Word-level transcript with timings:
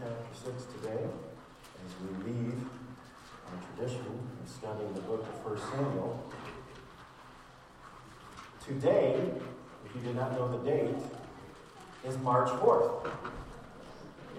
chapter 0.00 0.52
6 0.52 0.64
today 0.80 1.04
as 1.84 1.92
we 2.00 2.32
leave 2.32 2.54
our 3.46 3.76
tradition 3.76 4.00
of 4.42 4.48
studying 4.48 4.94
the 4.94 5.00
book 5.02 5.20
of 5.20 5.44
1 5.44 5.58
Samuel. 5.72 6.24
Today, 8.66 9.30
if 9.84 9.94
you 9.94 10.00
did 10.00 10.16
not 10.16 10.32
know 10.32 10.56
the 10.56 10.70
date, 10.70 10.94
is 12.06 12.16
March 12.18 12.48
4th. 12.48 13.10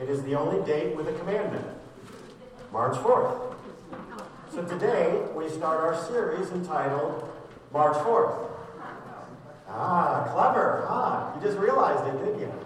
It 0.01 0.09
is 0.09 0.23
the 0.23 0.33
only 0.33 0.65
date 0.65 0.95
with 0.95 1.07
a 1.07 1.13
commandment 1.13 1.67
March 2.71 2.95
4th. 2.95 3.53
So 4.51 4.63
today, 4.63 5.21
we 5.35 5.47
start 5.47 5.79
our 5.79 6.07
series 6.07 6.49
entitled 6.49 7.29
March 7.71 7.97
4th. 7.97 8.49
Ah, 9.69 10.27
clever. 10.33 10.87
Ah, 10.89 11.35
you 11.35 11.41
just 11.41 11.59
realized 11.59 12.07
it, 12.07 12.25
didn't 12.25 12.39
you? 12.39 12.60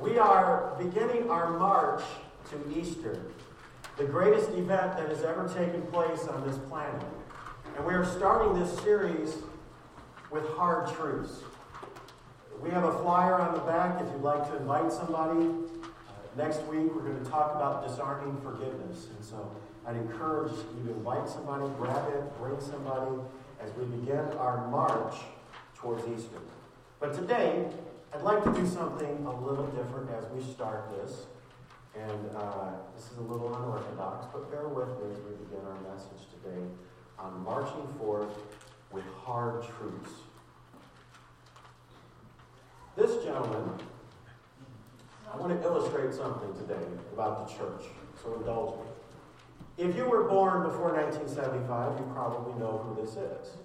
We 0.00 0.18
are 0.18 0.74
beginning 0.78 1.30
our 1.30 1.58
march 1.58 2.02
to 2.50 2.78
Easter, 2.78 3.18
the 3.96 4.04
greatest 4.04 4.50
event 4.50 4.94
that 4.98 5.08
has 5.08 5.22
ever 5.22 5.48
taken 5.48 5.80
place 5.86 6.28
on 6.28 6.46
this 6.46 6.58
planet. 6.68 7.02
And 7.76 7.86
we 7.86 7.94
are 7.94 8.04
starting 8.04 8.60
this 8.60 8.78
series 8.80 9.38
with 10.30 10.46
hard 10.50 10.94
truths. 10.94 11.42
We 12.60 12.68
have 12.70 12.84
a 12.84 12.92
flyer 13.00 13.36
on 13.36 13.54
the 13.54 13.60
back 13.60 14.02
if 14.02 14.12
you'd 14.12 14.20
like 14.20 14.46
to 14.50 14.56
invite 14.58 14.92
somebody. 14.92 15.46
Uh, 15.46 16.12
next 16.36 16.62
week, 16.64 16.94
we're 16.94 17.00
going 17.02 17.24
to 17.24 17.30
talk 17.30 17.54
about 17.54 17.88
disarming 17.88 18.38
forgiveness. 18.42 19.08
And 19.16 19.24
so 19.24 19.50
I'd 19.86 19.96
encourage 19.96 20.52
you 20.52 20.88
to 20.88 20.90
invite 20.90 21.26
somebody, 21.26 21.72
grab 21.78 22.12
it, 22.12 22.38
bring 22.38 22.60
somebody 22.60 23.16
as 23.62 23.72
we 23.76 23.86
begin 23.86 24.18
our 24.36 24.68
march 24.68 25.14
towards 25.74 26.02
Easter. 26.06 26.40
But 27.00 27.14
today, 27.14 27.66
I'd 28.16 28.22
like 28.22 28.44
to 28.44 28.52
do 28.52 28.66
something 28.66 29.26
a 29.26 29.40
little 29.44 29.66
different 29.66 30.08
as 30.10 30.24
we 30.30 30.42
start 30.42 30.90
this. 30.90 31.26
And 31.94 32.30
uh, 32.34 32.70
this 32.94 33.10
is 33.12 33.18
a 33.18 33.22
little 33.22 33.54
unorthodox, 33.54 34.26
but 34.32 34.50
bear 34.50 34.68
with 34.68 34.88
me 34.88 35.12
as 35.12 35.18
we 35.18 35.32
begin 35.44 35.60
our 35.66 35.92
message 35.92 36.24
today 36.32 36.62
on 37.18 37.44
marching 37.44 37.86
forth 37.98 38.32
with 38.90 39.04
hard 39.22 39.62
truths. 39.64 40.12
This 42.96 43.22
gentleman, 43.22 43.70
I 45.30 45.36
want 45.36 45.60
to 45.60 45.66
illustrate 45.66 46.14
something 46.14 46.54
today 46.54 46.86
about 47.12 47.46
the 47.46 47.54
church, 47.54 47.84
so 48.22 48.34
indulge 48.36 48.78
me. 48.78 49.88
If 49.88 49.94
you 49.94 50.08
were 50.08 50.24
born 50.24 50.62
before 50.62 50.94
1975, 50.94 51.98
you 51.98 52.12
probably 52.14 52.58
know 52.58 52.78
who 52.78 53.02
this 53.02 53.16
is. 53.16 53.56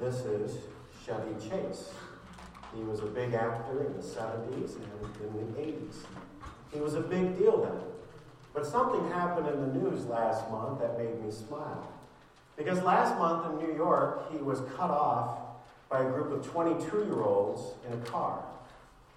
This 0.00 0.24
is 0.24 0.58
Chevy 1.06 1.34
Chase. 1.48 1.90
He 2.74 2.82
was 2.82 3.00
a 3.00 3.06
big 3.06 3.34
actor 3.34 3.84
in 3.84 3.96
the 3.96 4.02
70s 4.02 4.76
and 4.76 4.84
in 5.20 5.54
the 5.54 5.60
80s. 5.60 5.94
He 6.72 6.80
was 6.80 6.94
a 6.94 7.00
big 7.00 7.38
deal 7.38 7.62
then. 7.62 7.80
But 8.52 8.66
something 8.66 9.08
happened 9.10 9.48
in 9.48 9.60
the 9.60 9.78
news 9.78 10.06
last 10.06 10.50
month 10.50 10.80
that 10.80 10.98
made 10.98 11.22
me 11.22 11.30
smile. 11.30 11.88
Because 12.56 12.82
last 12.82 13.16
month 13.18 13.46
in 13.46 13.68
New 13.68 13.74
York, 13.76 14.32
he 14.32 14.38
was 14.38 14.60
cut 14.76 14.90
off 14.90 15.38
by 15.88 16.00
a 16.00 16.10
group 16.10 16.32
of 16.32 16.46
22 16.46 17.04
year 17.04 17.22
olds 17.22 17.62
in 17.86 17.92
a 17.92 18.02
car. 18.04 18.42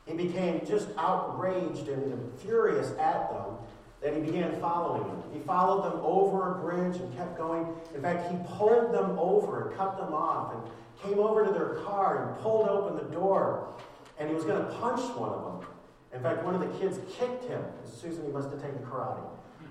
He 0.05 0.13
became 0.13 0.65
just 0.65 0.87
outraged 0.97 1.87
and 1.87 2.31
furious 2.39 2.91
at 2.99 3.31
them 3.31 3.55
that 4.01 4.15
he 4.15 4.21
began 4.21 4.59
following 4.59 5.07
them. 5.07 5.23
He 5.33 5.39
followed 5.39 5.91
them 5.91 5.99
over 6.03 6.51
a 6.51 6.55
bridge 6.55 6.99
and 6.99 7.15
kept 7.15 7.37
going. 7.37 7.67
In 7.93 8.01
fact, 8.01 8.31
he 8.31 8.37
pulled 8.57 8.93
them 8.93 9.17
over 9.19 9.67
and 9.67 9.77
cut 9.77 9.97
them 9.97 10.13
off 10.13 10.53
and 10.53 10.63
came 11.03 11.19
over 11.19 11.45
to 11.45 11.51
their 11.51 11.75
car 11.83 12.27
and 12.27 12.41
pulled 12.41 12.67
open 12.67 12.95
the 12.97 13.13
door. 13.13 13.73
And 14.17 14.29
he 14.29 14.35
was 14.35 14.43
going 14.43 14.63
to 14.63 14.71
punch 14.73 15.01
one 15.15 15.29
of 15.29 15.43
them. 15.43 15.69
In 16.13 16.21
fact, 16.21 16.43
one 16.43 16.53
of 16.53 16.61
the 16.61 16.79
kids 16.79 16.99
kicked 17.17 17.45
him. 17.45 17.63
Susan, 17.85 18.25
he 18.25 18.31
must 18.31 18.49
have 18.51 18.61
taken 18.61 18.79
karate. 18.79 19.23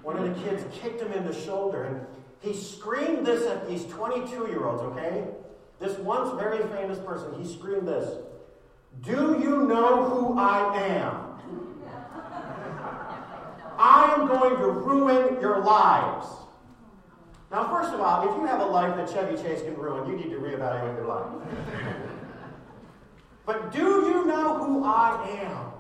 One 0.02 0.16
of 0.16 0.24
the 0.24 0.42
kids 0.42 0.64
kicked 0.72 1.00
him 1.00 1.12
in 1.12 1.26
the 1.26 1.34
shoulder. 1.34 1.84
And 1.84 2.06
he 2.40 2.54
screamed 2.54 3.26
this 3.26 3.46
at 3.46 3.68
these 3.68 3.84
22 3.86 4.48
year 4.48 4.64
olds, 4.64 4.82
okay? 4.82 5.24
This 5.78 5.96
once 5.98 6.38
very 6.38 6.62
famous 6.68 6.98
person, 6.98 7.40
he 7.40 7.50
screamed 7.50 7.86
this 7.86 8.18
Do 9.02 9.38
you 9.40 9.66
know 9.66 10.08
who 10.08 10.38
I 10.38 10.76
am? 10.76 11.26
I 13.78 14.14
am 14.14 14.26
going 14.28 14.58
to 14.58 14.68
ruin 14.68 15.40
your 15.40 15.64
lives. 15.64 16.26
Now, 17.50 17.68
first 17.68 17.92
of 17.92 18.00
all, 18.00 18.28
if 18.28 18.36
you 18.36 18.46
have 18.46 18.60
a 18.60 18.66
life 18.66 18.96
that 18.96 19.10
Chevy 19.10 19.40
Chase 19.42 19.62
can 19.62 19.76
ruin, 19.76 20.08
you 20.08 20.16
need 20.16 20.30
to 20.30 20.38
reevaluate 20.38 20.96
your 20.96 21.06
life. 21.06 21.26
but 23.44 23.72
do 23.72 23.78
you 23.78 24.24
know 24.24 24.58
who 24.58 24.84
I 24.84 25.28
am? 25.42 25.72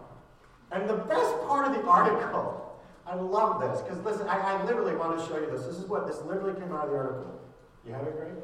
And 0.72 0.88
the 0.88 0.96
best 0.96 1.34
part 1.46 1.68
of 1.68 1.74
the 1.74 1.88
article, 1.88 2.80
I 3.06 3.14
love 3.14 3.60
this, 3.60 3.82
because 3.82 4.02
listen, 4.04 4.28
I, 4.28 4.38
I, 4.38 4.64
literally 4.64 4.96
want 4.96 5.18
to 5.18 5.26
show 5.26 5.38
you 5.38 5.50
this. 5.50 5.64
This 5.64 5.76
is 5.76 5.86
what 5.86 6.06
this 6.06 6.20
literally 6.22 6.58
came 6.60 6.72
out 6.72 6.84
of 6.84 6.90
the 6.90 6.96
article. 6.96 7.40
You 7.86 7.92
have 7.92 8.06
it, 8.06 8.16
Greg? 8.16 8.34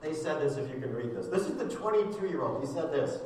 They 0.00 0.14
said 0.14 0.40
this 0.40 0.56
if 0.56 0.68
you 0.72 0.80
can 0.80 0.92
read 0.94 1.14
this. 1.14 1.26
This 1.26 1.42
is 1.42 1.56
the 1.56 1.68
22 1.68 2.28
year 2.28 2.42
old. 2.42 2.60
He 2.60 2.72
said 2.72 2.92
this 2.92 3.20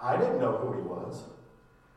I 0.00 0.16
didn't 0.16 0.38
know 0.38 0.52
who 0.52 0.72
he 0.74 0.82
was. 0.82 1.24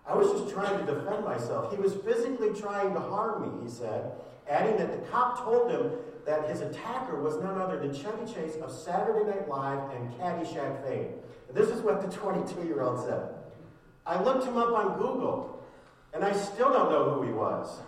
I 0.07 0.16
was 0.16 0.31
just 0.31 0.53
trying 0.53 0.85
to 0.85 0.94
defend 0.94 1.25
myself. 1.25 1.72
He 1.75 1.81
was 1.81 1.95
physically 1.95 2.53
trying 2.53 2.94
to 2.94 3.00
harm 3.00 3.41
me, 3.41 3.63
he 3.63 3.69
said, 3.69 4.11
adding 4.50 4.78
that 4.78 4.91
the 4.91 5.07
cop 5.09 5.44
told 5.44 5.72
him 5.72 5.91
that 6.25 6.50
his 6.50 6.61
attacker 6.61 7.22
was 7.22 7.38
none 7.38 7.59
other 7.59 7.79
than 7.79 7.94
Chevy 7.94 8.31
Chase 8.31 8.56
of 8.61 8.72
Saturday 8.72 9.29
Night 9.29 9.47
Live 9.47 9.91
and 9.91 10.11
Caddyshack 10.13 10.85
fame. 10.88 11.13
This 11.53 11.69
is 11.69 11.81
what 11.81 12.01
the 12.01 12.16
22 12.17 12.67
year 12.67 12.81
old 12.81 13.05
said. 13.05 13.29
I 14.05 14.22
looked 14.22 14.45
him 14.45 14.57
up 14.57 14.73
on 14.73 14.97
Google, 14.97 15.63
and 16.13 16.23
I 16.23 16.34
still 16.34 16.72
don't 16.72 16.91
know 16.91 17.11
who 17.11 17.23
he 17.23 17.31
was. 17.31 17.79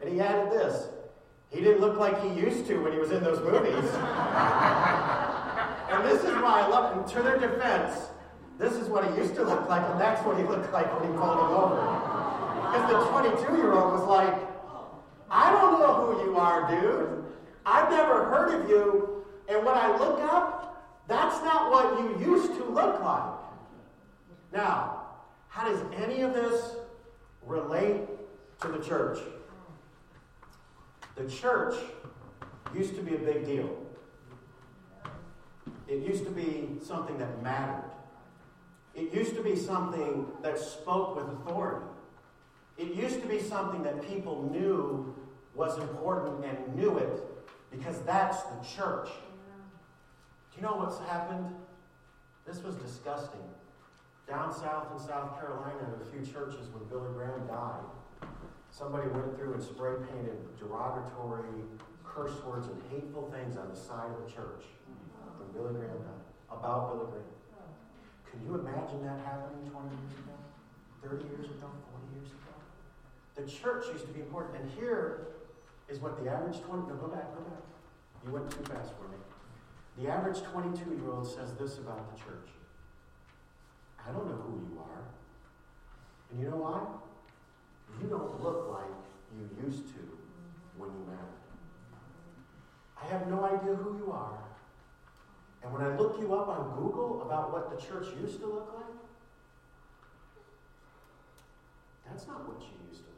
And 0.00 0.12
he 0.12 0.20
added 0.20 0.50
this 0.52 0.88
he 1.50 1.60
didn't 1.60 1.80
look 1.80 1.98
like 1.98 2.22
he 2.22 2.28
used 2.40 2.66
to 2.68 2.78
when 2.78 2.92
he 2.92 2.98
was 2.98 3.10
in 3.10 3.24
those 3.24 3.40
movies. 3.40 3.74
and 5.90 6.04
this 6.06 6.22
is 6.22 6.30
why 6.40 6.62
I 6.62 6.68
love 6.68 6.94
him. 6.94 7.04
To 7.16 7.22
their 7.22 7.38
defense, 7.38 8.06
this 8.56 8.74
is 8.74 8.88
what 8.88 9.10
he 9.10 9.16
used 9.16 9.34
to 9.34 9.42
look 9.42 9.68
like, 9.68 9.82
and 9.90 10.00
that's 10.00 10.24
what 10.24 10.38
he 10.38 10.44
looked 10.44 10.72
like 10.72 10.86
when 11.00 11.10
he 11.10 11.18
called 11.18 11.40
him 11.40 11.50
over. 11.50 11.74
Because 12.70 12.88
the 12.88 12.98
22 13.50 13.56
year 13.56 13.72
old 13.72 13.94
was 13.94 14.06
like, 14.06 14.49
I 15.30 15.52
don't 15.52 15.78
know 15.78 15.94
who 15.94 16.24
you 16.24 16.36
are, 16.36 16.68
dude. 16.68 17.24
I've 17.64 17.90
never 17.90 18.24
heard 18.24 18.60
of 18.60 18.68
you. 18.68 19.24
And 19.48 19.64
when 19.64 19.76
I 19.76 19.96
look 19.96 20.20
up, 20.20 21.04
that's 21.06 21.42
not 21.44 21.70
what 21.70 22.00
you 22.00 22.32
used 22.32 22.54
to 22.54 22.64
look 22.64 23.00
like. 23.02 23.32
Now, 24.52 25.06
how 25.48 25.68
does 25.68 25.80
any 25.94 26.22
of 26.22 26.34
this 26.34 26.76
relate 27.44 28.02
to 28.62 28.68
the 28.68 28.78
church? 28.78 29.18
The 31.16 31.28
church 31.28 31.74
used 32.74 32.94
to 32.96 33.02
be 33.02 33.14
a 33.14 33.18
big 33.18 33.44
deal. 33.44 33.76
It 35.88 36.02
used 36.02 36.24
to 36.24 36.30
be 36.30 36.68
something 36.84 37.18
that 37.18 37.42
mattered. 37.42 37.90
It 38.94 39.12
used 39.12 39.34
to 39.34 39.42
be 39.42 39.56
something 39.56 40.26
that 40.42 40.58
spoke 40.58 41.16
with 41.16 41.26
authority. 41.26 41.86
It 42.78 42.94
used 42.94 43.20
to 43.22 43.28
be 43.28 43.40
something 43.40 43.82
that 43.82 44.06
people 44.08 44.48
knew 44.50 45.14
was 45.54 45.78
important 45.78 46.44
and 46.44 46.76
knew 46.76 46.96
it 46.98 47.22
because 47.70 48.00
that's 48.02 48.42
the 48.42 48.64
church. 48.64 49.08
Do 50.50 50.56
you 50.56 50.62
know 50.62 50.76
what's 50.76 50.98
happened? 51.10 51.54
This 52.46 52.62
was 52.62 52.74
disgusting. 52.76 53.40
Down 54.26 54.52
south 54.54 54.88
in 54.92 54.98
South 54.98 55.38
Carolina, 55.38 55.90
in 55.94 56.00
a 56.00 56.10
few 56.10 56.32
churches, 56.32 56.68
when 56.72 56.84
Billy 56.88 57.10
Graham 57.14 57.46
died, 57.46 57.82
somebody 58.70 59.08
went 59.08 59.36
through 59.36 59.54
and 59.54 59.62
spray 59.62 59.94
painted 60.10 60.38
derogatory 60.58 61.50
curse 62.04 62.42
words 62.44 62.66
and 62.66 62.80
hateful 62.90 63.30
things 63.30 63.56
on 63.56 63.68
the 63.70 63.76
side 63.76 64.10
of 64.10 64.24
the 64.24 64.30
church 64.30 64.64
when 65.38 65.50
Billy 65.54 65.74
Graham 65.74 65.98
died, 66.02 66.26
about 66.50 66.90
Billy 66.94 67.10
Graham. 67.10 67.30
Can 68.30 68.38
you 68.46 68.54
imagine 68.54 69.02
that 69.02 69.18
happening 69.26 69.66
20 69.70 69.90
years 69.90 70.14
ago, 70.22 70.38
30 71.02 71.24
years 71.34 71.46
ago, 71.50 71.66
40 71.66 72.14
years 72.14 72.30
ago? 72.30 72.49
The 73.40 73.50
church 73.50 73.86
used 73.92 74.06
to 74.06 74.12
be 74.12 74.20
important. 74.20 74.60
And 74.60 74.70
here 74.72 75.28
is 75.88 75.98
what 75.98 76.22
the 76.22 76.30
average 76.30 76.60
20, 76.60 76.88
no, 76.88 76.94
go 76.96 77.08
back, 77.08 77.34
go 77.34 77.40
back. 77.40 77.62
You 78.26 78.32
went 78.32 78.50
too 78.50 78.62
fast 78.64 78.92
for 79.00 79.08
me. 79.08 79.16
The 79.98 80.12
average 80.12 80.42
22 80.42 80.90
year 80.90 81.10
old 81.10 81.26
says 81.26 81.54
this 81.58 81.78
about 81.78 82.14
the 82.14 82.20
church 82.20 82.48
I 84.06 84.12
don't 84.12 84.26
know 84.26 84.36
who 84.36 84.60
you 84.60 84.80
are. 84.80 85.04
And 86.30 86.40
you 86.40 86.50
know 86.50 86.56
why? 86.56 86.80
You 88.00 88.08
don't 88.08 88.42
look 88.42 88.70
like 88.72 88.96
you 89.36 89.66
used 89.66 89.86
to 89.88 90.00
when 90.76 90.90
you 90.90 91.04
married. 91.06 91.40
I 93.02 93.06
have 93.06 93.28
no 93.28 93.44
idea 93.44 93.74
who 93.74 93.96
you 93.98 94.12
are. 94.12 94.38
And 95.62 95.72
when 95.72 95.82
I 95.82 95.96
look 95.96 96.18
you 96.18 96.34
up 96.34 96.48
on 96.48 96.74
Google 96.78 97.22
about 97.22 97.52
what 97.52 97.70
the 97.70 97.76
church 97.84 98.06
used 98.20 98.40
to 98.40 98.46
look 98.46 98.72
like, 98.74 98.96
that's 102.06 102.26
not 102.26 102.48
what 102.48 102.60
you 102.60 102.88
used 102.88 103.04
to. 103.04 103.09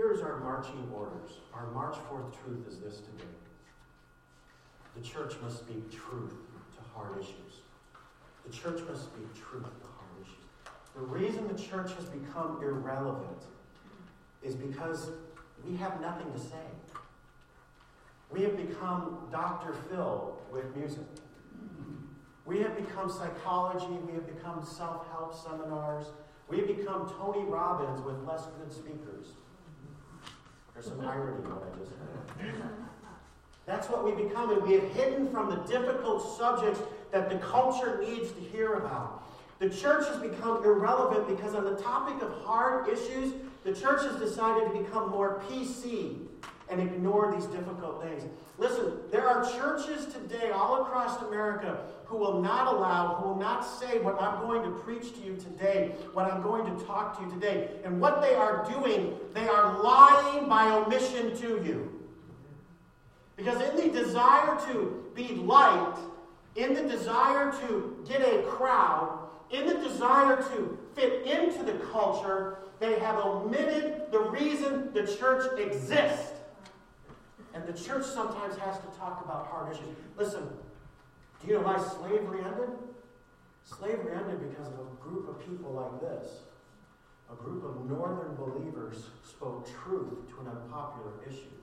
Here's 0.00 0.22
our 0.22 0.40
marching 0.40 0.90
orders. 0.94 1.32
Our 1.52 1.70
March 1.72 1.94
forth 2.08 2.24
truth 2.42 2.66
is 2.66 2.78
this 2.78 3.00
today. 3.00 3.28
The 4.96 5.02
church 5.02 5.34
must 5.42 5.58
speak 5.58 5.90
truth 5.90 6.32
to 6.32 6.80
hard 6.94 7.18
issues. 7.18 7.60
The 8.46 8.50
church 8.50 8.80
must 8.88 9.02
speak 9.02 9.26
truth 9.34 9.64
to 9.64 9.86
hard 9.98 10.10
issues. 10.22 10.46
The 10.94 11.02
reason 11.02 11.46
the 11.48 11.62
church 11.62 11.92
has 11.96 12.06
become 12.06 12.62
irrelevant 12.62 13.42
is 14.42 14.54
because 14.54 15.10
we 15.68 15.76
have 15.76 16.00
nothing 16.00 16.32
to 16.32 16.38
say. 16.38 16.64
We 18.30 18.40
have 18.44 18.56
become 18.56 19.28
Dr. 19.30 19.74
Phil 19.90 20.38
with 20.50 20.74
music. 20.74 21.04
We 22.46 22.60
have 22.60 22.74
become 22.74 23.10
psychology. 23.10 23.98
We 24.06 24.14
have 24.14 24.26
become 24.26 24.64
self 24.64 25.06
help 25.10 25.34
seminars. 25.34 26.06
We 26.48 26.56
have 26.56 26.68
become 26.68 27.12
Tony 27.18 27.44
Robbins 27.44 28.00
with 28.00 28.16
less 28.26 28.46
good 28.58 28.72
speakers. 28.72 29.34
There's 30.80 30.96
some 30.96 31.06
irony 31.06 31.36
in 31.36 31.50
what 31.50 31.62
I 31.62 31.78
just. 31.78 31.92
That's 33.66 33.90
what 33.90 34.02
we 34.02 34.12
become, 34.12 34.50
and 34.50 34.62
we 34.62 34.72
have 34.74 34.90
hidden 34.92 35.30
from 35.30 35.50
the 35.50 35.56
difficult 35.70 36.38
subjects 36.38 36.80
that 37.12 37.28
the 37.28 37.36
culture 37.36 38.02
needs 38.02 38.32
to 38.32 38.40
hear 38.40 38.72
about. 38.72 39.28
The 39.58 39.68
church 39.68 40.08
has 40.08 40.16
become 40.16 40.64
irrelevant 40.64 41.28
because, 41.28 41.54
on 41.54 41.64
the 41.64 41.76
topic 41.76 42.22
of 42.22 42.32
hard 42.44 42.88
issues, 42.88 43.34
the 43.62 43.74
church 43.74 44.04
has 44.04 44.16
decided 44.16 44.72
to 44.72 44.78
become 44.82 45.10
more 45.10 45.42
PC 45.50 46.16
and 46.70 46.80
ignore 46.80 47.34
these 47.34 47.46
difficult 47.46 48.02
things. 48.02 48.24
Listen, 48.58 48.98
there 49.10 49.26
are 49.26 49.44
churches 49.52 50.06
today 50.06 50.50
all 50.50 50.82
across 50.82 51.20
America 51.22 51.80
who 52.04 52.16
will 52.16 52.40
not 52.40 52.66
allow, 52.66 53.14
who 53.14 53.28
will 53.28 53.36
not 53.36 53.62
say 53.62 53.98
what 53.98 54.20
I'm 54.20 54.40
going 54.40 54.62
to 54.62 54.70
preach 54.80 55.14
to 55.14 55.20
you 55.20 55.36
today, 55.36 55.94
what 56.12 56.30
I'm 56.30 56.42
going 56.42 56.64
to 56.66 56.84
talk 56.84 57.18
to 57.18 57.24
you 57.24 57.30
today. 57.30 57.68
And 57.84 58.00
what 58.00 58.20
they 58.20 58.34
are 58.34 58.68
doing, 58.68 59.16
they 59.32 59.48
are 59.48 59.82
lying 59.82 60.48
by 60.48 60.70
omission 60.70 61.36
to 61.38 61.62
you. 61.64 62.00
Because 63.36 63.60
in 63.70 63.76
the 63.76 63.98
desire 63.98 64.58
to 64.66 65.04
be 65.14 65.34
liked, 65.36 65.98
in 66.56 66.74
the 66.74 66.82
desire 66.82 67.52
to 67.52 68.04
get 68.06 68.20
a 68.20 68.42
crowd, 68.42 69.28
in 69.50 69.66
the 69.66 69.74
desire 69.74 70.36
to 70.36 70.78
fit 70.94 71.26
into 71.26 71.62
the 71.62 71.72
culture, 71.92 72.58
they 72.80 72.98
have 72.98 73.16
omitted 73.16 74.10
the 74.10 74.20
reason 74.20 74.92
the 74.92 75.06
church 75.16 75.58
exists. 75.58 76.32
And 77.54 77.66
the 77.66 77.72
church 77.72 78.04
sometimes 78.04 78.56
has 78.56 78.78
to 78.78 78.86
talk 78.98 79.24
about 79.24 79.48
hard 79.48 79.74
issues. 79.74 79.88
Listen, 80.16 80.48
do 81.40 81.48
you 81.48 81.54
know 81.54 81.62
why 81.62 81.78
slavery 81.78 82.40
ended? 82.44 82.70
Slavery 83.64 84.14
ended 84.14 84.48
because 84.48 84.68
of 84.68 84.78
a 84.78 85.02
group 85.02 85.28
of 85.28 85.44
people 85.44 85.72
like 85.72 86.00
this. 86.00 86.42
A 87.30 87.34
group 87.34 87.64
of 87.64 87.88
northern 87.88 88.34
believers 88.34 89.06
spoke 89.28 89.66
truth 89.66 90.28
to 90.30 90.40
an 90.40 90.48
unpopular 90.48 91.12
issue. 91.28 91.54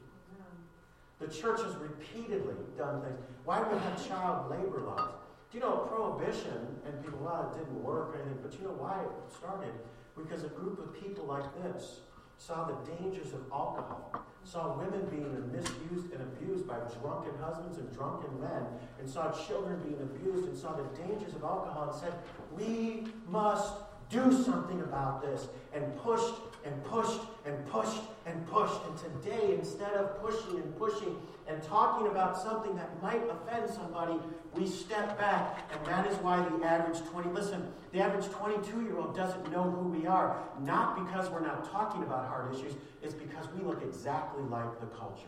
The 1.19 1.27
church 1.27 1.61
has 1.61 1.75
repeatedly 1.75 2.55
done 2.77 3.01
things. 3.01 3.19
Why 3.43 3.63
do 3.63 3.69
we 3.71 3.79
have 3.79 4.07
child 4.07 4.51
labor 4.51 4.81
laws? 4.81 5.09
Do 5.51 5.57
you 5.57 5.63
know 5.63 5.77
prohibition, 5.89 6.79
and 6.85 7.03
people, 7.03 7.19
well, 7.21 7.51
it 7.51 7.57
didn't 7.57 7.83
work 7.83 8.09
or 8.09 8.15
anything, 8.15 8.39
but 8.43 8.53
you 8.53 8.65
know 8.65 8.75
why 8.77 9.01
it 9.01 9.35
started? 9.35 9.73
Because 10.15 10.43
a 10.43 10.49
group 10.49 10.79
of 10.79 10.93
people 10.93 11.25
like 11.25 11.45
this 11.63 12.01
saw 12.37 12.65
the 12.65 12.91
dangers 12.91 13.33
of 13.33 13.41
alcohol, 13.51 14.25
saw 14.43 14.77
women 14.77 15.05
being 15.09 15.51
misused 15.51 16.13
and 16.13 16.21
abused 16.21 16.67
by 16.67 16.77
drunken 17.01 17.33
husbands 17.41 17.77
and 17.77 17.91
drunken 17.93 18.39
men, 18.39 18.63
and 18.99 19.09
saw 19.09 19.31
children 19.31 19.79
being 19.83 19.99
abused 20.01 20.47
and 20.47 20.57
saw 20.57 20.73
the 20.73 20.83
dangers 21.01 21.33
of 21.33 21.43
alcohol 21.43 21.89
and 21.91 21.99
said, 21.99 22.13
We 22.55 23.07
must 23.27 23.73
do 24.09 24.31
something 24.31 24.81
about 24.81 25.21
this, 25.21 25.47
and 25.73 25.97
pushed 25.97 26.35
and 26.63 26.83
pushed 26.85 27.21
and 27.45 27.65
pushed 27.67 28.01
and 28.25 28.47
pushed. 28.47 28.79
And 28.85 28.97
today, 28.97 29.55
instead 29.55 29.93
of 29.93 30.21
pushing 30.21 30.57
and 30.61 30.77
pushing 30.77 31.15
and 31.47 31.61
talking 31.63 32.07
about 32.07 32.39
something 32.41 32.75
that 32.75 33.01
might 33.01 33.21
offend 33.29 33.69
somebody, 33.69 34.15
we 34.57 34.67
step 34.67 35.17
back. 35.17 35.69
And 35.71 35.85
that 35.85 36.07
is 36.07 36.17
why 36.17 36.37
the 36.37 36.65
average 36.65 37.03
20, 37.09 37.29
listen, 37.29 37.71
the 37.91 38.01
average 38.01 38.25
22 38.29 38.81
year 38.81 38.97
old 38.97 39.15
doesn't 39.15 39.51
know 39.51 39.63
who 39.63 39.89
we 39.89 40.07
are. 40.07 40.41
Not 40.61 41.05
because 41.05 41.29
we're 41.29 41.45
not 41.45 41.69
talking 41.71 42.03
about 42.03 42.27
hard 42.27 42.53
issues, 42.53 42.73
it's 43.01 43.13
because 43.13 43.47
we 43.55 43.63
look 43.63 43.81
exactly 43.83 44.43
like 44.43 44.79
the 44.79 44.87
culture. 44.87 45.27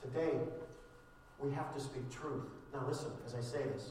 Today, 0.00 0.32
we 1.38 1.52
have 1.52 1.72
to 1.74 1.80
speak 1.80 2.10
truth. 2.10 2.44
Now, 2.72 2.84
listen, 2.88 3.10
as 3.24 3.34
I 3.34 3.40
say 3.40 3.62
this, 3.62 3.90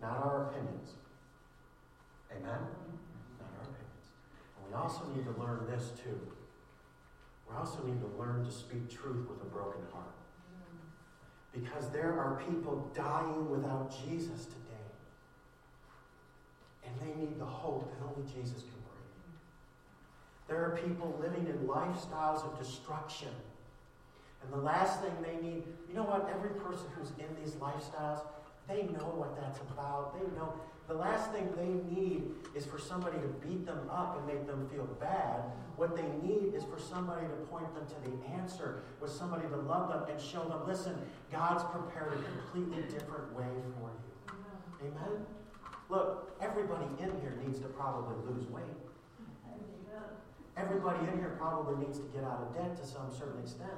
not 0.00 0.22
our 0.24 0.48
opinions. 0.48 0.90
Amen? 2.30 2.60
Not 3.40 3.48
our 3.56 3.62
opinions. 3.62 4.06
And 4.58 4.68
we 4.68 4.74
also 4.74 5.06
need 5.14 5.24
to 5.24 5.40
learn 5.40 5.66
this 5.70 5.92
too. 6.02 6.20
We 7.48 7.56
also 7.56 7.82
need 7.84 8.00
to 8.00 8.10
learn 8.18 8.44
to 8.44 8.50
speak 8.50 8.90
truth 8.90 9.26
with 9.28 9.40
a 9.40 9.46
broken 9.46 9.80
heart. 9.92 10.14
Because 11.54 11.88
there 11.90 12.18
are 12.18 12.42
people 12.48 12.90
dying 12.94 13.48
without 13.48 13.94
Jesus 14.04 14.44
today. 14.46 14.60
And 16.84 16.94
they 17.00 17.20
need 17.20 17.38
the 17.38 17.44
hope 17.44 17.90
that 17.90 18.04
only 18.04 18.28
Jesus 18.28 18.60
can 18.62 18.80
bring. 18.82 19.04
There 20.48 20.64
are 20.64 20.76
people 20.76 21.16
living 21.20 21.46
in 21.46 21.66
lifestyles 21.66 22.44
of 22.44 22.58
destruction. 22.58 23.30
And 24.42 24.52
the 24.52 24.58
last 24.64 25.00
thing 25.00 25.12
they 25.22 25.46
need, 25.46 25.62
you 25.88 25.94
know 25.94 26.02
what? 26.02 26.28
Every 26.34 26.50
person 26.60 26.86
who's 26.98 27.10
in 27.18 27.30
these 27.42 27.54
lifestyles, 27.54 28.20
they 28.68 28.82
know 28.82 29.14
what 29.14 29.40
that's 29.40 29.60
about. 29.72 30.14
They 30.18 30.26
know 30.36 30.52
the 30.86 30.94
last 30.94 31.32
thing 31.32 31.48
they 31.56 31.94
need 31.94 32.24
is 32.54 32.66
for 32.66 32.78
somebody 32.78 33.16
to 33.18 33.28
beat 33.46 33.64
them 33.64 33.88
up 33.90 34.18
and 34.18 34.26
make 34.26 34.46
them 34.46 34.68
feel 34.68 34.84
bad. 35.00 35.40
What 35.76 35.96
they 35.96 36.06
need 36.26 36.54
is 36.54 36.62
for 36.64 36.78
somebody 36.78 37.26
to 37.26 37.34
point 37.48 37.72
them 37.74 37.86
to 37.86 38.10
the 38.10 38.14
answer, 38.34 38.82
with 39.00 39.10
somebody 39.10 39.48
to 39.48 39.56
love 39.56 39.88
them 39.88 40.04
and 40.10 40.20
show 40.20 40.44
them, 40.44 40.60
listen, 40.66 40.94
God's 41.32 41.64
prepared 41.64 42.12
a 42.12 42.22
completely 42.22 42.82
different 42.92 43.32
way 43.34 43.48
for 43.80 43.90
you. 43.90 44.88
Amen? 44.88 45.26
Look, 45.88 46.36
everybody 46.40 46.86
in 47.00 47.10
here 47.20 47.34
needs 47.44 47.58
to 47.60 47.68
probably 47.68 48.16
lose 48.30 48.46
weight. 48.48 48.64
Everybody 50.56 51.00
in 51.10 51.18
here 51.18 51.34
probably 51.36 51.84
needs 51.84 51.98
to 51.98 52.04
get 52.14 52.22
out 52.22 52.46
of 52.46 52.54
debt 52.54 52.76
to 52.76 52.86
some 52.86 53.10
certain 53.10 53.40
extent. 53.42 53.72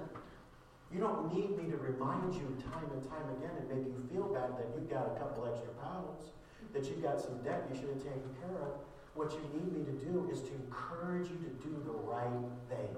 You 0.93 1.01
don't 1.01 1.33
need 1.33 1.57
me 1.57 1.71
to 1.71 1.77
remind 1.79 2.35
you 2.35 2.57
time 2.71 2.85
and 2.93 3.03
time 3.09 3.27
again 3.39 3.51
and 3.59 3.69
make 3.69 3.87
you 3.87 4.07
feel 4.13 4.29
bad 4.29 4.59
that 4.59 4.69
you've 4.75 4.91
got 4.91 5.17
a 5.17 5.19
couple 5.19 5.47
extra 5.47 5.73
pounds, 5.83 6.36
that 6.77 6.89
you've 6.89 7.03
got 7.03 7.21
some 7.21 7.39
debt 7.43 7.65
you 7.73 7.77
should 7.77 7.89
have 7.89 8.03
taken 8.03 8.29
care 8.45 8.61
of. 8.61 8.77
What 9.15 9.33
you 9.33 9.41
need 9.55 9.73
me 9.73 9.85
to 9.85 9.97
do 10.05 10.29
is 10.31 10.41
to 10.43 10.53
encourage 10.53 11.31
you 11.31 11.37
to 11.37 11.51
do 11.65 11.73
the 11.87 11.97
right 12.05 12.45
thing. 12.69 12.95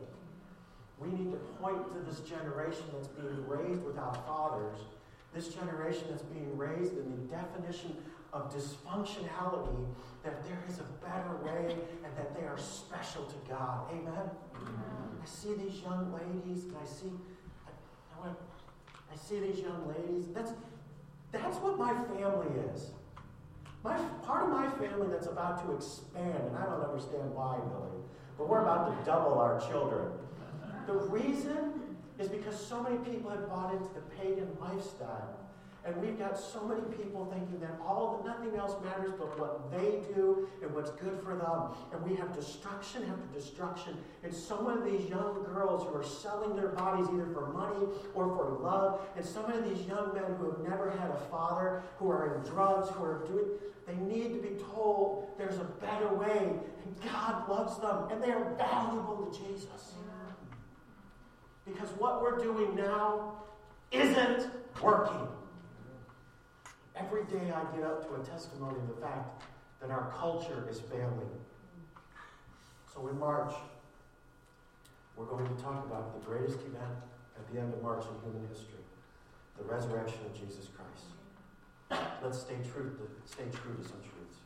We 0.98 1.08
need 1.10 1.30
to 1.30 1.38
point 1.62 1.86
to 1.92 1.98
this 2.10 2.20
generation 2.28 2.82
that's 2.92 3.06
being 3.06 3.46
raised 3.46 3.84
without 3.84 4.26
fathers, 4.26 4.80
this 5.32 5.54
generation 5.54 6.06
that's 6.10 6.22
being 6.22 6.58
raised 6.58 6.98
in 6.98 7.08
the 7.10 7.22
definition 7.32 7.94
of 8.32 8.52
dysfunctionality, 8.52 9.86
that 10.25 10.44
there 10.44 10.62
is 10.69 10.80
a 10.80 11.06
better 11.06 11.37
way 11.44 11.76
and 12.04 12.16
that 12.16 12.35
they 12.35 12.47
are 12.47 12.58
special 12.58 13.25
to 13.26 13.37
God. 13.49 13.87
Amen? 13.92 14.28
Amen. 14.56 15.08
I 15.23 15.25
see 15.25 15.54
these 15.54 15.80
young 15.82 16.12
ladies 16.12 16.64
and 16.64 16.75
I 16.82 16.85
see 16.85 17.12
I 19.11 19.16
see 19.16 19.38
these 19.38 19.61
young 19.61 19.87
ladies. 19.88 20.26
That's, 20.35 20.52
that's 21.32 21.56
what 21.58 21.78
my 21.78 21.94
family 21.94 22.49
is. 22.75 22.90
My, 23.85 23.97
part 24.25 24.44
of 24.44 24.50
my 24.50 24.68
family 24.70 25.06
that's 25.11 25.26
about 25.26 25.64
to 25.64 25.73
expand, 25.73 26.42
and 26.49 26.56
I 26.56 26.64
don't 26.64 26.82
understand 26.82 27.32
why, 27.35 27.58
Billy, 27.70 28.02
but 28.37 28.49
we're 28.49 28.62
about 28.62 28.88
to 28.88 29.04
double 29.04 29.38
our 29.38 29.61
children. 29.70 30.12
The 30.87 30.94
reason 30.94 31.97
is 32.18 32.28
because 32.28 32.58
so 32.58 32.82
many 32.82 32.97
people 32.99 33.30
have 33.30 33.49
bought 33.49 33.73
into 33.73 33.88
the 33.94 34.00
pagan 34.16 34.49
lifestyle. 34.61 35.37
And 35.85 35.97
we've 36.02 36.18
got 36.18 36.38
so 36.38 36.64
many 36.64 36.82
people 36.97 37.25
thinking 37.32 37.61
that 37.61 37.78
all 37.80 38.23
nothing 38.26 38.58
else 38.58 38.75
matters 38.85 39.12
but 39.18 39.38
what 39.38 39.70
they 39.70 40.02
do 40.14 40.49
and 40.62 40.75
what's 40.75 40.90
good 40.90 41.18
for 41.23 41.37
them. 41.37 41.76
And 41.92 42.02
we 42.08 42.16
have 42.16 42.35
destruction 42.35 43.04
after 43.04 43.26
destruction. 43.32 43.97
And 44.23 44.35
some 44.35 44.66
of 44.66 44.85
these 44.85 45.08
young 45.08 45.44
girls 45.44 45.87
who 45.88 45.94
are 45.94 46.04
selling 46.04 46.56
their 46.56 46.68
bodies 46.68 47.06
either 47.12 47.28
for 47.32 47.49
money 47.52 47.87
or 48.14 48.37
for 48.37 48.58
love, 48.61 49.00
and 49.16 49.25
some 49.25 49.47
of 49.47 49.64
these 49.64 49.87
young 49.87 50.12
men 50.14 50.35
who 50.38 50.50
have 50.50 50.61
never 50.61 50.90
had 50.90 51.11
a 51.11 51.20
father, 51.30 51.82
who 51.99 52.11
are 52.11 52.35
in 52.35 52.50
drugs, 52.50 52.90
who 52.90 53.04
are 53.04 53.25
doing, 53.26 53.47
they 53.87 53.94
need 53.94 54.35
to 54.35 54.42
be 54.42 54.61
told 54.75 55.30
there's 55.38 55.58
a 55.58 55.64
better 55.80 56.12
way. 56.14 56.52
And 56.85 57.00
God 57.04 57.49
loves 57.49 57.78
them, 57.78 58.08
and 58.11 58.23
they 58.23 58.30
are 58.30 58.52
valuable 58.56 59.26
to 59.26 59.38
Jesus. 59.38 59.94
Because 61.64 61.88
what 61.99 62.23
we're 62.23 62.38
doing 62.38 62.75
now 62.75 63.42
isn't 63.90 64.50
working. 64.82 65.28
Every 67.00 67.25
day 67.25 67.52
I 67.52 67.76
get 67.76 67.87
up 67.87 68.09
to 68.09 68.21
a 68.21 68.25
testimony 68.25 68.76
of 68.76 68.88
the 68.88 69.00
fact 69.00 69.45
that 69.81 69.90
our 69.90 70.12
culture 70.19 70.67
is 70.69 70.81
failing. 70.81 71.31
So 72.93 73.07
in 73.07 73.19
March, 73.19 73.52
we're 75.17 75.26
going 75.26 75.47
to 75.47 75.62
talk 75.62 75.87
about 75.87 76.19
the 76.19 76.26
greatest 76.26 76.59
event 76.61 76.99
at 77.37 77.52
the 77.52 77.61
end 77.61 77.73
of 77.73 77.83
March 77.83 78.05
in 78.05 78.31
human 78.31 78.49
history 78.49 78.75
the 79.59 79.64
resurrection 79.64 80.21
of 80.25 80.33
Jesus 80.38 80.69
Christ. 80.71 82.00
Let's 82.23 82.38
stay 82.38 82.55
true 82.73 82.95
to, 82.95 83.05
stay 83.25 83.50
true 83.50 83.75
to 83.75 83.83
some 83.83 83.99
truths. 83.99 84.38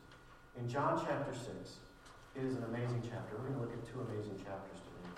In 0.57 0.67
John 0.67 0.99
chapter 1.05 1.33
6, 1.33 1.47
it 2.35 2.43
is 2.43 2.55
an 2.55 2.63
amazing 2.63 3.03
chapter. 3.03 3.37
We're 3.37 3.49
going 3.49 3.53
to 3.53 3.61
look 3.61 3.73
at 3.73 3.85
two 3.85 4.01
amazing 4.09 4.37
chapters 4.41 4.81
today. 4.81 5.13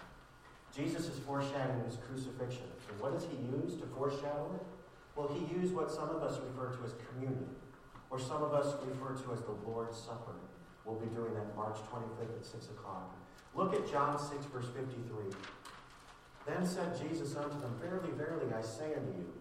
Jesus 0.75 1.07
is 1.07 1.17
foreshadowing 1.19 1.85
his 1.85 1.95
crucifixion. 1.95 2.67
And 2.91 2.99
what 2.99 3.13
does 3.13 3.23
he 3.23 3.37
use 3.47 3.79
to 3.79 3.87
foreshadow 3.95 4.51
it? 4.55 4.67
Well, 5.15 5.29
he 5.29 5.55
used 5.55 5.73
what 5.73 5.91
some 5.91 6.09
of 6.09 6.21
us 6.21 6.39
refer 6.39 6.75
to 6.75 6.83
as 6.83 6.93
communion. 7.09 7.49
or 8.11 8.19
some 8.19 8.43
of 8.43 8.53
us 8.53 8.75
refer 8.85 9.13
to 9.13 9.33
as 9.33 9.41
the 9.41 9.55
Lord's 9.67 9.97
Supper. 9.97 10.35
We'll 10.85 10.95
be 10.95 11.07
doing 11.07 11.33
that 11.33 11.55
March 11.55 11.77
25th 11.91 12.37
at 12.39 12.45
6 12.45 12.65
o'clock. 12.67 13.15
Look 13.55 13.73
at 13.73 13.89
John 13.91 14.19
6, 14.19 14.45
verse 14.53 14.67
53. 14.75 15.33
Then 16.45 16.65
said 16.65 16.97
Jesus 17.01 17.35
unto 17.35 17.59
them, 17.59 17.75
Verily, 17.81 18.11
verily, 18.11 18.53
I 18.53 18.61
say 18.61 18.93
unto 18.93 19.11
you, 19.17 19.33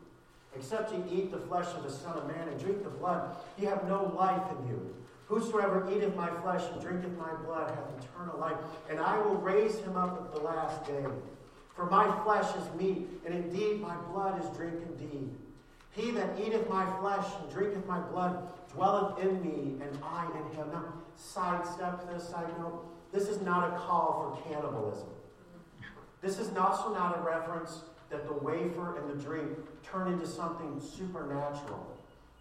except 0.57 0.93
ye 0.93 1.03
eat 1.11 1.31
the 1.31 1.39
flesh 1.39 1.67
of 1.77 1.83
the 1.83 1.91
Son 1.91 2.17
of 2.17 2.27
Man 2.27 2.49
and 2.49 2.59
drink 2.59 2.83
the 2.83 2.91
blood, 2.91 3.37
ye 3.59 3.67
have 3.67 3.87
no 3.87 4.13
life 4.17 4.43
in 4.59 4.69
you. 4.69 4.95
Whosoever 5.27 5.87
eateth 5.95 6.17
my 6.17 6.31
flesh 6.43 6.63
and 6.73 6.81
drinketh 6.81 7.17
my 7.19 7.35
blood 7.45 7.71
hath 7.71 8.05
eternal 8.05 8.39
life, 8.39 8.57
and 8.89 8.99
I 8.99 9.19
will 9.19 9.37
raise 9.37 9.79
him 9.79 9.97
up 9.97 10.21
at 10.21 10.35
the 10.35 10.41
last 10.41 10.87
day. 10.87 11.05
For 11.77 11.87
my 11.87 12.11
flesh 12.25 12.49
is 12.57 12.81
meat, 12.81 13.09
and 13.27 13.35
indeed 13.35 13.81
my 13.81 13.97
blood 14.13 14.43
is 14.43 14.57
drink 14.57 14.75
indeed. 14.89 15.31
He 15.95 16.11
that 16.11 16.39
eateth 16.39 16.69
my 16.69 16.85
flesh 16.99 17.27
and 17.41 17.51
drinketh 17.53 17.87
my 17.87 18.01
blood 18.01 18.49
dwelleth 18.73 19.19
in 19.21 19.41
me, 19.43 19.81
and 19.81 19.99
I 20.03 20.27
in 20.27 20.57
him. 20.57 20.69
Now, 20.73 20.93
sidestep 21.15 22.13
this, 22.13 22.29
side 22.29 22.49
note. 22.59 22.85
This 23.13 23.29
is 23.29 23.41
not 23.41 23.73
a 23.73 23.77
call 23.79 24.37
for 24.43 24.51
cannibalism. 24.51 25.07
This 26.21 26.39
is 26.39 26.49
also 26.57 26.93
not 26.93 27.19
a 27.19 27.23
reference 27.23 27.83
that 28.11 28.27
the 28.27 28.33
wafer 28.33 28.99
and 28.99 29.09
the 29.09 29.23
drink 29.23 29.51
turn 29.85 30.13
into 30.13 30.27
something 30.27 30.81
supernatural. 30.81 31.87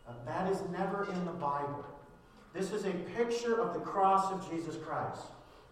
Uh, 0.08 0.14
that 0.26 0.52
is 0.52 0.60
never 0.72 1.08
in 1.12 1.26
the 1.26 1.32
Bible. 1.32 1.86
This 2.54 2.72
is 2.72 2.86
a 2.86 2.92
picture 3.16 3.62
of 3.62 3.74
the 3.74 3.80
cross 3.80 4.32
of 4.32 4.50
Jesus 4.50 4.78
Christ. 4.78 5.22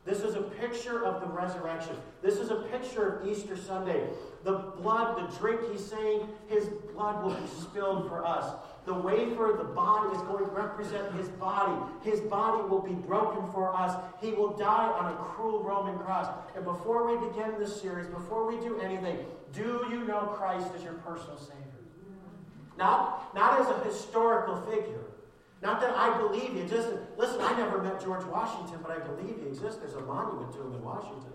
This 0.06 0.22
is 0.22 0.36
a 0.36 0.42
picture 0.42 1.06
of 1.06 1.22
the 1.22 1.28
resurrection. 1.28 1.96
This 2.22 2.36
is 2.36 2.50
a 2.50 2.64
picture 2.72 3.18
of 3.18 3.28
Easter 3.28 3.58
Sunday. 3.58 4.08
The 4.44 4.54
blood, 4.82 5.18
the 5.18 5.38
drink, 5.38 5.62
he's 5.72 5.86
saying 5.86 6.28
his 6.48 6.68
blood 6.94 7.24
will 7.24 7.34
be 7.34 7.48
spilled 7.48 8.08
for 8.08 8.26
us. 8.26 8.54
The 8.86 8.94
wafer, 8.94 9.56
the 9.58 9.64
body, 9.64 10.16
is 10.16 10.22
going 10.24 10.44
to 10.44 10.52
represent 10.52 11.14
his 11.14 11.30
body. 11.30 11.80
His 12.04 12.20
body 12.22 12.68
will 12.68 12.82
be 12.82 12.94
broken 12.94 13.52
for 13.52 13.76
us. 13.76 13.96
He 14.20 14.32
will 14.32 14.58
die 14.58 14.90
on 14.90 15.14
a 15.14 15.16
cruel 15.18 15.64
Roman 15.64 16.00
cross. 16.00 16.28
And 16.56 16.66
before 16.66 17.06
we 17.06 17.28
begin 17.28 17.60
this 17.60 17.80
series, 17.80 18.08
before 18.08 18.48
we 18.48 18.60
do 18.60 18.80
anything, 18.80 19.20
do 19.54 19.86
you 19.92 20.04
know 20.06 20.34
Christ 20.36 20.68
as 20.76 20.84
your 20.84 20.94
personal 20.94 21.38
Savior? 21.38 21.58
Not, 22.78 23.36
not 23.36 23.62
as 23.62 23.68
a 23.68 23.84
historical 23.84 24.56
figure. 24.62 25.06
Not 25.62 25.80
that 25.82 25.96
I 25.96 26.18
believe 26.18 26.54
he 26.54 26.62
existed. 26.62 27.00
Listen, 27.18 27.40
I 27.42 27.56
never 27.56 27.84
met 27.84 28.04
George 28.04 28.26
Washington, 28.26 28.80
but 28.82 28.90
I 28.92 29.00
believe 29.00 29.38
he 29.40 29.48
exists. 29.48 29.80
There's 29.80 29.94
a 29.94 30.02
monument 30.02 30.52
to 30.54 30.62
him 30.62 30.74
in 30.74 30.84
Washington. 30.84 31.32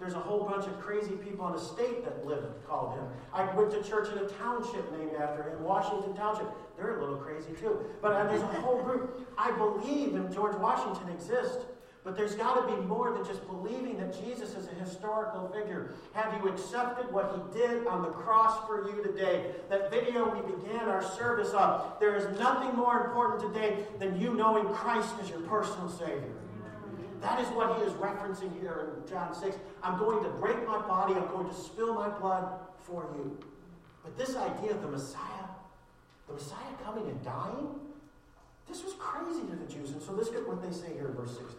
There's 0.00 0.14
a 0.14 0.20
whole 0.20 0.44
bunch 0.44 0.66
of 0.66 0.78
crazy 0.80 1.16
people 1.16 1.48
in 1.48 1.54
a 1.54 1.58
state 1.58 2.04
that 2.04 2.24
lived 2.24 2.46
called 2.66 2.96
him. 2.98 3.04
I 3.32 3.52
went 3.54 3.72
to 3.72 3.82
church 3.82 4.08
in 4.12 4.18
a 4.18 4.28
township 4.28 4.90
named 4.96 5.16
after 5.20 5.42
him, 5.42 5.62
Washington 5.64 6.14
Township. 6.14 6.48
They're 6.76 6.98
a 6.98 7.00
little 7.00 7.16
crazy 7.16 7.52
too. 7.58 7.84
But 8.00 8.12
uh, 8.12 8.26
there's 8.28 8.42
a 8.42 8.46
whole 8.46 8.80
group. 8.82 9.28
I 9.36 9.50
believe 9.52 10.14
in 10.14 10.32
George 10.32 10.56
Washington 10.56 11.08
exists. 11.12 11.64
But 12.04 12.16
there's 12.16 12.36
got 12.36 12.66
to 12.66 12.74
be 12.74 12.80
more 12.86 13.12
than 13.12 13.24
just 13.24 13.46
believing 13.46 13.98
that 13.98 14.18
Jesus 14.24 14.54
is 14.54 14.68
a 14.68 14.74
historical 14.82 15.48
figure. 15.48 15.94
Have 16.12 16.32
you 16.40 16.48
accepted 16.48 17.12
what 17.12 17.34
he 17.34 17.58
did 17.58 17.86
on 17.86 18.02
the 18.02 18.08
cross 18.08 18.66
for 18.66 18.88
you 18.88 19.02
today? 19.02 19.50
That 19.68 19.90
video 19.90 20.24
we 20.34 20.40
began 20.56 20.88
our 20.88 21.02
service 21.02 21.52
on. 21.52 21.92
There 22.00 22.16
is 22.16 22.38
nothing 22.38 22.74
more 22.76 23.04
important 23.04 23.52
today 23.52 23.84
than 23.98 24.18
you 24.18 24.32
knowing 24.32 24.72
Christ 24.72 25.10
as 25.20 25.28
your 25.28 25.40
personal 25.40 25.90
Savior. 25.90 26.32
That 27.20 27.40
is 27.40 27.48
what 27.48 27.78
he 27.78 27.84
is 27.84 27.92
referencing 27.94 28.58
here 28.60 28.94
in 28.96 29.08
John 29.08 29.34
6. 29.34 29.56
I'm 29.82 29.98
going 29.98 30.22
to 30.22 30.30
break 30.30 30.66
my 30.66 30.78
body, 30.78 31.14
I'm 31.14 31.28
going 31.28 31.48
to 31.48 31.54
spill 31.54 31.94
my 31.94 32.08
blood 32.08 32.48
for 32.80 33.08
you. 33.16 33.38
But 34.02 34.16
this 34.16 34.36
idea 34.36 34.72
of 34.72 34.82
the 34.82 34.88
Messiah, 34.88 35.48
the 36.28 36.34
Messiah 36.34 36.74
coming 36.84 37.08
and 37.08 37.24
dying, 37.24 37.68
this 38.68 38.84
was 38.84 38.94
crazy 38.98 39.40
to 39.40 39.56
the 39.56 39.72
Jews. 39.72 39.90
And 39.90 40.02
so 40.02 40.12
let's 40.12 40.30
get 40.30 40.46
what 40.46 40.62
they 40.62 40.70
say 40.70 40.92
here 40.94 41.08
in 41.08 41.14
verse 41.14 41.36
60. 41.36 41.56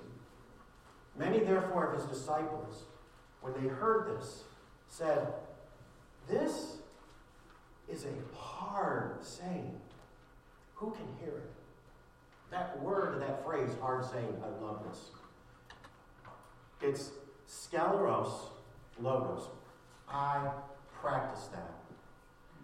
Many, 1.18 1.40
therefore, 1.40 1.92
of 1.92 2.00
his 2.00 2.06
disciples, 2.06 2.84
when 3.42 3.54
they 3.54 3.68
heard 3.68 4.18
this, 4.18 4.44
said, 4.88 5.28
This 6.30 6.78
is 7.90 8.06
a 8.06 8.36
hard 8.38 9.24
saying. 9.24 9.80
Who 10.76 10.92
can 10.92 11.08
hear 11.20 11.38
it? 11.38 11.52
That 12.52 12.82
word, 12.82 13.22
that 13.22 13.44
phrase, 13.44 13.70
hard 13.82 14.06
saying, 14.06 14.34
I 14.42 14.64
love 14.64 14.84
this. 14.88 15.10
It's 16.82 17.12
scleros 17.48 18.32
logos. 19.00 19.50
I 20.10 20.50
practice 21.02 21.48
that. 21.48 21.74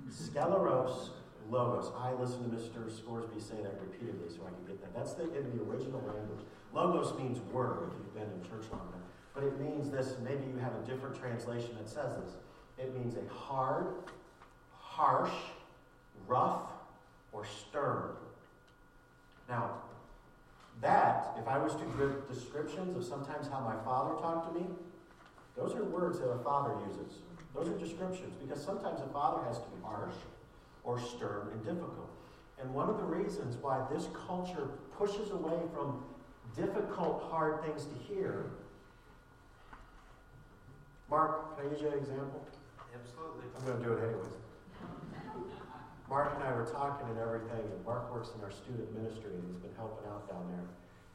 Scleros 0.09 1.09
logos. 1.49 1.91
I 1.97 2.13
listen 2.13 2.49
to 2.49 2.55
Mr. 2.55 2.91
Scoresby 2.95 3.39
say 3.39 3.61
that 3.61 3.79
repeatedly 3.81 4.29
so 4.29 4.43
I 4.45 4.49
can 4.49 4.65
get 4.67 4.81
that. 4.81 4.93
That's 4.95 5.13
the, 5.13 5.23
in 5.23 5.57
the 5.57 5.63
original 5.63 6.01
language. 6.01 6.45
Logos 6.73 7.17
means 7.17 7.39
word, 7.51 7.89
if 7.91 7.93
you've 7.97 8.13
been 8.13 8.23
in 8.23 8.41
church 8.43 8.69
long 8.71 8.81
enough. 8.81 9.05
But 9.33 9.43
it 9.43 9.59
means 9.59 9.89
this, 9.89 10.15
maybe 10.23 10.45
you 10.45 10.57
have 10.57 10.73
a 10.75 10.85
different 10.85 11.15
translation 11.15 11.71
that 11.77 11.87
says 11.87 12.15
this. 12.17 12.35
It 12.77 12.95
means 12.95 13.15
a 13.15 13.33
hard, 13.33 13.87
harsh, 14.71 15.33
rough, 16.27 16.63
or 17.31 17.45
stern. 17.45 18.11
Now, 19.47 19.81
that, 20.81 21.35
if 21.39 21.47
I 21.47 21.57
was 21.57 21.73
to 21.75 21.85
give 21.97 22.27
descriptions 22.27 22.95
of 22.97 23.03
sometimes 23.03 23.47
how 23.47 23.59
my 23.59 23.75
father 23.83 24.15
talked 24.21 24.53
to 24.53 24.59
me, 24.59 24.67
those 25.55 25.73
are 25.73 25.83
words 25.83 26.19
that 26.19 26.29
a 26.29 26.39
father 26.39 26.75
uses. 26.87 27.19
Those 27.55 27.69
are 27.69 27.77
descriptions 27.77 28.33
because 28.41 28.63
sometimes 28.63 28.99
a 29.01 29.07
father 29.13 29.45
has 29.47 29.57
to 29.59 29.65
be 29.65 29.81
harsh 29.83 30.15
or 30.83 30.99
stern 30.99 31.49
and 31.53 31.63
difficult. 31.63 32.09
And 32.59 32.73
one 32.73 32.89
of 32.89 32.97
the 32.97 33.03
reasons 33.03 33.57
why 33.61 33.85
this 33.91 34.07
culture 34.27 34.69
pushes 34.97 35.31
away 35.31 35.59
from 35.73 36.03
difficult, 36.55 37.23
hard 37.29 37.63
things 37.63 37.85
to 37.85 38.13
hear. 38.13 38.45
Mark, 41.09 41.57
can 41.57 41.67
I 41.67 41.71
use 41.71 41.81
you 41.81 41.87
an 41.87 41.97
example? 41.99 42.45
Absolutely. 42.93 43.45
I'm 43.57 43.65
going 43.65 43.77
to 43.79 43.83
do 43.83 43.93
it 43.93 44.07
anyways. 44.09 44.44
Mark 46.09 46.33
and 46.35 46.43
I 46.43 46.53
were 46.53 46.65
talking 46.65 47.09
and 47.09 47.17
everything, 47.17 47.65
and 47.65 47.85
Mark 47.85 48.13
works 48.13 48.29
in 48.37 48.43
our 48.43 48.51
student 48.51 48.93
ministry, 48.93 49.33
and 49.33 49.43
he's 49.47 49.57
been 49.57 49.73
helping 49.75 50.05
out 50.09 50.29
down 50.29 50.45
there. 50.53 50.67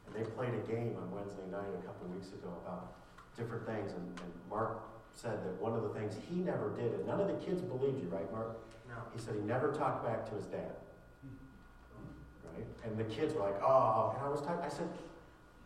And 0.07 0.11
they 0.11 0.27
played 0.35 0.53
a 0.53 0.63
game 0.67 0.99
on 0.99 1.11
Wednesday 1.11 1.47
night 1.47 1.71
a 1.71 1.83
couple 1.87 2.07
weeks 2.11 2.27
ago 2.35 2.51
about 2.65 2.99
different 3.37 3.65
things, 3.65 3.93
and, 3.93 4.03
and 4.19 4.31
Mark 4.49 4.83
said 5.15 5.43
that 5.45 5.55
one 5.61 5.73
of 5.73 5.83
the 5.83 5.93
things 5.95 6.15
he 6.27 6.35
never 6.43 6.75
did, 6.75 6.91
and 6.93 7.07
none 7.07 7.19
of 7.19 7.27
the 7.27 7.39
kids 7.39 7.61
believed 7.61 8.03
you, 8.03 8.09
right, 8.11 8.29
Mark? 8.31 8.59
No. 8.87 8.95
He 9.15 9.19
said 9.19 9.35
he 9.35 9.41
never 9.41 9.71
talked 9.71 10.03
back 10.03 10.27
to 10.29 10.35
his 10.35 10.45
dad. 10.45 10.75
Hmm. 11.23 12.51
Right? 12.51 12.67
And 12.83 12.97
the 12.99 13.07
kids 13.07 13.33
were 13.33 13.41
like, 13.41 13.61
oh, 13.63 14.13
and 14.15 14.25
I 14.25 14.29
was 14.29 14.41
talking, 14.41 14.63
I 14.63 14.69
said, 14.69 14.89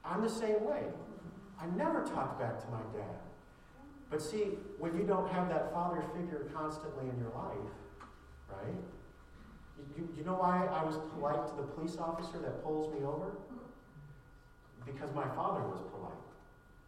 I'm 0.03 0.22
the 0.22 0.29
same 0.29 0.63
way. 0.65 0.84
I 1.60 1.65
never 1.75 2.05
talked 2.05 2.39
back 2.39 2.60
to 2.62 2.67
my 2.70 2.82
dad. 2.94 3.17
But 4.10 4.22
see, 4.22 4.53
when 4.77 4.96
you 4.96 5.03
don't 5.03 5.27
have 5.32 5.50
that 5.50 5.74
father 5.74 6.03
figure 6.15 6.48
constantly 6.53 7.10
in 7.10 7.17
your 7.17 7.34
life, 7.34 7.74
right? 8.50 8.75
You, 9.98 10.08
you 10.17 10.24
know 10.24 10.36
why 10.36 10.65
I 10.65 10.84
was 10.84 10.96
polite 11.13 11.48
to 11.48 11.55
the 11.55 11.63
police 11.63 11.98
officer 11.98 12.39
that 12.39 12.63
pulls 12.63 12.94
me 12.94 13.05
over? 13.05 13.32
Because 14.86 15.13
my 15.15 15.27
father 15.36 15.62
was 15.62 15.82
polite. 15.91 16.20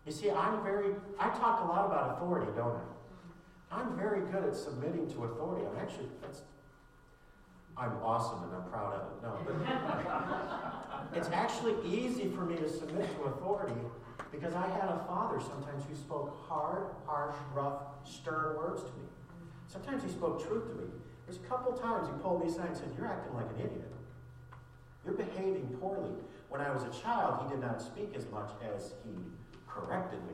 You 0.06 0.12
see, 0.12 0.32
I'm 0.32 0.64
very, 0.64 0.94
I 1.20 1.30
talk 1.30 1.64
a 1.64 1.68
lot 1.68 1.86
about 1.86 2.18
authority, 2.18 2.52
don't 2.56 2.76
I? 2.76 3.80
I'm 3.80 3.98
very 3.98 4.22
good 4.32 4.44
at 4.44 4.56
submitting 4.56 5.10
to 5.12 5.26
authority. 5.26 5.66
I'm 5.66 5.78
actually, 5.78 6.08
that's, 6.22 6.42
I'm 7.76 7.92
awesome 8.02 8.44
and 8.44 8.56
I'm 8.56 8.70
proud 8.70 8.94
of 8.94 9.02
it. 9.02 9.22
No, 9.24 9.38
but 9.46 11.18
it's 11.18 11.30
actually 11.30 11.76
easy 11.86 12.30
for 12.30 12.46
me 12.46 12.56
to 12.56 12.70
submit 12.70 13.10
to 13.18 13.24
authority 13.24 13.82
because 14.32 14.54
I 14.54 14.68
had 14.68 14.90
a 14.90 15.04
father 15.08 15.40
sometimes 15.42 15.84
who 15.90 15.96
spoke 15.96 16.38
hard, 16.48 16.86
harsh, 17.06 17.36
rough, 17.54 17.82
stern 18.06 18.56
words 18.56 18.82
to 18.82 18.90
me. 18.90 19.06
Sometimes 19.68 20.04
he 20.04 20.10
spoke 20.10 20.46
truth 20.48 20.68
to 20.70 20.76
me. 20.76 20.86
There's 21.28 21.40
a 21.40 21.48
couple 21.48 21.74
times 21.74 22.08
he 22.08 22.14
pulled 22.24 22.42
me 22.42 22.50
aside 22.50 22.68
and 22.68 22.78
said, 22.78 22.90
You're 22.98 23.08
acting 23.08 23.36
like 23.36 23.50
an 23.58 23.60
idiot. 23.60 23.92
You're 25.06 25.16
behaving 25.16 25.78
poorly. 25.80 26.12
When 26.48 26.62
I 26.62 26.72
was 26.72 26.84
a 26.84 27.02
child, 27.02 27.44
he 27.44 27.50
did 27.52 27.60
not 27.60 27.82
speak 27.82 28.14
as 28.16 28.26
much 28.32 28.50
as 28.64 28.94
he 29.04 29.12
corrected 29.68 30.20
me. 30.26 30.34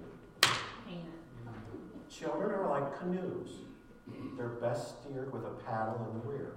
Children 2.10 2.52
are 2.52 2.70
like 2.70 3.00
canoes. 3.00 3.50
They're 4.38 4.50
best 4.50 5.02
steered 5.02 5.34
with 5.34 5.44
a 5.46 5.50
paddle 5.66 6.08
in 6.08 6.20
the 6.20 6.26
rear. 6.28 6.54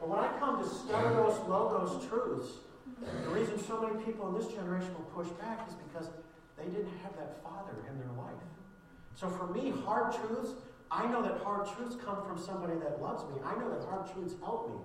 but 0.00 0.08
when 0.08 0.18
I 0.18 0.38
come 0.38 0.62
to 0.62 0.68
Stereos 0.68 1.46
Logos 1.46 2.08
truths, 2.08 2.52
the 3.22 3.30
reason 3.30 3.62
so 3.62 3.82
many 3.82 4.02
people 4.02 4.28
in 4.28 4.34
this 4.40 4.50
generation 4.50 4.94
will 4.94 5.10
push 5.12 5.28
back 5.38 5.68
is 5.68 5.74
because 5.74 6.08
they 6.56 6.64
didn't 6.64 6.96
have 7.02 7.14
that 7.18 7.42
father 7.42 7.84
in 7.90 7.98
their 7.98 8.12
life. 8.16 8.32
So 9.14 9.28
for 9.28 9.46
me, 9.46 9.72
hard 9.84 10.12
truths, 10.12 10.54
I 10.90 11.06
know 11.06 11.22
that 11.22 11.38
hard 11.42 11.66
truths 11.66 11.96
come 12.04 12.22
from 12.26 12.38
somebody 12.38 12.74
that 12.82 13.00
loves 13.00 13.22
me. 13.30 13.40
I 13.44 13.54
know 13.58 13.70
that 13.70 13.86
hard 13.88 14.10
truths 14.12 14.34
help 14.42 14.70
me. 14.70 14.78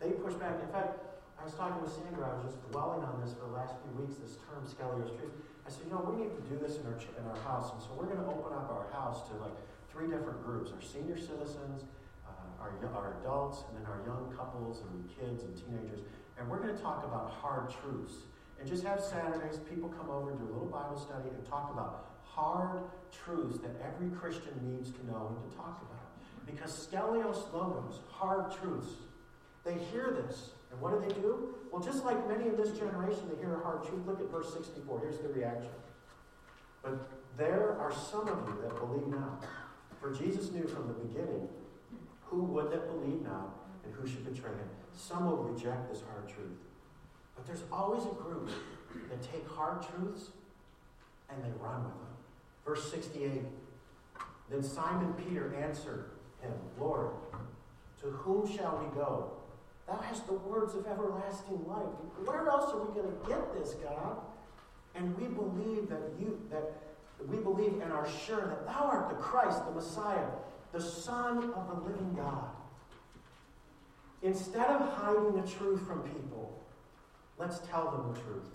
They 0.00 0.16
push 0.16 0.34
back. 0.34 0.60
In 0.62 0.68
fact, 0.68 1.00
I 1.40 1.44
was 1.44 1.54
talking 1.54 1.80
with 1.80 1.92
Sandra, 1.92 2.28
I 2.28 2.36
was 2.36 2.52
just 2.52 2.60
dwelling 2.68 3.00
on 3.00 3.16
this 3.24 3.32
for 3.32 3.48
the 3.48 3.56
last 3.56 3.72
few 3.80 3.92
weeks, 3.96 4.20
this 4.20 4.36
term, 4.44 4.60
Scalios 4.68 5.08
truth. 5.16 5.32
I 5.64 5.72
said, 5.72 5.88
you 5.88 5.92
know, 5.96 6.04
we 6.04 6.20
need 6.20 6.32
to 6.36 6.44
do 6.52 6.60
this 6.60 6.76
in 6.76 6.84
our, 6.84 7.00
in 7.00 7.24
our 7.24 7.40
house. 7.48 7.72
And 7.72 7.80
so 7.80 7.96
we're 7.96 8.08
going 8.08 8.20
to 8.20 8.28
open 8.28 8.52
up 8.52 8.68
our 8.68 8.92
house 8.92 9.24
to 9.32 9.36
like 9.40 9.56
three 9.88 10.04
different 10.04 10.44
groups 10.44 10.72
our 10.72 10.84
senior 10.84 11.16
citizens, 11.16 11.88
uh, 12.28 12.60
our, 12.60 12.76
our 12.92 13.16
adults, 13.20 13.64
and 13.68 13.80
then 13.80 13.88
our 13.88 14.04
young 14.04 14.28
couples 14.36 14.84
and 14.84 15.08
kids 15.08 15.44
and 15.44 15.56
teenagers. 15.56 16.04
And 16.36 16.44
we're 16.48 16.60
going 16.60 16.76
to 16.76 16.82
talk 16.82 17.04
about 17.08 17.32
hard 17.32 17.72
truths. 17.72 18.28
And 18.60 18.68
just 18.68 18.84
have 18.84 19.00
Saturdays, 19.00 19.60
people 19.64 19.88
come 19.88 20.10
over 20.10 20.30
and 20.30 20.38
do 20.38 20.44
a 20.44 20.52
little 20.52 20.68
Bible 20.68 21.00
study 21.00 21.32
and 21.32 21.40
talk 21.48 21.72
about 21.72 22.09
hard 22.34 22.82
truths 23.12 23.58
that 23.58 23.70
every 23.84 24.10
Christian 24.16 24.52
needs 24.62 24.90
to 24.90 25.06
know 25.06 25.36
and 25.36 25.50
to 25.50 25.56
talk 25.56 25.82
about. 25.82 26.46
Because 26.46 26.88
skelios 26.88 27.52
logos, 27.52 28.00
hard 28.10 28.52
truths, 28.52 28.94
they 29.64 29.74
hear 29.92 30.10
this. 30.26 30.50
And 30.70 30.80
what 30.80 30.92
do 30.92 31.06
they 31.06 31.20
do? 31.20 31.54
Well, 31.72 31.82
just 31.82 32.04
like 32.04 32.28
many 32.28 32.48
in 32.48 32.56
this 32.56 32.78
generation, 32.78 33.28
they 33.32 33.40
hear 33.40 33.54
a 33.54 33.62
hard 33.62 33.84
truth. 33.84 34.06
Look 34.06 34.20
at 34.20 34.30
verse 34.30 34.52
64. 34.52 35.00
Here's 35.00 35.18
the 35.18 35.28
reaction. 35.28 35.70
But 36.82 37.08
there 37.36 37.76
are 37.78 37.92
some 37.92 38.28
of 38.28 38.48
you 38.48 38.58
that 38.62 38.76
believe 38.78 39.06
not. 39.08 39.44
For 40.00 40.12
Jesus 40.12 40.50
knew 40.50 40.66
from 40.66 40.88
the 40.88 40.94
beginning 40.94 41.48
who 42.24 42.44
would 42.44 42.70
that 42.70 42.86
believe 42.88 43.22
not 43.22 43.56
and 43.84 43.92
who 43.94 44.06
should 44.06 44.24
betray 44.24 44.50
him. 44.50 44.68
Some 44.96 45.26
will 45.26 45.36
reject 45.36 45.90
this 45.90 46.02
hard 46.02 46.28
truth. 46.28 46.58
But 47.34 47.46
there's 47.46 47.64
always 47.72 48.04
a 48.04 48.14
group 48.22 48.50
that 49.08 49.22
take 49.22 49.46
hard 49.48 49.82
truths 49.82 50.30
and 51.28 51.42
they 51.44 51.50
run 51.60 51.84
with 51.84 51.94
them. 51.94 52.09
Verse 52.64 52.90
68 52.90 53.42
Then 54.50 54.62
Simon 54.62 55.12
Peter 55.14 55.54
answered 55.54 56.10
him, 56.40 56.52
Lord, 56.78 57.10
to 58.00 58.06
whom 58.06 58.46
shall 58.56 58.78
we 58.78 58.94
go? 58.94 59.32
Thou 59.86 59.98
hast 59.98 60.26
the 60.26 60.34
words 60.34 60.74
of 60.74 60.86
everlasting 60.86 61.66
life. 61.66 61.88
Where 62.24 62.48
else 62.48 62.72
are 62.72 62.80
we 62.84 62.94
going 62.94 63.10
to 63.10 63.28
get 63.28 63.52
this, 63.54 63.74
God? 63.74 64.18
And 64.94 65.16
we 65.16 65.24
believe 65.24 65.88
that 65.88 66.02
you 66.18 66.40
that 66.50 66.72
we 67.28 67.38
believe 67.38 67.80
and 67.82 67.92
are 67.92 68.08
sure 68.26 68.46
that 68.46 68.66
thou 68.66 68.88
art 68.90 69.10
the 69.10 69.16
Christ, 69.16 69.64
the 69.66 69.72
Messiah, 69.72 70.26
the 70.72 70.80
Son 70.80 71.52
of 71.52 71.68
the 71.68 71.90
living 71.90 72.14
God. 72.14 72.48
Instead 74.22 74.66
of 74.66 74.88
hiding 74.94 75.40
the 75.40 75.48
truth 75.48 75.86
from 75.86 76.02
people, 76.02 76.62
let's 77.38 77.58
tell 77.60 77.90
them 77.90 78.14
the 78.14 78.20
truth. 78.20 78.50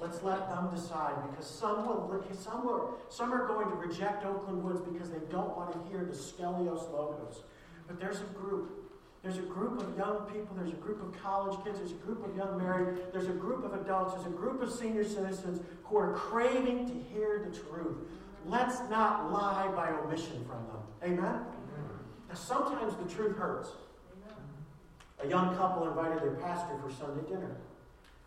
Let's 0.00 0.22
let 0.22 0.48
them 0.48 0.70
decide 0.72 1.14
because 1.30 1.46
some 1.46 1.86
will, 1.86 2.08
look 2.10 2.32
some 2.38 2.64
will, 2.64 2.94
some 3.08 3.32
are 3.32 3.46
going 3.46 3.68
to 3.68 3.74
reject 3.74 4.24
Oakland 4.24 4.62
Woods 4.62 4.80
because 4.80 5.10
they 5.10 5.18
don't 5.30 5.56
want 5.56 5.72
to 5.72 5.90
hear 5.90 6.04
the 6.04 6.12
Skelios 6.12 6.92
logos. 6.92 7.42
But 7.86 7.98
there's 7.98 8.20
a 8.20 8.24
group 8.24 8.84
there's 9.24 9.38
a 9.38 9.42
group 9.42 9.80
of 9.80 9.96
young 9.96 10.26
people, 10.30 10.54
there's 10.54 10.74
a 10.74 10.76
group 10.76 11.02
of 11.02 11.18
college 11.22 11.58
kids, 11.64 11.78
there's 11.78 11.92
a 11.92 12.04
group 12.04 12.22
of 12.26 12.36
young 12.36 12.58
married, 12.58 12.98
there's 13.10 13.26
a 13.26 13.32
group 13.32 13.64
of 13.64 13.72
adults, 13.72 14.12
there's 14.12 14.26
a 14.26 14.36
group 14.36 14.60
of 14.60 14.70
senior 14.70 15.02
citizens 15.02 15.62
who 15.84 15.96
are 15.96 16.12
craving 16.12 16.86
to 16.86 16.92
hear 17.10 17.48
the 17.50 17.58
truth. 17.58 17.96
Let's 18.44 18.80
not 18.90 19.32
lie 19.32 19.72
by 19.74 19.88
omission 19.92 20.44
from 20.44 20.66
them. 20.66 20.82
Amen? 21.02 21.40
Now, 22.28 22.34
sometimes 22.34 22.96
the 22.96 23.14
truth 23.14 23.34
hurts. 23.38 23.70
A 25.22 25.26
young 25.26 25.56
couple 25.56 25.88
invited 25.88 26.20
their 26.20 26.34
pastor 26.34 26.76
for 26.82 26.92
Sunday 26.92 27.26
dinner. 27.26 27.56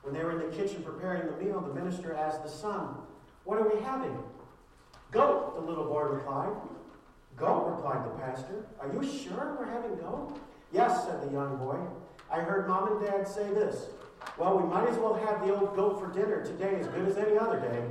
When 0.02 0.14
they 0.14 0.24
were 0.24 0.32
in 0.32 0.50
the 0.50 0.56
kitchen 0.56 0.84
preparing 0.84 1.26
the 1.26 1.44
meal, 1.44 1.60
the 1.60 1.74
minister 1.74 2.14
asked 2.14 2.44
the 2.44 2.50
son, 2.50 2.96
What 3.44 3.60
are 3.60 3.68
we 3.68 3.82
having? 3.82 4.18
Goat, 5.12 5.56
the 5.56 5.62
little 5.62 5.86
boy 5.86 6.02
replied. 6.02 6.54
Goat, 7.36 7.76
replied 7.76 8.06
the 8.06 8.18
pastor. 8.20 8.66
Are 8.80 8.92
you 8.92 9.04
sure 9.04 9.56
we're 9.60 9.72
having 9.72 9.96
goat? 9.96 10.40
Yes, 10.72 11.06
said 11.06 11.22
the 11.22 11.32
young 11.32 11.58
boy. 11.58 11.78
I 12.32 12.42
heard 12.42 12.68
mom 12.68 12.92
and 12.92 13.06
dad 13.06 13.28
say 13.28 13.48
this. 13.54 13.88
Well, 14.38 14.58
we 14.58 14.68
might 14.68 14.88
as 14.90 14.98
well 14.98 15.14
have 15.14 15.46
the 15.46 15.56
old 15.56 15.76
goat 15.76 16.00
for 16.00 16.12
dinner 16.12 16.44
today 16.44 16.76
as 16.80 16.88
good 16.88 17.08
as 17.08 17.18
any 17.18 17.38
other 17.38 17.60
day. 17.60 17.84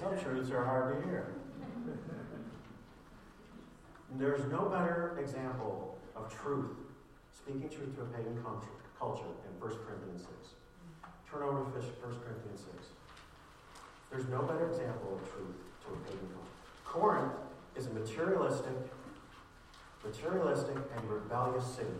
Some 0.00 0.18
truths 0.18 0.50
are 0.50 0.64
hard 0.64 1.00
to 1.00 1.08
hear. 1.08 1.34
There's 4.16 4.44
no 4.50 4.66
better 4.66 5.18
example 5.20 5.98
of 6.14 6.32
truth, 6.32 6.76
speaking 7.36 7.68
truth 7.68 7.96
to 7.96 8.02
a 8.02 8.04
pagan 8.06 8.38
culture, 8.98 9.26
in 9.26 9.60
1 9.60 9.70
Corinthians 9.84 10.22
6. 10.22 10.30
Turn 11.30 11.42
over 11.42 11.64
to 11.64 11.78
1 11.78 12.20
Corinthians 12.22 12.62
6. 12.78 12.88
There's 14.10 14.28
no 14.28 14.42
better 14.42 14.70
example 14.70 15.18
of 15.18 15.32
truth 15.32 15.56
to 15.82 15.94
a 15.94 15.96
pagan 16.06 16.28
culture. 16.30 16.54
Corinth 16.84 17.32
is 17.74 17.86
a 17.86 17.90
materialistic, 17.90 18.76
materialistic 20.04 20.76
and 20.76 21.10
rebellious 21.10 21.66
city. 21.66 21.98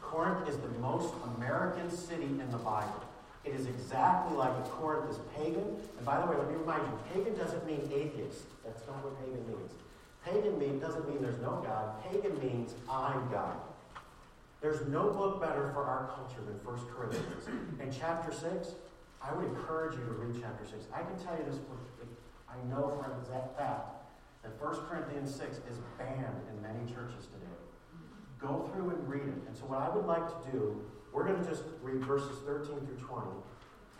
Corinth 0.00 0.48
is 0.48 0.56
the 0.56 0.68
most 0.80 1.14
American 1.36 1.88
city 1.90 2.24
in 2.24 2.50
the 2.50 2.58
Bible. 2.58 3.04
It 3.44 3.54
is 3.54 3.66
exactly 3.66 4.36
like 4.36 4.52
Corinth 4.68 5.08
is 5.10 5.18
pagan. 5.36 5.76
And 5.96 6.04
by 6.04 6.20
the 6.20 6.26
way, 6.26 6.36
let 6.36 6.50
me 6.50 6.56
remind 6.56 6.82
you, 6.82 6.98
pagan 7.14 7.38
doesn't 7.38 7.64
mean 7.64 7.88
atheist. 7.94 8.42
That's 8.64 8.84
not 8.86 9.04
what 9.04 9.18
pagan 9.20 9.46
means. 9.46 9.72
Pagan 10.24 10.58
mean, 10.58 10.78
doesn't 10.78 11.08
mean 11.08 11.20
there's 11.20 11.40
no 11.40 11.62
God. 11.66 12.02
Pagan 12.04 12.38
means 12.38 12.74
I'm 12.88 13.30
God. 13.30 13.56
There's 14.60 14.86
no 14.86 15.10
book 15.10 15.40
better 15.40 15.70
for 15.74 15.82
our 15.82 16.10
culture 16.14 16.40
than 16.46 16.54
1 16.62 16.86
Corinthians. 16.94 17.48
In 17.80 17.90
chapter 17.90 18.32
6, 18.32 18.74
I 19.20 19.34
would 19.34 19.46
encourage 19.46 19.98
you 19.98 20.04
to 20.04 20.12
read 20.12 20.40
chapter 20.40 20.64
6. 20.64 20.86
I 20.94 21.02
can 21.02 21.18
tell 21.18 21.36
you 21.36 21.44
this 21.50 21.58
I 22.48 22.54
know 22.68 22.94
for 23.02 23.10
exact 23.18 23.56
fact 23.56 24.06
that 24.42 24.60
1 24.60 24.74
Corinthians 24.86 25.34
6 25.34 25.58
is 25.70 25.78
banned 25.98 26.38
in 26.50 26.62
many 26.62 26.84
churches 26.86 27.26
today. 27.26 27.58
Go 28.38 28.70
through 28.72 28.90
and 28.90 29.08
read 29.08 29.22
it. 29.22 29.42
And 29.48 29.56
so, 29.56 29.64
what 29.66 29.78
I 29.78 29.88
would 29.88 30.04
like 30.04 30.26
to 30.26 30.50
do, 30.50 30.82
we're 31.12 31.24
going 31.24 31.42
to 31.42 31.48
just 31.48 31.62
read 31.82 32.04
verses 32.04 32.38
13 32.44 32.74
through 32.86 33.06
20. 33.06 33.26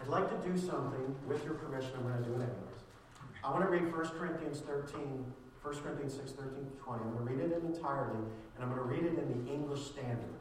I'd 0.01 0.09
like 0.09 0.29
to 0.31 0.49
do 0.49 0.59
something, 0.59 1.15
with 1.27 1.45
your 1.45 1.55
permission, 1.55 1.91
I'm 1.97 2.03
going 2.03 2.19
to 2.19 2.29
do 2.29 2.35
it 2.35 2.43
anyways. 2.43 2.83
I 3.45 3.51
want 3.51 3.65
to 3.65 3.71
read 3.71 3.91
1 3.91 4.19
Corinthians 4.19 4.61
13, 4.61 5.25
1 5.63 5.75
Corinthians 5.77 6.15
6, 6.15 6.33
13 6.33 6.51
through 6.55 6.85
20. 6.85 7.05
I'm 7.05 7.13
going 7.15 7.27
to 7.27 7.33
read 7.35 7.41
it 7.41 7.57
in 7.57 7.75
entirely, 7.75 8.19
and 8.19 8.59
I'm 8.61 8.75
going 8.75 8.83
to 8.83 8.91
read 8.91 9.05
it 9.05 9.19
in 9.19 9.27
the 9.31 9.53
English 9.53 9.83
Standard. 9.87 10.35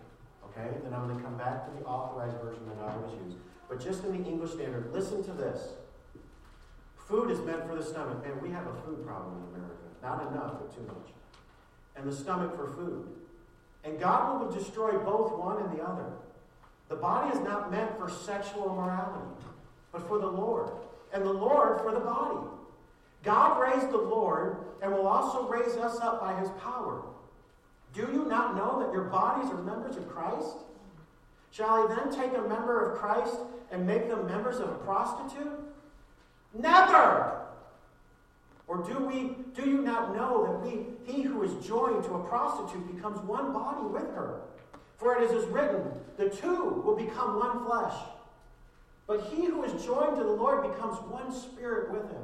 Okay? 0.50 0.76
Then 0.84 0.94
I'm 0.94 1.08
going 1.08 1.18
to 1.18 1.24
come 1.24 1.38
back 1.38 1.66
to 1.66 1.72
the 1.78 1.86
authorized 1.86 2.38
version 2.42 2.66
that 2.68 2.78
I 2.84 2.94
always 2.94 3.14
use. 3.26 3.36
But 3.70 3.80
just 3.80 4.04
in 4.04 4.12
the 4.12 4.28
English 4.28 4.52
Standard, 4.52 4.92
listen 4.92 5.24
to 5.24 5.32
this. 5.32 5.74
Food 7.08 7.30
is 7.30 7.40
meant 7.42 7.68
for 7.68 7.76
the 7.76 7.84
stomach. 7.84 8.26
And 8.26 8.42
we 8.42 8.50
have 8.50 8.66
a 8.66 8.74
food 8.82 9.06
problem 9.06 9.38
in 9.38 9.56
America. 9.56 9.86
Not 10.02 10.32
enough, 10.32 10.54
but 10.60 10.76
too 10.76 10.84
much. 10.88 11.14
And 11.96 12.10
the 12.10 12.16
stomach 12.16 12.56
for 12.56 12.68
food. 12.68 13.08
And 13.84 14.00
God 14.00 14.42
will 14.42 14.52
destroy 14.52 14.98
both 14.98 15.34
one 15.34 15.62
and 15.62 15.78
the 15.78 15.84
other. 15.84 16.06
The 16.90 16.96
body 16.96 17.36
is 17.36 17.44
not 17.44 17.72
meant 17.72 17.98
for 17.98 18.10
sexual 18.10 18.66
immorality, 18.66 19.26
but 19.92 20.08
for 20.08 20.20
the 20.20 20.28
Lord. 20.28 20.72
And 21.14 21.24
the 21.26 21.32
Lord 21.32 21.80
for 21.82 21.92
the 21.92 22.00
body. 22.00 22.48
God 23.24 23.60
raised 23.60 23.92
the 23.92 23.98
Lord 23.98 24.58
and 24.82 24.92
will 24.92 25.08
also 25.08 25.48
raise 25.48 25.76
us 25.78 26.00
up 26.00 26.20
by 26.20 26.40
his 26.40 26.50
power. 26.62 27.04
Do 27.94 28.02
you 28.02 28.26
not 28.26 28.56
know 28.56 28.80
that 28.84 28.94
your 28.94 29.06
bodies 29.06 29.52
are 29.52 29.62
members 29.62 29.98
of 29.98 30.10
Christ? 30.10 30.58
Shall 31.52 31.88
he 31.88 31.96
then 31.96 32.10
take 32.10 32.36
a 32.38 32.42
member 32.42 32.90
of 32.90 32.98
Christ 32.98 33.36
and 33.72 33.86
make 33.86 34.10
them 34.10 34.26
members 34.26 34.58
of 34.58 34.70
a 34.70 34.76
prostitute? 34.76 35.60
Never! 36.58 37.42
Or 38.68 38.78
do 38.78 39.00
we 39.06 39.36
do 39.54 39.70
you 39.70 39.82
not 39.82 40.16
know 40.16 40.46
that 40.46 40.62
we 40.66 40.86
he 41.04 41.24
who 41.24 41.44
is 41.44 41.66
joined 41.66 42.06
to 42.06 42.14
a 42.14 42.24
prostitute 42.24 42.96
becomes 42.96 43.20
one 43.20 43.52
body 43.52 43.86
with 43.86 44.16
her? 44.16 44.42
For 44.98 45.22
it 45.22 45.30
is 45.30 45.46
written, 45.48 45.84
the 46.16 46.30
two 46.30 46.82
will 46.86 46.96
become 46.96 47.38
one 47.38 47.66
flesh. 47.66 47.94
But 49.08 49.24
he 49.24 49.46
who 49.46 49.64
is 49.64 49.84
joined 49.84 50.16
to 50.16 50.24
the 50.24 50.32
Lord 50.32 50.72
becomes 50.72 50.98
one 51.10 51.34
spirit 51.34 51.92
with 51.92 52.04
him. 52.04 52.24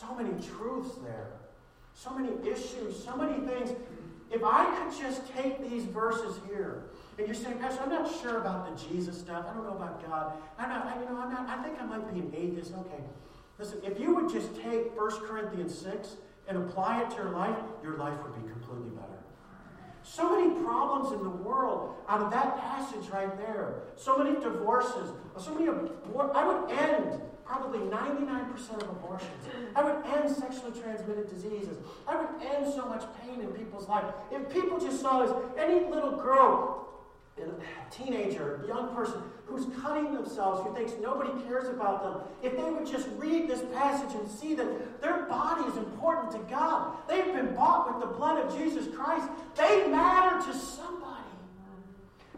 So 0.00 0.14
many 0.14 0.30
truths 0.40 0.94
there. 1.04 1.32
So 1.94 2.10
many 2.10 2.30
issues, 2.48 3.04
so 3.04 3.16
many 3.16 3.46
things. 3.46 3.76
If 4.30 4.42
I 4.44 4.64
could 4.64 4.98
just 4.98 5.30
take 5.34 5.68
these 5.68 5.84
verses 5.84 6.40
here 6.48 6.84
and 7.18 7.26
you're 7.26 7.34
saying, 7.34 7.58
Pastor, 7.58 7.82
I'm 7.82 7.90
not 7.90 8.10
sure 8.22 8.38
about 8.38 8.64
the 8.64 8.88
Jesus 8.88 9.18
stuff. 9.18 9.44
I 9.50 9.52
don't 9.52 9.64
know 9.64 9.76
about 9.76 10.06
God. 10.06 10.32
I'm 10.58 10.68
not, 10.70 10.86
I, 10.86 11.00
you 11.00 11.06
know, 11.06 11.20
I'm 11.20 11.32
not, 11.32 11.48
I 11.48 11.62
think 11.62 11.80
I 11.82 11.84
might 11.84 12.12
be 12.14 12.20
an 12.20 12.32
atheist. 12.34 12.72
Okay. 12.72 13.02
Listen, 13.58 13.80
if 13.84 14.00
you 14.00 14.14
would 14.14 14.30
just 14.30 14.54
take 14.62 14.96
1 14.96 15.10
Corinthians 15.26 15.76
6 15.76 16.16
and 16.48 16.56
apply 16.56 17.02
it 17.02 17.10
to 17.10 17.16
your 17.16 17.30
life, 17.30 17.56
your 17.82 17.98
life 17.98 18.16
would 18.22 18.34
be 18.42 18.50
completely 18.50 18.90
better. 18.90 19.18
So 20.02 20.34
many 20.34 20.62
problems 20.64 21.12
in 21.12 21.22
the 21.22 21.28
world 21.28 21.96
out 22.08 22.22
of 22.22 22.30
that 22.30 22.58
passage 22.58 23.10
right 23.10 23.36
there. 23.36 23.82
So 23.96 24.16
many 24.16 24.40
divorces. 24.40 25.10
So 25.38 25.54
many. 25.54 25.68
I 25.68 26.44
would 26.46 26.70
end 26.70 27.20
probably 27.50 27.80
99% 27.80 28.82
of 28.82 28.88
abortions. 28.90 29.44
I 29.74 29.82
would 29.82 30.06
end 30.06 30.34
sexually 30.34 30.78
transmitted 30.80 31.28
diseases. 31.28 31.78
I 32.06 32.14
would 32.14 32.28
end 32.46 32.72
so 32.72 32.86
much 32.86 33.02
pain 33.20 33.40
in 33.40 33.48
people's 33.48 33.88
life. 33.88 34.04
If 34.30 34.48
people 34.50 34.78
just 34.78 35.00
saw 35.00 35.26
this, 35.26 35.34
any 35.58 35.84
little 35.90 36.12
girl, 36.12 36.86
teenager, 37.90 38.64
young 38.68 38.94
person 38.94 39.20
who's 39.46 39.66
cutting 39.82 40.14
themselves, 40.14 40.64
who 40.64 40.72
thinks 40.74 40.92
nobody 41.02 41.30
cares 41.42 41.68
about 41.68 42.04
them, 42.04 42.22
if 42.40 42.56
they 42.56 42.70
would 42.70 42.86
just 42.86 43.08
read 43.16 43.48
this 43.48 43.62
passage 43.74 44.14
and 44.14 44.30
see 44.30 44.54
that 44.54 45.00
their 45.02 45.24
body 45.24 45.68
is 45.68 45.76
important 45.76 46.30
to 46.30 46.38
God, 46.48 46.98
they've 47.08 47.34
been 47.34 47.52
bought 47.56 47.92
with 47.92 48.08
the 48.08 48.14
blood 48.14 48.38
of 48.44 48.56
Jesus 48.56 48.86
Christ, 48.94 49.28
they 49.56 49.88
matter 49.88 50.38
to 50.46 50.56
somebody. 50.56 51.09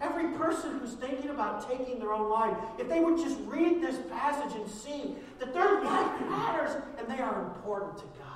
Every 0.03 0.37
person 0.37 0.81
who's 0.81 0.95
thinking 0.95 1.31
about 1.31 1.69
taking 1.71 2.01
their 2.01 2.13
own 2.13 2.29
life, 2.29 2.57
if 2.77 2.89
they 2.89 2.99
would 2.99 3.19
just 3.19 3.39
read 3.47 3.81
this 3.81 3.97
passage 4.11 4.57
and 4.57 4.69
see 4.69 5.15
that 5.39 5.55
their 5.55 5.81
life 5.81 6.21
matters 6.23 6.83
and 6.99 7.07
they 7.07 7.23
are 7.23 7.43
important 7.43 7.99
to 7.99 8.05
God. 8.19 8.33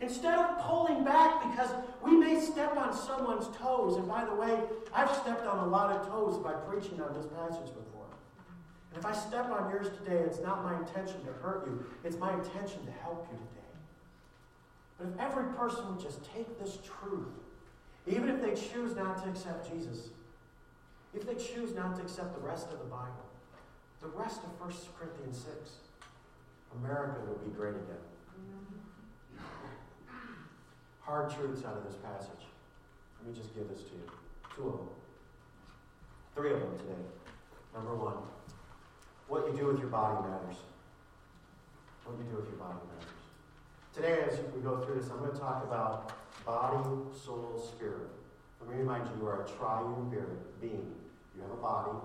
Instead 0.00 0.38
of 0.38 0.58
pulling 0.60 1.04
back 1.04 1.42
because 1.50 1.70
we 2.02 2.16
may 2.16 2.40
step 2.40 2.74
on 2.78 2.94
someone's 2.94 3.54
toes, 3.58 3.96
and 3.96 4.08
by 4.08 4.24
the 4.24 4.34
way, 4.34 4.58
I've 4.94 5.14
stepped 5.14 5.46
on 5.46 5.58
a 5.58 5.66
lot 5.66 5.94
of 5.94 6.08
toes 6.08 6.42
by 6.42 6.52
preaching 6.52 6.98
on 7.02 7.12
this 7.12 7.26
passage 7.26 7.68
before. 7.74 8.08
And 8.94 8.98
if 8.98 9.04
I 9.04 9.12
step 9.12 9.50
on 9.50 9.70
yours 9.70 9.88
today, 9.98 10.20
it's 10.20 10.40
not 10.40 10.64
my 10.64 10.78
intention 10.78 11.22
to 11.26 11.32
hurt 11.42 11.66
you, 11.66 11.84
it's 12.02 12.16
my 12.16 12.32
intention 12.32 12.86
to 12.86 12.92
help 13.02 13.28
you 13.30 13.36
today. 13.36 13.60
But 14.96 15.08
if 15.08 15.18
every 15.18 15.52
person 15.52 15.86
would 15.90 16.00
just 16.00 16.24
take 16.34 16.58
this 16.58 16.78
truth 16.78 17.28
even 18.10 18.28
if 18.28 18.40
they 18.40 18.54
choose 18.54 18.96
not 18.96 19.22
to 19.22 19.30
accept 19.30 19.70
Jesus, 19.72 20.08
if 21.14 21.26
they 21.26 21.34
choose 21.34 21.74
not 21.74 21.96
to 21.96 22.02
accept 22.02 22.34
the 22.34 22.46
rest 22.46 22.66
of 22.72 22.78
the 22.78 22.84
Bible, 22.84 23.26
the 24.00 24.08
rest 24.08 24.40
of 24.44 24.60
1 24.60 24.72
Corinthians 24.98 25.44
6, 25.44 25.70
America 26.80 27.20
will 27.26 27.38
be 27.38 27.50
great 27.50 27.74
again. 27.74 28.04
Hard 31.00 31.30
truths 31.30 31.64
out 31.64 31.76
of 31.76 31.84
this 31.84 31.96
passage. 31.96 32.46
Let 33.18 33.34
me 33.34 33.38
just 33.38 33.54
give 33.54 33.68
this 33.68 33.82
to 33.82 33.90
you. 33.90 34.06
Two 34.54 34.68
of 34.68 34.76
them. 34.78 34.88
Three 36.34 36.52
of 36.52 36.60
them 36.60 36.78
today. 36.78 37.02
Number 37.74 37.94
one, 37.94 38.14
what 39.28 39.46
you 39.46 39.58
do 39.58 39.66
with 39.66 39.78
your 39.78 39.88
body 39.88 40.28
matters. 40.28 40.56
What 42.04 42.16
you 42.18 42.24
do 42.30 42.36
with 42.36 42.48
your 42.48 42.58
body 42.58 42.78
matters. 42.94 43.10
Today, 43.94 44.24
as 44.26 44.38
we 44.54 44.60
go 44.62 44.78
through 44.78 45.00
this, 45.00 45.10
I'm 45.10 45.18
going 45.18 45.32
to 45.32 45.38
talk 45.38 45.64
about 45.64 46.12
body, 46.44 46.82
soul, 47.24 47.70
spirit. 47.74 48.08
Let 48.60 48.70
me 48.70 48.76
remind 48.76 49.06
you, 49.08 49.22
you 49.22 49.26
are 49.28 49.44
a 49.44 49.48
triune 49.58 50.10
being. 50.60 50.94
You 51.34 51.42
have 51.42 51.50
a 51.52 51.62
body, 51.62 51.96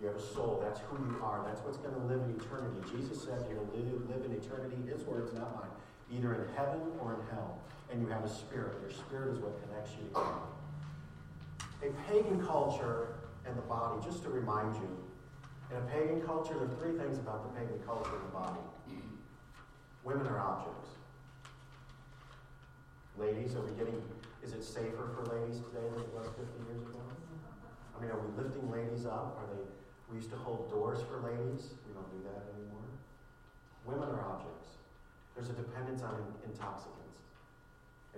you 0.00 0.06
have 0.08 0.16
a 0.16 0.22
soul. 0.22 0.60
That's 0.64 0.80
who 0.80 0.96
you 0.96 1.22
are. 1.22 1.44
That's 1.46 1.60
what's 1.60 1.78
going 1.78 1.94
to 1.94 2.06
live 2.06 2.22
in 2.22 2.34
eternity. 2.40 2.80
Jesus 2.96 3.22
said 3.22 3.44
you're 3.48 3.58
going 3.58 3.70
to 3.70 3.76
live, 3.76 4.10
live 4.10 4.24
in 4.24 4.32
eternity, 4.36 4.76
his 4.90 5.04
words, 5.04 5.32
not 5.32 5.54
mine, 5.54 5.70
either 6.12 6.34
in 6.34 6.54
heaven 6.54 6.80
or 7.00 7.14
in 7.14 7.20
hell. 7.30 7.58
And 7.92 8.00
you 8.02 8.08
have 8.08 8.24
a 8.24 8.28
spirit. 8.28 8.74
Your 8.80 8.90
spirit 8.90 9.34
is 9.34 9.38
what 9.38 9.60
connects 9.62 9.92
you 9.92 10.08
to 10.08 10.14
God. 10.14 10.42
A 11.82 11.90
pagan 12.10 12.44
culture 12.44 13.14
and 13.46 13.56
the 13.56 13.62
body, 13.62 14.02
just 14.04 14.22
to 14.24 14.30
remind 14.30 14.74
you, 14.76 14.88
in 15.70 15.76
a 15.76 15.86
pagan 15.92 16.20
culture, 16.22 16.54
there 16.54 16.64
are 16.64 16.76
three 16.80 16.96
things 16.98 17.18
about 17.18 17.44
the 17.44 17.60
pagan 17.60 17.78
culture 17.86 18.10
and 18.16 18.24
the 18.24 18.34
body. 18.34 18.60
Women 20.04 20.26
are 20.26 20.38
objects. 20.38 20.88
Ladies, 23.14 23.54
are 23.54 23.62
we 23.62 23.70
getting, 23.78 24.02
is 24.42 24.52
it 24.54 24.64
safer 24.64 25.06
for 25.14 25.22
ladies 25.30 25.62
today 25.62 25.86
than 25.86 26.02
it 26.02 26.10
was 26.10 26.26
50 26.34 26.50
years 26.66 26.82
ago? 26.82 26.98
I 27.94 28.02
mean, 28.02 28.10
are 28.10 28.18
we 28.18 28.34
lifting 28.34 28.66
ladies 28.66 29.06
up? 29.06 29.38
Are 29.38 29.46
they, 29.54 29.62
we 30.10 30.18
used 30.18 30.34
to 30.34 30.36
hold 30.36 30.66
doors 30.66 30.98
for 31.06 31.22
ladies. 31.22 31.78
We 31.86 31.94
don't 31.94 32.10
do 32.10 32.26
that 32.26 32.42
anymore. 32.58 32.90
Women 33.86 34.10
are 34.10 34.26
objects. 34.34 34.82
There's 35.38 35.46
a 35.46 35.54
dependence 35.54 36.02
on 36.02 36.26
intoxicants. 36.42 37.22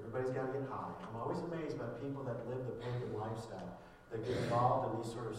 Everybody's 0.01 0.33
got 0.33 0.49
to 0.49 0.53
get 0.57 0.69
high. 0.69 0.97
I'm 1.05 1.21
always 1.21 1.45
amazed 1.45 1.77
by 1.77 1.93
people 2.01 2.25
that 2.25 2.49
live 2.49 2.65
the 2.65 2.81
pagan 2.81 3.13
lifestyle, 3.13 3.77
that 4.13 4.25
get 4.25 4.37
involved 4.49 4.97
in 4.97 5.05
these 5.05 5.13
sort 5.13 5.29
of 5.29 5.37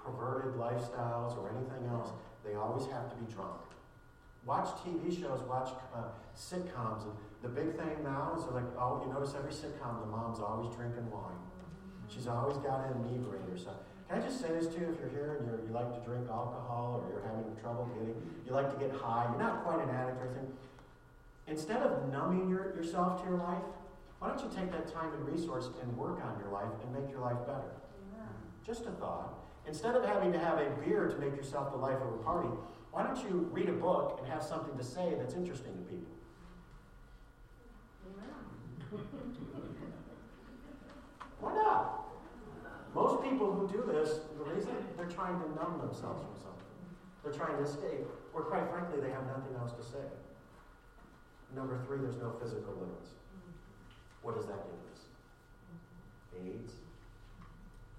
perverted 0.00 0.56
lifestyles 0.56 1.36
or 1.36 1.52
anything 1.52 1.88
else. 1.92 2.08
They 2.40 2.56
always 2.56 2.88
have 2.88 3.12
to 3.12 3.16
be 3.16 3.28
drunk. 3.32 3.60
Watch 4.44 4.68
TV 4.84 5.08
shows, 5.08 5.40
watch 5.48 5.70
uh, 5.94 6.12
sitcoms, 6.36 7.04
and 7.04 7.16
the 7.42 7.48
big 7.48 7.76
thing 7.76 8.04
now 8.04 8.34
is 8.36 8.44
like, 8.52 8.64
oh, 8.78 9.02
you 9.04 9.12
notice 9.12 9.34
every 9.36 9.52
sitcom, 9.52 10.00
the 10.00 10.06
mom's 10.06 10.38
always 10.38 10.74
drinking 10.76 11.10
wine. 11.10 11.40
She's 12.08 12.26
always 12.26 12.58
got 12.58 12.84
an 12.84 13.08
inebriator. 13.08 13.56
So, 13.56 13.72
can 14.08 14.20
I 14.20 14.20
just 14.20 14.40
say 14.40 14.48
this 14.48 14.66
to 14.68 14.80
you? 14.80 14.92
If 14.92 15.00
you're 15.00 15.08
here 15.08 15.40
and 15.40 15.48
you're, 15.48 15.64
you 15.66 15.72
like 15.72 15.88
to 15.96 16.00
drink 16.04 16.28
alcohol 16.28 17.00
or 17.00 17.08
you're 17.08 17.24
having 17.24 17.56
trouble 17.56 17.88
getting, 17.96 18.20
you 18.44 18.52
like 18.52 18.68
to 18.68 18.78
get 18.78 18.92
high, 18.92 19.24
you're 19.30 19.40
not 19.40 19.64
quite 19.64 19.80
an 19.80 19.88
addict 19.88 20.20
or 20.20 20.28
anything. 20.28 20.52
Instead 21.46 21.80
of 21.80 22.12
numbing 22.12 22.48
your, 22.48 22.76
yourself 22.76 23.22
to 23.22 23.28
your 23.28 23.38
life, 23.38 23.64
why 24.18 24.28
don't 24.28 24.40
you 24.40 24.50
take 24.54 24.70
that 24.72 24.92
time 24.92 25.12
and 25.12 25.24
resource 25.26 25.68
and 25.82 25.96
work 25.96 26.20
on 26.24 26.38
your 26.40 26.52
life 26.52 26.72
and 26.82 26.92
make 26.92 27.10
your 27.10 27.20
life 27.20 27.40
better? 27.46 27.72
Yeah. 28.12 28.24
Just 28.64 28.86
a 28.86 28.92
thought. 28.92 29.34
Instead 29.66 29.94
of 29.94 30.04
having 30.04 30.32
to 30.32 30.38
have 30.38 30.58
a 30.58 30.68
beer 30.84 31.08
to 31.08 31.16
make 31.18 31.36
yourself 31.36 31.72
the 31.72 31.78
life 31.78 32.00
of 32.00 32.08
a 32.08 32.18
party, 32.24 32.48
why 32.94 33.02
don't 33.02 33.18
you 33.28 33.50
read 33.50 33.68
a 33.68 33.72
book 33.72 34.20
and 34.22 34.32
have 34.32 34.40
something 34.40 34.78
to 34.78 34.84
say 34.84 35.14
that's 35.18 35.34
interesting 35.34 35.72
to 35.74 35.82
people? 35.90 36.14
Why 41.40 41.54
not? 41.54 42.06
Most 42.94 43.24
people 43.24 43.50
who 43.50 43.66
do 43.66 43.82
this, 43.90 44.20
the 44.38 44.44
reason 44.44 44.70
they're 44.96 45.06
trying 45.06 45.40
to 45.42 45.48
numb 45.58 45.80
themselves 45.82 46.22
from 46.22 46.36
something. 46.38 46.70
They're 47.24 47.32
trying 47.32 47.56
to 47.56 47.64
escape, 47.64 48.06
or 48.32 48.42
quite 48.42 48.70
frankly, 48.70 49.00
they 49.00 49.10
have 49.10 49.26
nothing 49.26 49.56
else 49.58 49.72
to 49.72 49.82
say. 49.82 50.06
Number 51.56 51.76
three, 51.88 51.98
there's 51.98 52.18
no 52.18 52.30
physical 52.40 52.74
limits. 52.78 53.10
What 54.22 54.36
does 54.36 54.46
that 54.46 54.62
give 54.70 54.78
us? 54.94 55.02
AIDS, 56.46 56.74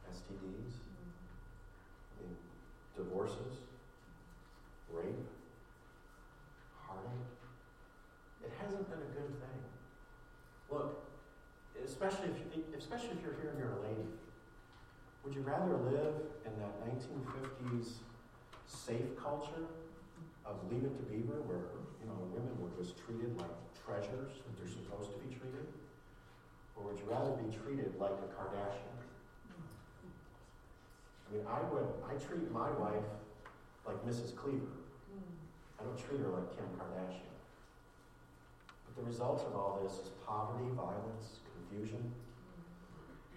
STDs, 0.09 0.79
I 2.15 2.23
mean, 2.23 2.35
divorces, 2.95 3.59
rape, 4.91 5.27
heartache. 6.85 7.31
It 8.43 8.51
hasn't 8.61 8.89
been 8.89 8.99
a 8.99 9.11
good 9.13 9.31
thing. 9.41 9.59
Look, 10.71 11.05
especially 11.83 12.29
if, 12.29 12.37
you, 12.55 12.63
especially 12.77 13.17
if 13.17 13.21
you're 13.23 13.37
here 13.41 13.51
and 13.51 13.59
you're 13.59 13.77
a 13.77 13.81
lady, 13.81 14.09
would 15.23 15.33
you 15.33 15.41
rather 15.41 15.77
live 15.89 16.13
in 16.45 16.53
that 16.61 16.73
1950s 16.85 18.05
safe 18.67 19.17
culture 19.17 19.65
of 20.45 20.61
Leave 20.69 20.85
It 20.85 20.93
to 20.93 21.03
Beaver, 21.09 21.41
where 21.49 21.73
you 21.97 22.05
know 22.05 22.17
women 22.29 22.53
were 22.61 22.69
just 22.77 22.97
treated 23.01 23.33
like 23.41 23.53
treasures 23.73 24.37
that 24.45 24.53
they're 24.57 24.69
supposed 24.69 25.09
to 25.13 25.19
be 25.25 25.33
treated, 25.33 25.65
or 26.77 26.85
would 26.85 26.97
you 27.01 27.09
rather 27.09 27.33
be 27.41 27.49
treated 27.49 27.97
like 27.97 28.13
a 28.13 28.29
Kardashian? 28.37 28.93
I 31.25 31.27
mean, 31.33 31.45
I 31.49 31.61
would. 31.73 31.89
I 32.05 32.13
treat 32.21 32.45
my 32.51 32.69
wife 32.77 33.09
like 33.85 33.97
Mrs. 34.05 34.35
Cleaver. 34.35 34.75
I 35.79 35.83
don't 35.83 35.97
treat 35.97 36.19
her 36.21 36.29
like 36.33 36.49
Kim 36.55 36.65
Kardashian. 36.75 37.33
But 38.85 38.93
the 38.97 39.05
results 39.07 39.43
of 39.43 39.55
all 39.55 39.79
this 39.83 39.93
is 40.01 40.09
poverty, 40.25 40.65
violence, 40.75 41.39
confusion. 41.53 42.01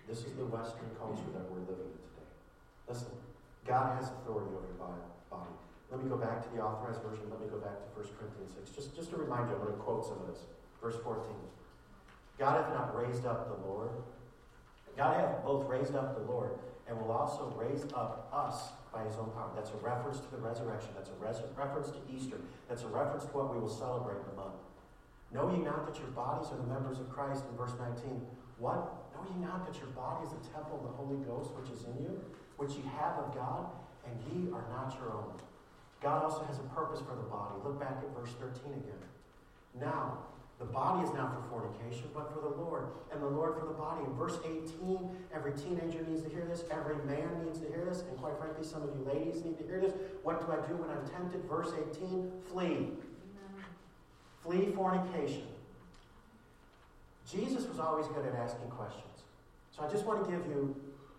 This 0.09 0.25
is 0.25 0.33
the 0.33 0.47
Western 0.47 0.89
culture 0.99 1.29
that 1.37 1.45
we're 1.53 1.61
living 1.69 1.93
in 1.93 2.01
today. 2.01 2.33
Listen, 2.89 3.13
God 3.67 4.01
has 4.01 4.09
authority 4.09 4.49
over 4.57 4.65
your 4.65 4.81
body. 4.81 5.09
Let 5.91 6.05
me 6.05 6.11
go 6.11 6.17
back 6.17 6.45
to 6.45 6.49
the 6.55 6.61
authorized 6.61 7.01
version. 7.01 7.25
Let 7.31 7.41
me 7.41 7.49
go 7.49 7.57
back 7.57 7.81
to 7.81 7.89
1 7.97 8.05
Corinthians 8.21 8.53
6. 8.61 8.77
Just, 8.77 8.95
just 8.95 9.11
to 9.11 9.17
remind 9.17 9.49
you, 9.49 9.57
I'm 9.57 9.63
going 9.65 9.73
to 9.73 9.81
quote 9.81 10.05
some 10.05 10.21
of 10.21 10.29
this. 10.29 10.45
Verse 10.83 10.97
14. 11.03 11.25
God 12.39 12.61
hath 12.61 12.75
not 12.75 12.95
raised 12.95 13.25
up 13.25 13.49
the 13.49 13.67
Lord. 13.67 13.91
God 14.97 15.17
hath 15.17 15.43
both 15.45 15.67
raised 15.67 15.97
up 15.97 16.15
the 16.15 16.31
Lord 16.31 16.51
and 16.89 16.99
will 17.01 17.13
also 17.13 17.53
raise 17.57 17.85
up 17.95 18.31
us 18.33 18.73
by 18.93 19.05
his 19.05 19.17
own 19.17 19.31
power. 19.37 19.53
That's 19.55 19.71
a 19.71 19.81
reference 19.85 20.21
to 20.21 20.31
the 20.33 20.39
resurrection. 20.39 20.91
That's 20.97 21.11
a 21.11 21.19
res- 21.21 21.45
reference 21.57 21.91
to 21.93 22.01
Easter. 22.09 22.41
That's 22.69 22.83
a 22.83 22.89
reference 22.89 23.25
to 23.25 23.31
what 23.37 23.53
we 23.53 23.61
will 23.61 23.69
celebrate 23.69 24.17
in 24.25 24.33
a 24.33 24.37
month. 24.37 24.57
Know 25.33 25.53
ye 25.53 25.61
not 25.61 25.85
that 25.85 26.01
your 26.01 26.09
bodies 26.17 26.49
are 26.51 26.57
the 26.57 26.65
members 26.73 26.99
of 26.99 27.11
Christ 27.11 27.45
in 27.51 27.57
verse 27.57 27.77
19? 27.79 28.25
What? 28.57 29.13
Know 29.13 29.23
ye 29.29 29.37
not 29.45 29.69
that 29.69 29.77
your 29.77 29.93
body 29.93 30.25
is 30.25 30.33
the 30.33 30.41
temple 30.49 30.81
of 30.81 30.89
the 30.89 30.95
Holy 30.97 31.21
Ghost 31.29 31.53
which 31.53 31.69
is 31.69 31.85
in 31.85 32.01
you, 32.01 32.17
which 32.57 32.73
ye 32.73 32.83
have 32.97 33.21
of 33.21 33.35
God, 33.37 33.69
and 34.09 34.17
ye 34.33 34.49
are 34.57 34.65
not 34.73 34.97
your 34.97 35.13
own? 35.13 35.37
God 36.01 36.25
also 36.25 36.45
has 36.45 36.59
a 36.59 36.67
purpose 36.73 37.01
for 37.05 37.15
the 37.15 37.29
body. 37.29 37.61
Look 37.65 37.79
back 37.79 38.01
at 38.01 38.09
verse 38.17 38.33
13 38.41 38.73
again. 38.73 39.03
Now, 39.79 40.25
the 40.59 40.65
body 40.65 41.07
is 41.07 41.15
not 41.15 41.35
for 41.35 41.49
fornication, 41.49 42.09
but 42.13 42.33
for 42.35 42.41
the 42.41 42.57
Lord, 42.61 42.89
and 43.13 43.23
the 43.23 43.29
Lord 43.29 43.61
for 43.61 43.67
the 43.67 43.75
body. 43.75 44.05
In 44.05 44.13
verse 44.15 44.39
18, 44.45 45.09
every 45.33 45.53
teenager 45.53 46.03
needs 46.03 46.23
to 46.23 46.29
hear 46.29 46.45
this, 46.47 46.65
every 46.71 46.97
man 47.07 47.45
needs 47.45 47.61
to 47.61 47.69
hear 47.69 47.85
this, 47.85 48.03
and 48.09 48.19
quite 48.19 48.37
frankly, 48.39 48.65
some 48.65 48.83
of 48.83 48.91
you 48.97 49.05
ladies 49.07 49.45
need 49.45 49.57
to 49.59 49.65
hear 49.65 49.81
this. 49.81 49.93
What 50.25 50.45
do 50.45 50.53
I 50.53 50.57
do 50.67 50.75
when 50.75 50.91
I'm 50.91 51.07
tempted? 51.09 51.45
Verse 51.45 51.71
18, 51.97 52.33
flee. 52.51 52.89
Flee 54.43 54.73
fornication. 54.75 55.47
Jesus 57.31 57.67
was 57.67 57.79
always 57.79 58.07
good 58.09 58.27
at 58.27 58.35
asking 58.35 58.69
questions. 58.71 59.05
So 59.77 59.85
I 59.85 59.91
just 59.91 60.07
want 60.07 60.25
to 60.25 60.31
give 60.31 60.45
you 60.47 60.75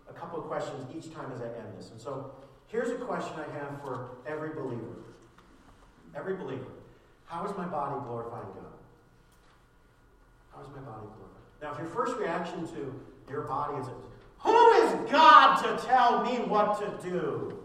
a 0.08 0.12
couple 0.12 0.38
of 0.38 0.46
questions 0.46 0.84
each 0.94 1.14
time 1.14 1.32
as 1.32 1.40
I 1.40 1.46
end 1.46 1.78
this. 1.78 1.90
And 1.92 2.00
so 2.00 2.32
here's 2.66 2.90
a 2.90 2.96
question 2.96 3.32
I 3.38 3.58
have 3.58 3.80
for 3.80 4.16
every 4.26 4.50
believer. 4.50 4.98
Every 6.14 6.34
believer. 6.34 6.66
How 7.24 7.46
is 7.46 7.56
my 7.56 7.64
body 7.64 7.94
glorifying 8.04 8.48
God? 8.54 8.69
How 10.60 10.66
is 10.66 10.76
my 10.76 10.82
body 10.82 11.06
glorifying? 11.16 11.62
Now, 11.62 11.72
if 11.72 11.78
your 11.78 11.88
first 11.88 12.18
reaction 12.18 12.66
to 12.68 13.00
your 13.30 13.42
body 13.42 13.80
is, 13.80 13.86
Who 14.40 14.70
is 14.72 15.10
God 15.10 15.56
to 15.62 15.86
tell 15.86 16.22
me 16.24 16.38
what 16.46 16.78
to 16.80 17.08
do? 17.08 17.56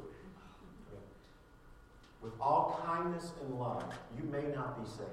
With 2.21 2.34
all 2.39 2.81
kindness 2.86 3.34
and 3.41 3.60
love, 3.60 3.84
you 4.17 4.23
may 4.31 4.47
not 4.55 4.81
be 4.81 4.89
saved. 4.89 5.10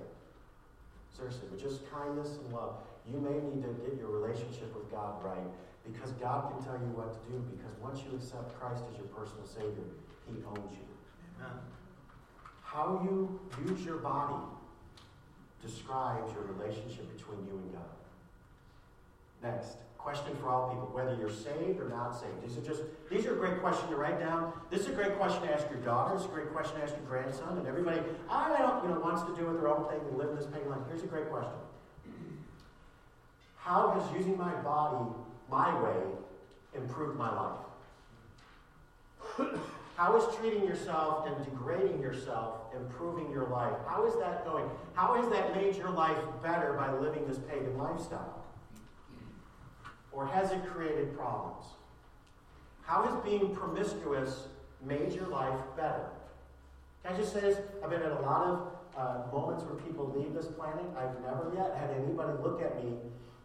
Seriously, 1.17 1.49
with 1.51 1.61
just 1.61 1.91
kindness 1.91 2.39
and 2.43 2.55
love, 2.55 2.77
you 3.11 3.19
may 3.19 3.35
need 3.35 3.63
to 3.63 3.73
get 3.85 3.99
your 3.99 4.09
relationship 4.09 4.75
with 4.75 4.91
God 4.91 5.23
right 5.23 5.45
because 5.85 6.13
God 6.13 6.53
can 6.53 6.65
tell 6.65 6.79
you 6.79 6.89
what 6.95 7.13
to 7.13 7.21
do 7.31 7.39
because 7.51 7.75
once 7.83 8.01
you 8.07 8.17
accept 8.17 8.59
Christ 8.59 8.85
as 8.91 8.97
your 8.97 9.09
personal 9.09 9.45
Savior, 9.45 9.91
He 10.31 10.39
owns 10.47 10.73
you. 10.73 10.87
Amen. 11.43 11.59
How 12.63 13.03
you 13.05 13.41
use 13.67 13.85
your 13.85 13.99
body 13.99 14.41
describes 15.65 16.33
your 16.33 16.43
relationship 16.45 17.17
between 17.17 17.47
you 17.47 17.53
and 17.53 17.73
God. 17.73 17.83
Next, 19.43 19.77
question 20.03 20.35
for 20.37 20.49
all 20.49 20.69
people, 20.71 20.91
whether 20.93 21.15
you're 21.15 21.31
saved 21.31 21.81
or 21.81 21.89
not 21.89 22.13
saved. 22.19 22.43
These 22.43 22.59
are 22.59 22.67
just 22.67 22.83
these 23.09 23.25
are 23.27 23.35
a 23.35 23.37
great 23.37 23.61
question 23.61 23.89
to 23.89 23.97
write 23.97 24.19
down. 24.19 24.53
This 24.71 24.83
is 24.83 24.89
a 24.89 24.93
great 24.93 25.17
question 25.17 25.43
to 25.43 25.55
ask 25.55 25.69
your 25.71 25.81
daughter. 25.81 26.17
It's 26.17 26.25
a 26.25 26.29
great 26.29 26.53
question 26.53 26.77
to 26.77 26.83
ask 26.83 26.95
your 26.95 27.07
grandson 27.07 27.59
and 27.59 27.67
everybody. 27.67 28.01
I 28.29 28.57
don't, 28.59 28.83
you 28.83 28.91
know, 28.91 29.01
wants 29.01 29.23
to 29.23 29.35
do 29.37 29.49
it 29.51 29.61
their 29.61 29.69
own 29.69 29.89
thing 29.89 30.01
and 30.09 30.19
live 30.19 30.31
in 30.31 30.37
this 30.37 30.47
pagan 30.47 30.71
life. 30.71 30.81
Here's 30.89 31.03
a 31.03 31.07
great 31.07 31.31
question. 31.31 31.53
How 33.57 33.91
has 33.91 34.19
using 34.19 34.37
my 34.37 34.53
body 34.63 35.09
my 35.49 35.81
way 35.81 35.97
improved 36.75 37.17
my 37.17 37.33
life? 37.33 37.59
How 40.03 40.17
is 40.17 40.35
treating 40.35 40.67
yourself 40.67 41.29
and 41.29 41.45
degrading 41.45 42.01
yourself 42.01 42.63
improving 42.75 43.31
your 43.31 43.47
life? 43.47 43.77
How 43.87 44.05
is 44.05 44.19
that 44.19 44.45
going? 44.45 44.69
How 44.95 45.15
has 45.15 45.31
that 45.31 45.55
made 45.55 45.77
your 45.77 45.91
life 45.91 46.19
better 46.43 46.73
by 46.73 46.93
living 46.93 47.25
this 47.29 47.39
pagan 47.39 47.79
lifestyle? 47.79 48.45
Or 50.11 50.27
has 50.27 50.51
it 50.51 50.67
created 50.67 51.17
problems? 51.17 51.67
How 52.83 53.05
has 53.05 53.15
being 53.23 53.55
promiscuous 53.55 54.49
made 54.85 55.13
your 55.13 55.29
life 55.29 55.61
better? 55.77 56.07
Can 57.05 57.15
I 57.15 57.17
just 57.17 57.33
say 57.33 57.43
this? 57.43 57.59
I've 57.81 57.91
been 57.91 58.03
at 58.03 58.11
a 58.11 58.23
lot 58.23 58.47
of 58.49 58.73
uh, 58.99 59.33
moments 59.33 59.63
where 59.63 59.77
people 59.77 60.13
leave 60.19 60.35
this 60.35 60.47
planet. 60.47 60.85
I've 60.99 61.15
never 61.23 61.53
yet 61.55 61.77
had 61.79 61.91
anybody 61.91 62.43
look 62.43 62.61
at 62.61 62.83
me 62.83 62.95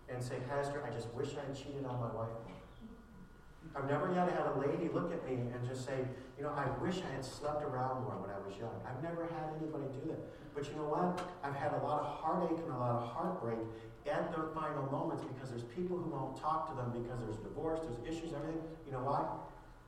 and 0.10 0.20
say, 0.24 0.38
Pastor, 0.50 0.84
I 0.84 0.89
just 0.89 1.13
wish 1.13 1.36
I 1.38 1.46
had 1.46 1.56
cheated 1.56 1.86
on 1.86 2.00
my 2.00 2.12
wife 2.15 2.34
I've 3.78 3.86
never 3.86 4.10
yet 4.10 4.26
had 4.34 4.50
a 4.50 4.58
lady 4.58 4.90
look 4.90 5.13
at 5.13 5.22
me 5.30 5.38
and 5.54 5.62
just 5.70 5.86
say, 5.86 6.02
you 6.38 6.44
know, 6.44 6.50
I 6.50 6.66
wish 6.82 6.98
I 7.06 7.13
had 7.13 7.24
slept 7.24 7.62
around 7.62 8.10
more 8.10 8.18
when 8.18 8.34
I 8.34 8.42
was 8.42 8.58
young. 8.58 8.74
I've 8.82 8.98
never 9.06 9.30
had 9.30 9.54
anybody 9.62 9.86
do 9.94 10.10
that. 10.10 10.22
But 10.58 10.66
you 10.66 10.82
know 10.82 10.90
what? 10.90 11.22
I've 11.46 11.54
had 11.54 11.78
a 11.78 11.82
lot 11.86 12.02
of 12.02 12.10
heartache 12.10 12.58
and 12.58 12.74
a 12.74 12.82
lot 12.82 12.98
of 12.98 13.06
heartbreak 13.06 13.62
at 14.10 14.34
their 14.34 14.50
final 14.58 14.90
moments 14.90 15.22
because 15.30 15.54
there's 15.54 15.70
people 15.78 15.94
who 15.94 16.10
won't 16.10 16.42
talk 16.42 16.66
to 16.72 16.74
them 16.74 16.90
because 16.90 17.22
there's 17.22 17.38
divorce, 17.38 17.86
there's 17.86 18.02
issues, 18.02 18.34
everything. 18.34 18.58
You 18.90 18.98
know 18.98 19.06
why? 19.06 19.30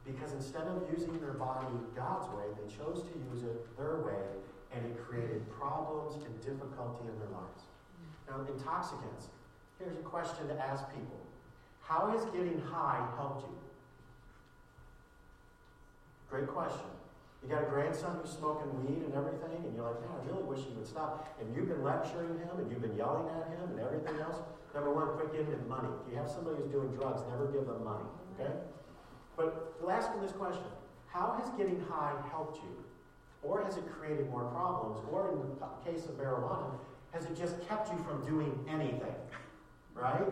Because 0.06 0.38
instead 0.38 0.70
of 0.70 0.86
using 0.94 1.18
their 1.18 1.34
body 1.34 1.66
God's 1.98 2.30
way, 2.38 2.46
they 2.62 2.70
chose 2.70 3.02
to 3.02 3.14
use 3.34 3.42
it 3.42 3.58
their 3.74 4.06
way, 4.06 4.26
and 4.70 4.86
it 4.86 5.02
created 5.02 5.42
problems 5.50 6.22
and 6.22 6.34
difficulty 6.46 7.10
in 7.10 7.16
their 7.18 7.34
lives. 7.34 7.66
Now, 8.30 8.46
intoxicants. 8.46 9.34
Here's 9.82 9.98
a 9.98 10.06
question 10.06 10.46
to 10.46 10.56
ask 10.62 10.86
people 10.94 11.18
How 11.82 12.14
has 12.14 12.30
getting 12.30 12.62
high 12.70 13.02
helped 13.18 13.50
you? 13.50 13.69
Great 16.30 16.48
question. 16.48 16.86
You 17.42 17.50
got 17.50 17.64
a 17.64 17.66
grandson 17.66 18.20
who's 18.22 18.32
smoking 18.32 18.70
weed 18.86 19.02
and 19.02 19.14
everything, 19.16 19.66
and 19.66 19.74
you're 19.76 19.86
like, 19.86 20.00
man, 20.02 20.12
I 20.14 20.22
really 20.30 20.44
wish 20.44 20.60
he 20.60 20.74
would 20.76 20.86
stop. 20.86 21.26
And 21.40 21.56
you've 21.56 21.70
been 21.70 21.84
lecturing 21.84 22.38
him, 22.38 22.54
and 22.60 22.70
you've 22.70 22.82
been 22.82 22.96
yelling 22.96 23.26
at 23.34 23.50
him, 23.50 23.72
and 23.72 23.80
everything 23.80 24.20
else. 24.22 24.38
Number 24.76 24.94
one, 24.94 25.18
quit 25.18 25.32
giving 25.32 25.50
him 25.50 25.68
money. 25.68 25.90
If 26.06 26.14
you 26.14 26.18
have 26.20 26.30
somebody 26.30 26.62
who's 26.62 26.70
doing 26.70 26.94
drugs, 26.94 27.22
never 27.32 27.48
give 27.48 27.66
them 27.66 27.84
money. 27.84 28.06
Okay? 28.36 28.54
But 29.36 29.74
ask 29.90 30.12
him 30.14 30.22
this 30.22 30.34
question 30.34 30.68
How 31.08 31.34
has 31.40 31.50
getting 31.58 31.82
high 31.90 32.14
helped 32.30 32.58
you? 32.58 32.84
Or 33.42 33.64
has 33.64 33.78
it 33.78 33.90
created 33.90 34.30
more 34.30 34.44
problems? 34.52 35.00
Or 35.10 35.32
in 35.32 35.40
the 35.40 35.90
case 35.90 36.06
of 36.06 36.20
marijuana, 36.20 36.76
has 37.12 37.26
it 37.26 37.36
just 37.36 37.56
kept 37.68 37.90
you 37.90 37.98
from 38.04 38.24
doing 38.28 38.54
anything? 38.70 39.16
Right? 39.96 40.28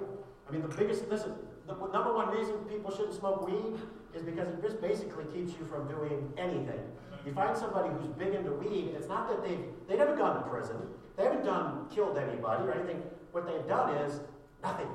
I 0.47 0.51
mean, 0.51 0.61
the 0.61 0.75
biggest, 0.75 1.07
listen, 1.09 1.33
the 1.65 1.73
number 1.73 2.13
one 2.13 2.29
reason 2.29 2.55
people 2.69 2.91
shouldn't 2.91 3.15
smoke 3.15 3.47
weed 3.47 3.79
is 4.17 4.23
because 4.23 4.49
it 4.49 4.61
just 4.61 4.81
basically 4.81 5.25
keeps 5.33 5.57
you 5.57 5.65
from 5.65 5.87
doing 5.87 6.33
anything. 6.37 6.81
You 7.25 7.33
find 7.33 7.55
somebody 7.55 7.89
who's 7.89 8.09
big 8.17 8.33
into 8.33 8.51
weed, 8.51 8.93
it's 8.95 9.07
not 9.07 9.29
that 9.29 9.43
they've, 9.47 9.65
they 9.87 9.97
never 9.97 10.15
gone 10.15 10.41
to 10.41 10.49
prison, 10.49 10.77
they 11.15 11.23
haven't 11.23 11.45
done, 11.45 11.87
killed 11.93 12.17
anybody 12.17 12.63
or 12.63 12.73
anything. 12.73 13.03
What 13.31 13.45
they've 13.45 13.67
done 13.67 13.95
is 13.97 14.19
nothing. 14.63 14.87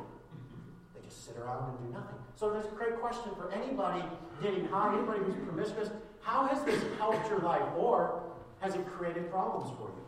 They 0.94 1.06
just 1.06 1.24
sit 1.24 1.36
around 1.36 1.70
and 1.70 1.86
do 1.86 1.92
nothing. 1.92 2.16
So 2.34 2.50
there's 2.50 2.64
a 2.64 2.74
great 2.74 2.98
question 3.00 3.32
for 3.36 3.52
anybody 3.52 4.02
getting 4.42 4.66
high, 4.66 4.94
anybody 4.96 5.20
who's 5.24 5.36
promiscuous. 5.44 5.90
How 6.20 6.46
has 6.46 6.62
this 6.64 6.82
helped 6.98 7.28
your 7.28 7.40
life, 7.40 7.62
or 7.76 8.22
has 8.60 8.74
it 8.74 8.86
created 8.86 9.30
problems 9.30 9.70
for 9.76 9.88
you? 9.88 10.02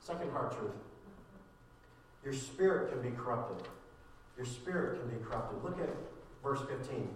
Second 0.00 0.30
hard 0.30 0.52
truth. 0.52 0.72
Your 2.24 2.34
spirit 2.34 2.90
can 2.92 3.02
be 3.02 3.16
corrupted. 3.16 3.66
Your 4.36 4.46
spirit 4.46 5.00
can 5.00 5.18
be 5.18 5.24
corrupted. 5.24 5.62
Look 5.64 5.80
at 5.80 5.90
verse 6.42 6.60
15. 6.68 7.08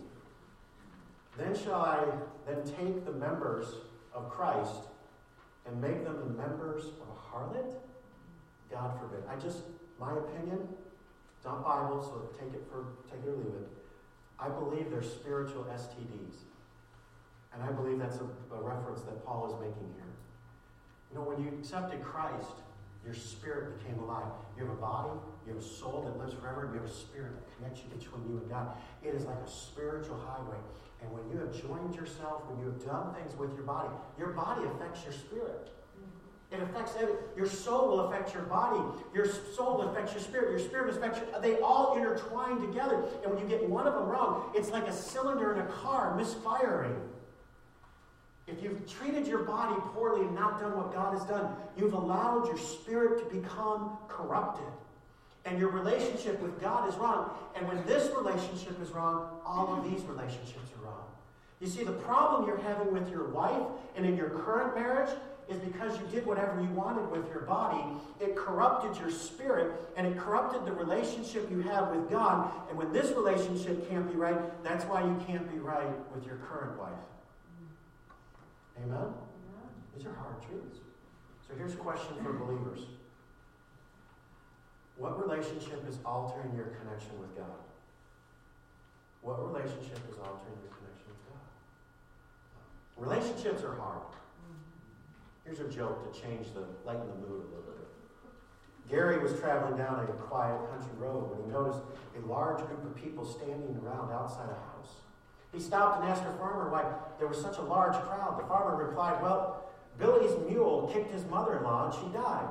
Then 1.37 1.55
shall 1.55 1.81
I 1.81 2.05
then 2.47 2.63
take 2.65 3.05
the 3.05 3.13
members 3.13 3.67
of 4.15 4.31
Christ 4.31 4.89
and 5.67 5.81
make 5.81 6.05
them 6.05 6.19
the 6.19 6.43
members 6.43 6.85
of 6.85 7.09
a 7.09 7.37
harlot? 7.37 7.75
God 8.71 8.99
forbid. 8.99 9.25
I 9.29 9.37
just, 9.37 9.61
my 9.99 10.13
opinion, 10.13 10.69
not 11.45 11.65
Bible, 11.65 12.03
so 12.03 12.29
take 12.39 12.55
it 12.55 12.65
for 12.71 12.87
take 13.11 13.25
it 13.25 13.29
or 13.29 13.37
leave 13.37 13.55
it. 13.55 13.69
I 14.39 14.49
believe 14.49 14.91
they're 14.91 15.03
spiritual 15.03 15.65
STDs. 15.65 16.47
And 17.53 17.63
I 17.63 17.71
believe 17.71 17.99
that's 17.99 18.19
a, 18.19 18.55
a 18.55 18.63
reference 18.63 19.03
that 19.03 19.25
Paul 19.25 19.47
is 19.47 19.55
making 19.61 19.93
here. 19.95 20.13
You 21.11 21.19
know, 21.19 21.25
when 21.25 21.43
you 21.43 21.49
accepted 21.59 22.03
Christ, 22.03 22.63
your 23.05 23.15
spirit 23.15 23.79
became 23.79 23.99
alive. 23.99 24.31
You 24.57 24.65
have 24.65 24.73
a 24.73 24.81
body, 24.81 25.19
you 25.47 25.55
have 25.55 25.63
a 25.63 25.67
soul 25.67 26.03
that 26.07 26.19
lives 26.19 26.35
forever, 26.41 26.65
and 26.65 26.75
you 26.75 26.81
have 26.81 26.89
a 26.89 26.93
spirit 26.93 27.33
that 27.35 27.57
connects 27.57 27.83
you 27.83 27.91
between 27.99 28.23
you 28.31 28.39
and 28.39 28.49
God. 28.49 28.77
It 29.03 29.15
is 29.15 29.27
like 29.27 29.39
a 29.45 29.51
spiritual 29.51 30.17
highway. 30.17 30.59
And 31.03 31.13
when 31.13 31.29
you 31.31 31.39
have 31.45 31.53
joined 31.53 31.95
yourself, 31.95 32.43
when 32.49 32.59
you 32.61 32.67
have 32.67 32.85
done 32.85 33.15
things 33.15 33.37
with 33.37 33.53
your 33.55 33.65
body, 33.65 33.91
your 34.19 34.29
body 34.29 34.63
affects 34.67 35.03
your 35.05 35.13
spirit. 35.13 35.71
It 36.53 36.61
affects 36.61 36.93
every, 37.01 37.15
your 37.35 37.47
soul 37.47 37.89
will 37.89 38.01
affect 38.01 38.35
your 38.35 38.43
body. 38.43 38.83
Your 39.15 39.25
soul 39.27 39.83
affects 39.83 40.13
your 40.13 40.21
spirit. 40.21 40.51
Your 40.51 40.59
spirit 40.59 40.95
affects 40.95 41.19
your, 41.19 41.41
they 41.41 41.59
all 41.61 41.97
intertwine 41.97 42.61
together. 42.61 43.05
And 43.23 43.33
when 43.33 43.43
you 43.43 43.49
get 43.49 43.67
one 43.67 43.87
of 43.87 43.95
them 43.95 44.05
wrong, 44.05 44.53
it's 44.55 44.71
like 44.71 44.87
a 44.87 44.93
cylinder 44.93 45.55
in 45.55 45.61
a 45.61 45.67
car 45.67 46.15
misfiring. 46.15 46.97
If 48.47 48.63
you've 48.63 48.87
treated 48.87 49.27
your 49.27 49.45
body 49.45 49.81
poorly 49.95 50.27
and 50.27 50.35
not 50.35 50.61
done 50.61 50.77
what 50.77 50.93
God 50.93 51.15
has 51.17 51.25
done, 51.25 51.55
you've 51.77 51.95
allowed 51.95 52.47
your 52.47 52.59
spirit 52.59 53.19
to 53.21 53.35
become 53.35 53.97
corrupted. 54.09 54.67
And 55.45 55.59
your 55.59 55.71
relationship 55.71 56.41
with 56.41 56.61
God 56.61 56.89
is 56.89 56.95
wrong. 56.97 57.31
And 57.57 57.67
when 57.67 57.85
this 57.85 58.11
relationship 58.17 58.81
is 58.81 58.91
wrong, 58.91 59.41
all 59.45 59.77
of 59.77 59.85
these 59.85 60.03
relationships 60.05 60.71
are 60.79 60.87
wrong. 60.87 61.05
You 61.61 61.67
see, 61.67 61.85
the 61.85 61.93
problem 61.93 62.47
you're 62.47 62.61
having 62.61 62.93
with 62.93 63.09
your 63.11 63.29
wife 63.29 63.63
and 63.97 64.07
in 64.07 64.17
your 64.17 64.31
current 64.31 64.75
marriage 64.75 65.11
is 65.49 65.59
because 65.59 65.99
you 65.99 66.07
did 66.07 66.25
whatever 66.27 66.61
you 66.61 66.69
wanted 66.69 67.11
with 67.11 67.29
your 67.29 67.43
body. 67.43 67.85
It 68.21 68.37
corrupted 68.37 69.01
your 69.01 69.11
spirit 69.11 69.73
and 69.97 70.07
it 70.07 70.17
corrupted 70.17 70.65
the 70.65 70.73
relationship 70.73 71.51
you 71.51 71.61
have 71.63 71.89
with 71.89 72.09
God. 72.09 72.51
And 72.69 72.79
when 72.79 72.93
this 72.93 73.11
relationship 73.11 73.89
can't 73.89 74.11
be 74.11 74.17
right, 74.17 74.39
that's 74.63 74.85
why 74.85 75.03
you 75.03 75.21
can't 75.27 75.51
be 75.53 75.59
right 75.59 75.91
with 76.15 76.25
your 76.25 76.37
current 76.37 76.79
wife. 76.79 76.93
Amen? 78.85 79.13
These 79.97 80.07
are 80.07 80.15
hard 80.15 80.41
truths. 80.43 80.79
So 81.47 81.55
here's 81.57 81.75
a 81.75 81.77
question 81.77 82.15
for 82.23 82.33
believers 82.33 82.87
What 84.97 85.19
relationship 85.19 85.85
is 85.89 85.99
altering 86.05 86.55
your 86.55 86.67
connection 86.81 87.19
with 87.21 87.37
God? 87.37 87.63
What 89.23 89.45
relationship 89.47 89.99
is 90.11 90.19
altering 90.19 90.59
your 90.63 90.73
connection 90.75 91.09
with 91.09 91.23
God? 91.31 91.47
Relationships 92.97 93.63
are 93.63 93.75
hard. 93.77 94.03
Here's 95.45 95.61
a 95.61 95.69
joke 95.69 96.13
to 96.13 96.21
change 96.21 96.53
the 96.55 96.65
lighten 96.85 97.07
the 97.09 97.15
mood 97.27 97.47
a 97.47 97.49
little 97.51 97.63
bit. 97.67 97.89
Gary 98.91 99.19
was 99.19 99.39
traveling 99.41 99.77
down 99.77 100.01
a 100.01 100.07
quiet 100.29 100.59
country 100.71 100.93
road 100.99 101.31
when 101.31 101.45
he 101.45 101.53
noticed 101.53 101.83
a 102.17 102.27
large 102.27 102.59
group 102.67 102.85
of 102.85 102.95
people 102.95 103.25
standing 103.25 103.79
around 103.83 104.13
outside 104.13 104.51
a 104.51 104.55
house. 104.55 105.03
He 105.53 105.61
stopped 105.61 106.01
and 106.01 106.11
asked 106.11 106.23
a 106.23 106.33
farmer 106.39 106.71
why 106.71 106.85
there 107.19 107.29
was 107.29 107.41
such 107.41 107.59
a 107.59 107.63
large 107.63 107.95
crowd. 107.95 108.39
The 108.41 108.47
farmer 108.47 108.85
replied, 108.85 109.23
Well, 109.23 109.65
Billy's 109.99 110.33
mule 110.49 110.91
kicked 110.93 111.13
his 111.13 111.25
mother 111.27 111.59
in 111.59 111.65
law 111.65 111.91
and 111.91 111.95
she 111.95 112.13
died. 112.13 112.49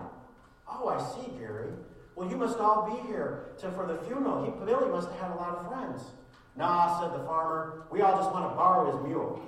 Oh, 0.67 0.87
I 0.87 0.99
see, 1.15 1.31
Gary. 1.37 1.71
Well, 2.15 2.29
you 2.29 2.37
must 2.37 2.59
all 2.59 2.89
be 2.89 3.07
here 3.07 3.45
to, 3.59 3.71
for 3.71 3.87
the 3.87 3.97
funeral. 4.05 4.43
He, 4.45 4.65
Billy 4.65 4.89
must 4.89 5.09
have 5.09 5.19
had 5.19 5.31
a 5.31 5.35
lot 5.35 5.57
of 5.57 5.67
friends. 5.67 6.03
Nah, 6.55 6.99
said 6.99 7.19
the 7.19 7.23
farmer. 7.25 7.83
We 7.89 8.01
all 8.01 8.17
just 8.17 8.31
want 8.31 8.51
to 8.51 8.55
borrow 8.55 8.91
his 8.91 9.07
mule. 9.07 9.41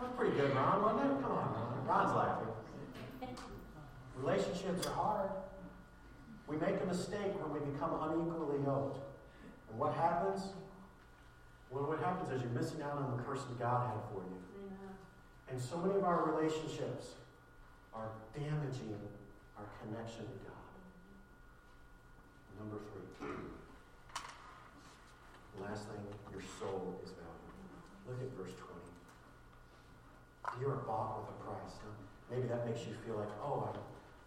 That's 0.00 0.12
pretty 0.16 0.36
good, 0.36 0.54
Ron, 0.54 0.82
wasn't 0.82 1.12
it? 1.12 1.22
Come 1.22 1.32
on, 1.32 1.54
Ron. 1.54 1.86
Ron's 1.86 2.16
laughing. 2.16 2.48
Relationships 4.16 4.86
are 4.86 4.94
hard. 4.94 5.30
We 6.46 6.56
make 6.56 6.80
a 6.82 6.86
mistake 6.86 7.32
when 7.40 7.52
we 7.52 7.72
become 7.72 7.90
unequally 8.02 8.62
yoked. 8.64 8.98
And 9.70 9.78
what 9.78 9.94
happens? 9.94 10.52
Well, 11.70 11.84
what 11.84 11.98
happens 11.98 12.30
is 12.30 12.42
you're 12.42 12.50
missing 12.52 12.82
out 12.82 12.98
on 12.98 13.16
the 13.16 13.22
curse 13.22 13.42
that 13.44 13.58
God 13.58 13.86
had 13.86 13.98
for 14.12 14.22
you. 14.22 14.38
And 15.50 15.60
so 15.60 15.78
many 15.78 15.96
of 15.96 16.04
our 16.04 16.30
relationships 16.30 17.14
are 17.94 18.10
damaging 18.34 18.96
our 19.56 19.68
connection 19.80 20.24
to 20.24 20.38
God. 20.48 20.72
Number 22.58 22.78
three. 22.88 23.08
Last 25.60 25.88
thing, 25.88 26.00
your 26.32 26.40
soul 26.58 27.00
is 27.04 27.12
valuable. 27.12 27.52
Look 28.08 28.20
at 28.20 28.32
verse 28.36 28.56
20. 28.56 28.72
You 30.60 30.68
are 30.68 30.82
bought 30.88 31.20
with 31.20 31.28
a 31.28 31.38
price. 31.44 31.76
Maybe 32.30 32.48
that 32.48 32.66
makes 32.66 32.80
you 32.88 32.94
feel 33.04 33.16
like, 33.20 33.28
oh, 33.44 33.68
I'm, 33.68 33.78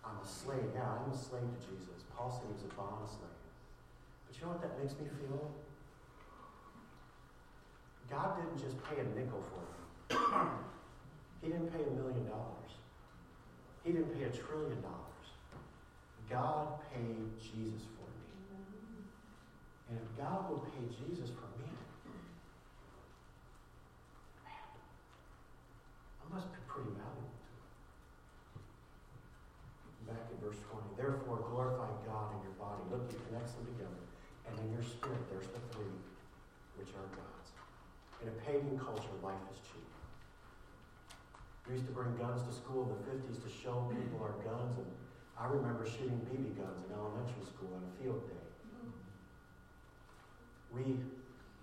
I'm 0.06 0.18
a 0.22 0.28
slave. 0.28 0.70
Yeah, 0.74 0.86
I'm 0.86 1.10
a 1.12 1.18
slave 1.18 1.42
to 1.42 1.60
Jesus. 1.66 2.06
Paul 2.16 2.30
said 2.30 2.46
he 2.46 2.54
was 2.54 2.64
a 2.70 2.74
bond 2.78 3.10
slave. 3.10 3.42
But 4.28 4.38
you 4.38 4.46
know 4.46 4.54
what 4.54 4.62
that 4.62 4.78
makes 4.78 4.94
me 4.94 5.10
feel? 5.10 5.52
God 8.10 8.38
didn't 8.38 8.62
just 8.62 8.78
pay 8.86 9.02
a 9.02 9.06
nickel 9.18 9.42
for 9.50 9.62
me. 9.66 9.74
he 11.42 11.50
didn't 11.50 11.74
pay 11.74 11.82
a 11.82 11.94
million 11.98 12.30
dollars. 12.30 12.78
He 13.86 13.94
didn't 13.94 14.18
pay 14.18 14.26
a 14.26 14.34
trillion 14.34 14.82
dollars. 14.82 15.30
God 16.26 16.82
paid 16.90 17.38
Jesus 17.38 17.86
for 17.94 18.10
me. 18.10 18.26
And 19.90 20.02
if 20.02 20.10
God 20.18 20.50
will 20.50 20.66
pay 20.74 20.90
Jesus 20.90 21.30
for 21.30 21.46
me, 21.62 21.70
man, 24.42 24.70
I 26.18 26.26
must 26.34 26.50
be 26.50 26.58
pretty 26.66 26.98
valuable 26.98 27.30
to 27.30 27.46
him. 27.46 27.62
Back 30.10 30.34
in 30.34 30.38
verse 30.42 30.58
20. 30.66 30.98
Therefore, 30.98 31.46
glorify 31.54 31.94
God 32.10 32.34
in 32.34 32.42
your 32.42 32.58
body. 32.58 32.82
Look, 32.90 33.06
he 33.06 33.22
connects 33.30 33.54
them 33.54 33.70
together. 33.70 34.02
And 34.50 34.58
in 34.66 34.74
your 34.74 34.86
spirit, 34.86 35.22
there's 35.30 35.50
the 35.54 35.62
three, 35.70 35.94
which 36.82 36.90
are 36.98 37.06
God's. 37.14 37.50
In 38.26 38.34
a 38.34 38.38
pagan 38.42 38.82
culture, 38.82 39.14
life 39.22 39.46
is. 39.54 39.65
We 41.68 41.74
used 41.74 41.88
to 41.88 41.94
bring 41.94 42.16
guns 42.18 42.46
to 42.46 42.54
school 42.54 42.86
in 42.86 42.90
the 42.94 43.02
50s 43.10 43.42
to 43.42 43.50
show 43.50 43.90
people 43.90 44.22
our 44.22 44.38
guns, 44.46 44.78
and 44.78 44.86
I 45.38 45.48
remember 45.48 45.86
shooting 45.86 46.22
BB 46.30 46.62
guns 46.62 46.86
in 46.86 46.94
elementary 46.94 47.42
school 47.42 47.74
on 47.74 47.82
a 47.82 47.92
field 48.04 48.22
day. 48.30 48.46
We 50.72 51.00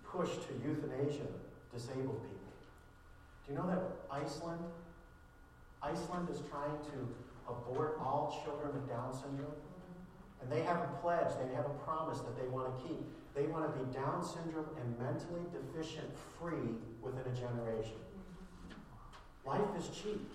push 0.03 0.29
to 0.29 0.51
euthanasia 0.59 1.27
disabled 1.73 2.21
people. 2.21 2.51
Do 3.45 3.53
you 3.53 3.57
know 3.57 3.67
that 3.67 3.81
Iceland, 4.11 4.59
Iceland 5.81 6.29
is 6.29 6.41
trying 6.51 6.77
to 6.91 6.97
abort 7.47 7.97
all 7.99 8.41
children 8.43 8.73
with 8.73 8.87
Down 8.89 9.13
syndrome? 9.13 9.55
And 10.41 10.51
they 10.51 10.61
have 10.63 10.77
a 10.77 10.89
pledge, 11.01 11.31
they 11.39 11.55
have 11.55 11.65
a 11.65 11.77
promise 11.85 12.19
that 12.19 12.35
they 12.35 12.47
want 12.47 12.67
to 12.75 12.87
keep. 12.87 13.03
They 13.35 13.47
want 13.47 13.71
to 13.71 13.79
be 13.79 13.91
Down 13.93 14.23
syndrome 14.23 14.67
and 14.79 14.99
mentally 14.99 15.41
deficient 15.55 16.11
free 16.39 16.75
within 17.01 17.23
a 17.31 17.35
generation. 17.35 17.97
Life 19.45 19.61
is 19.77 19.89
cheap. 19.89 20.29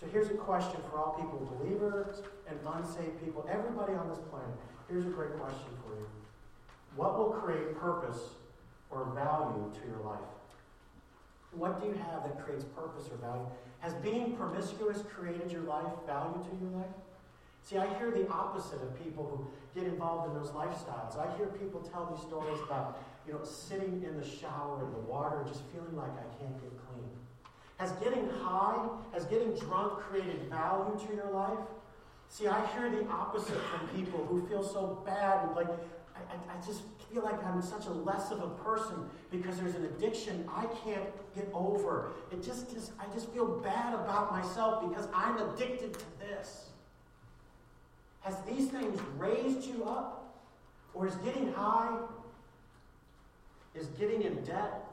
So 0.00 0.06
here's 0.10 0.28
a 0.28 0.34
question 0.34 0.80
for 0.90 0.98
all 0.98 1.14
people, 1.14 1.56
believers 1.58 2.22
and 2.48 2.58
unsaved 2.74 3.22
people, 3.24 3.46
everybody 3.50 3.94
on 3.94 4.08
this 4.08 4.18
planet. 4.30 4.56
Here's 4.88 5.06
a 5.06 5.10
great 5.10 5.38
question 5.38 5.70
for 5.82 5.94
you. 5.98 6.06
What 6.96 7.18
will 7.18 7.30
create 7.30 7.78
purpose 7.78 8.20
or 8.90 9.06
value 9.14 9.70
to 9.72 9.88
your 9.88 10.00
life? 10.04 10.20
What 11.52 11.80
do 11.80 11.86
you 11.86 11.94
have 11.94 12.24
that 12.24 12.44
creates 12.44 12.64
purpose 12.64 13.08
or 13.10 13.16
value? 13.18 13.46
Has 13.80 13.94
being 13.94 14.36
promiscuous 14.36 15.02
created 15.02 15.52
your 15.52 15.62
life, 15.62 15.92
value 16.06 16.42
to 16.42 16.56
your 16.60 16.70
life? 16.78 16.94
See, 17.62 17.78
I 17.78 17.86
hear 17.98 18.10
the 18.10 18.28
opposite 18.28 18.82
of 18.82 19.02
people 19.02 19.24
who 19.24 19.78
get 19.78 19.88
involved 19.88 20.28
in 20.28 20.34
those 20.34 20.50
lifestyles. 20.50 21.16
I 21.18 21.34
hear 21.36 21.46
people 21.46 21.80
tell 21.80 22.06
these 22.14 22.24
stories 22.26 22.60
about, 22.66 23.02
you 23.26 23.32
know, 23.32 23.44
sitting 23.44 24.04
in 24.06 24.18
the 24.18 24.26
shower 24.26 24.84
in 24.84 24.92
the 24.92 24.98
water, 24.98 25.44
just 25.46 25.62
feeling 25.72 25.96
like 25.96 26.10
I 26.12 26.28
can't 26.38 26.60
get 26.60 26.72
clean. 26.88 27.08
Has 27.78 27.92
getting 27.92 28.28
high, 28.28 28.88
has 29.12 29.24
getting 29.24 29.54
drunk 29.54 29.98
created 30.00 30.48
value 30.48 30.98
to 31.06 31.14
your 31.14 31.30
life? 31.30 31.58
See, 32.28 32.46
I 32.46 32.64
hear 32.68 32.90
the 32.90 33.06
opposite 33.08 33.56
from 33.56 33.88
people 33.88 34.24
who 34.26 34.46
feel 34.46 34.62
so 34.62 35.02
bad 35.04 35.54
like, 35.54 35.68
I, 35.68 36.20
I, 36.32 36.56
I 36.56 36.66
just 36.66 36.82
feel 37.12 37.22
like 37.22 37.44
I'm 37.44 37.60
such 37.62 37.86
a 37.86 37.92
less 37.92 38.30
of 38.30 38.42
a 38.42 38.48
person 38.48 39.08
because 39.30 39.58
there's 39.58 39.74
an 39.74 39.84
addiction 39.84 40.48
I 40.52 40.66
can't 40.84 41.04
get 41.34 41.48
over. 41.52 42.12
It 42.32 42.42
just, 42.42 42.72
just 42.72 42.92
I 42.98 43.12
just 43.12 43.28
feel 43.30 43.46
bad 43.46 43.94
about 43.94 44.32
myself 44.32 44.88
because 44.88 45.08
I'm 45.14 45.36
addicted 45.38 45.94
to 45.94 46.04
this. 46.20 46.68
Has 48.20 48.36
these 48.48 48.68
things 48.68 48.98
raised 49.18 49.66
you 49.66 49.84
up? 49.84 50.20
Or 50.94 51.08
is 51.08 51.16
getting 51.16 51.52
high, 51.52 51.98
is 53.74 53.88
getting 53.88 54.22
in 54.22 54.42
debt? 54.44 54.84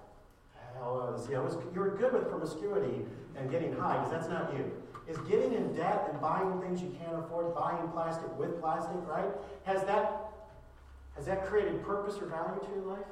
Hell, 0.77 1.21
see, 1.25 1.35
I 1.35 1.39
was, 1.39 1.57
you 1.73 1.79
were 1.79 1.95
good 1.95 2.13
with 2.13 2.29
promiscuity 2.29 3.05
and 3.37 3.49
getting 3.49 3.73
high, 3.73 3.97
because 3.97 4.11
that's 4.11 4.29
not 4.29 4.53
you. 4.55 4.71
Is 5.07 5.17
getting 5.29 5.53
in 5.53 5.73
debt 5.73 6.07
and 6.11 6.21
buying 6.21 6.61
things 6.61 6.81
you 6.81 6.95
can't 7.03 7.17
afford, 7.17 7.53
buying 7.55 7.87
plastic 7.89 8.37
with 8.37 8.59
plastic, 8.61 8.95
right? 9.07 9.29
Has 9.63 9.83
that, 9.83 10.31
has 11.15 11.25
that 11.25 11.45
created 11.45 11.83
purpose 11.83 12.17
or 12.21 12.27
value 12.27 12.59
to 12.61 12.69
your 12.75 12.85
life? 12.85 13.05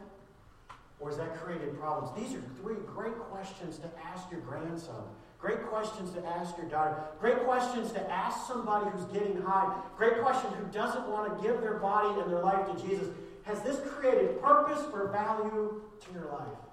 Or 1.00 1.10
has 1.10 1.18
that 1.18 1.36
created 1.42 1.80
problems? 1.80 2.16
These 2.16 2.38
are 2.38 2.44
three 2.62 2.76
great 2.86 3.18
questions 3.18 3.80
to 3.80 3.90
ask 4.06 4.30
your 4.32 4.42
grandson 4.42 5.04
Great 5.40 5.66
questions 5.68 6.12
to 6.12 6.26
ask 6.26 6.58
your 6.58 6.68
daughter. 6.68 6.98
Great 7.20 7.46
questions 7.46 7.94
to 7.94 8.12
ask 8.12 8.46
somebody 8.46 8.90
who's 8.90 9.06
getting 9.06 9.42
high. 9.42 9.74
Great 9.98 10.22
question 10.22 10.52
who 10.52 10.66
doesn't 10.66 11.08
want 11.08 11.34
to 11.34 11.48
give 11.48 11.62
their 11.62 11.76
body 11.76 12.20
and 12.20 12.30
their 12.30 12.44
life 12.44 12.68
to 12.68 12.86
Jesus. 12.86 13.08
Has 13.44 13.62
this 13.62 13.80
created 13.90 14.42
purpose 14.42 14.84
or 14.92 15.08
value 15.08 15.82
to 16.02 16.14
your 16.14 16.30
life? 16.30 16.69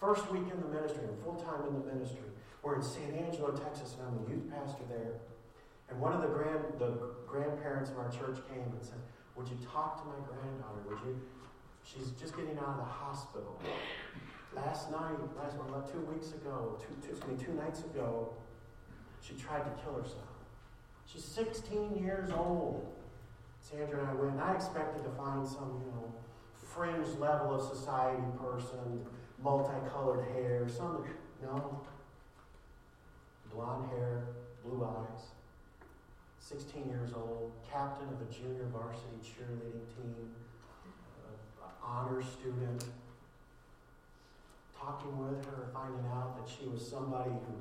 First 0.00 0.30
week 0.30 0.44
in 0.52 0.60
the 0.60 0.68
ministry, 0.68 1.04
and 1.04 1.18
full 1.24 1.34
time 1.34 1.66
in 1.66 1.74
the 1.74 1.92
ministry. 1.92 2.22
We're 2.62 2.76
in 2.76 2.82
San 2.82 3.10
Angelo, 3.14 3.50
Texas, 3.50 3.96
and 3.98 4.06
I'm 4.06 4.24
the 4.24 4.30
youth 4.30 4.50
pastor 4.50 4.84
there. 4.88 5.18
And 5.90 6.00
one 6.00 6.12
of 6.12 6.22
the 6.22 6.28
grand 6.28 6.60
the 6.78 7.14
grandparents 7.26 7.90
of 7.90 7.98
our 7.98 8.10
church 8.10 8.38
came 8.48 8.62
and 8.62 8.82
said, 8.82 8.98
Would 9.36 9.48
you 9.48 9.58
talk 9.66 10.00
to 10.02 10.06
my 10.06 10.14
granddaughter? 10.26 10.86
Would 10.88 10.98
you? 11.06 11.20
She's 11.82 12.10
just 12.20 12.36
getting 12.36 12.58
out 12.58 12.76
of 12.76 12.76
the 12.78 12.84
hospital. 12.84 13.60
Last 14.54 14.90
night, 14.90 15.16
last 15.36 15.56
one, 15.56 15.68
about 15.68 15.90
two 15.90 16.00
weeks 16.12 16.32
ago, 16.32 16.78
two, 16.80 16.94
two, 17.06 17.16
excuse 17.16 17.38
me, 17.38 17.44
two 17.44 17.52
nights 17.54 17.80
ago, 17.80 18.32
she 19.20 19.34
tried 19.34 19.64
to 19.64 19.82
kill 19.82 19.94
herself. 19.94 20.38
She's 21.06 21.24
16 21.24 21.96
years 21.96 22.30
old. 22.30 22.86
Sandra 23.60 24.00
and 24.00 24.08
I 24.08 24.14
went, 24.14 24.32
and 24.32 24.40
I 24.40 24.54
expected 24.54 25.02
to 25.04 25.10
find 25.10 25.46
some, 25.46 25.82
you 25.84 25.90
know, 25.92 26.12
fringe 26.56 27.08
level 27.18 27.54
of 27.54 27.76
society 27.76 28.22
person, 28.40 29.04
multicolored 29.42 30.24
hair, 30.32 30.66
some, 30.68 31.04
no. 31.42 31.80
Blonde 33.52 33.88
hair, 33.90 34.24
blue 34.64 34.84
eyes. 34.84 35.22
16 36.40 36.88
years 36.88 37.12
old, 37.14 37.52
captain 37.70 38.08
of 38.08 38.20
a 38.22 38.32
junior 38.32 38.64
varsity 38.72 39.20
cheerleading 39.20 39.84
team, 39.94 40.30
uh, 41.60 41.66
honor 41.84 42.22
student, 42.22 42.84
talking 44.78 45.18
with 45.18 45.44
her, 45.44 45.68
finding 45.74 46.06
out 46.06 46.38
that 46.38 46.48
she 46.48 46.66
was 46.68 46.80
somebody 46.86 47.30
who, 47.30 47.54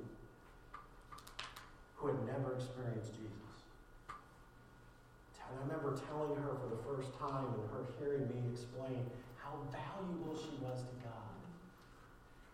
who 1.96 2.08
had 2.08 2.26
never 2.26 2.56
experienced 2.56 3.12
Jesus. 3.12 3.38
And 5.36 5.60
I 5.60 5.64
remember 5.64 6.00
telling 6.08 6.36
her 6.36 6.56
for 6.56 6.70
the 6.70 6.82
first 6.84 7.18
time 7.20 7.44
and 7.44 7.70
her 7.72 7.84
hearing 8.00 8.28
me 8.30 8.52
explain 8.54 9.04
how 9.36 9.60
valuable 9.72 10.38
she 10.38 10.56
was 10.64 10.80
to 10.80 10.96
God. 11.04 11.27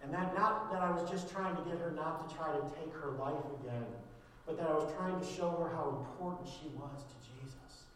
And 0.03 0.13
that 0.13 0.35
not 0.35 0.71
that 0.71 0.81
I 0.81 0.91
was 0.91 1.09
just 1.09 1.31
trying 1.31 1.55
to 1.55 1.61
get 1.63 1.79
her 1.79 1.91
not 1.95 2.27
to 2.27 2.35
try 2.35 2.51
to 2.51 2.61
take 2.75 2.93
her 2.93 3.11
life 3.11 3.43
again, 3.61 3.85
but 4.45 4.57
that 4.57 4.67
I 4.67 4.73
was 4.73 4.91
trying 4.97 5.17
to 5.17 5.25
show 5.25 5.49
her 5.51 5.69
how 5.73 6.03
important 6.03 6.47
she 6.47 6.67
was 6.75 7.03
to 7.07 7.15
Jesus. 7.31 7.87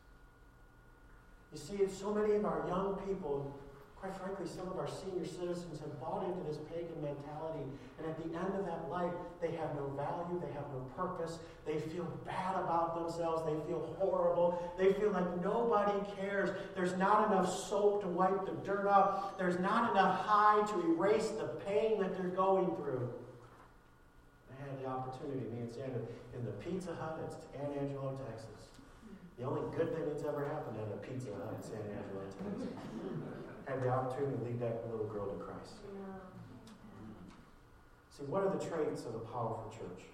You 1.51 1.57
see, 1.57 1.93
so 1.93 2.13
many 2.13 2.35
of 2.35 2.45
our 2.45 2.65
young 2.67 2.97
people 3.05 3.53
Quite 3.99 4.15
frankly, 4.15 4.45
some 4.45 4.67
of 4.69 4.77
our 4.77 4.87
senior 4.87 5.25
citizens 5.25 5.79
have 5.79 5.99
bought 5.99 6.23
into 6.23 6.45
this 6.45 6.61
pagan 6.69 7.01
mentality, 7.01 7.65
and 7.97 8.05
at 8.05 8.15
the 8.21 8.29
end 8.37 8.53
of 8.53 8.65
that 8.65 8.87
life, 8.91 9.11
they 9.41 9.49
have 9.57 9.73
no 9.73 9.89
value, 9.97 10.39
they 10.39 10.53
have 10.53 10.69
no 10.69 10.85
purpose, 10.95 11.39
they 11.65 11.79
feel 11.79 12.05
bad 12.23 12.53
about 12.55 12.93
themselves, 12.93 13.41
they 13.41 13.57
feel 13.67 13.95
horrible, 13.97 14.61
they 14.77 14.93
feel 14.93 15.09
like 15.09 15.25
nobody 15.41 15.97
cares. 16.15 16.51
There's 16.75 16.95
not 16.95 17.31
enough 17.31 17.49
soap 17.51 18.03
to 18.03 18.07
wipe 18.07 18.45
the 18.45 18.53
dirt 18.63 18.85
off, 18.85 19.35
there's 19.39 19.59
not 19.59 19.91
enough 19.91 20.25
high 20.25 20.63
to 20.67 20.93
erase 20.93 21.29
the 21.29 21.47
pain 21.65 21.99
that 21.99 22.15
they're 22.15 22.29
going 22.29 22.67
through. 22.75 23.09
I 24.53 24.69
had 24.69 24.79
the 24.79 24.85
opportunity, 24.85 25.49
me 25.49 25.61
and 25.61 25.73
Sandra, 25.73 26.01
in 26.37 26.45
the 26.45 26.51
Pizza 26.61 26.93
Hut 26.93 27.17
at 27.25 27.33
San 27.33 27.73
Angelo, 27.81 28.15
Texas. 28.29 28.69
The 29.39 29.45
only 29.45 29.61
good 29.75 29.91
thing 29.93 30.05
that's 30.05 30.23
ever 30.23 30.45
happened 30.45 30.77
at 30.85 30.93
a 30.93 30.97
Pizza 31.01 31.33
Hut 31.33 31.57
in 31.57 31.63
San 31.63 31.81
Angelo, 31.81 32.21
Texas 32.29 33.46
had 33.67 33.83
the 33.83 33.89
opportunity 33.89 34.37
to 34.37 34.43
lead 34.43 34.59
that 34.61 34.87
little 34.89 35.07
girl 35.07 35.27
to 35.27 35.43
Christ. 35.43 35.83
See, 38.15 38.23
what 38.25 38.41
are 38.43 38.49
the 38.49 38.63
traits 38.63 39.05
of 39.05 39.13
a 39.13 39.23
powerful 39.29 39.69
church? 39.69 40.07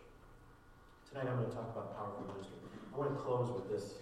Tonight 1.07 1.29
I'm 1.29 1.37
going 1.37 1.49
to 1.49 1.55
talk 1.55 1.69
about 1.71 1.95
powerful 1.95 2.25
ministry. 2.33 2.57
I 2.93 2.97
want 2.97 3.15
to 3.15 3.21
close 3.21 3.53
with 3.53 3.69
this 3.69 4.01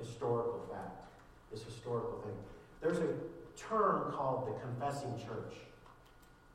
historical 0.00 0.64
fact, 0.72 1.04
this 1.52 1.62
historical 1.62 2.24
thing. 2.24 2.34
There's 2.80 2.98
a 2.98 3.12
term 3.54 4.10
called 4.12 4.48
the 4.48 4.58
confessing 4.64 5.14
church. 5.20 5.54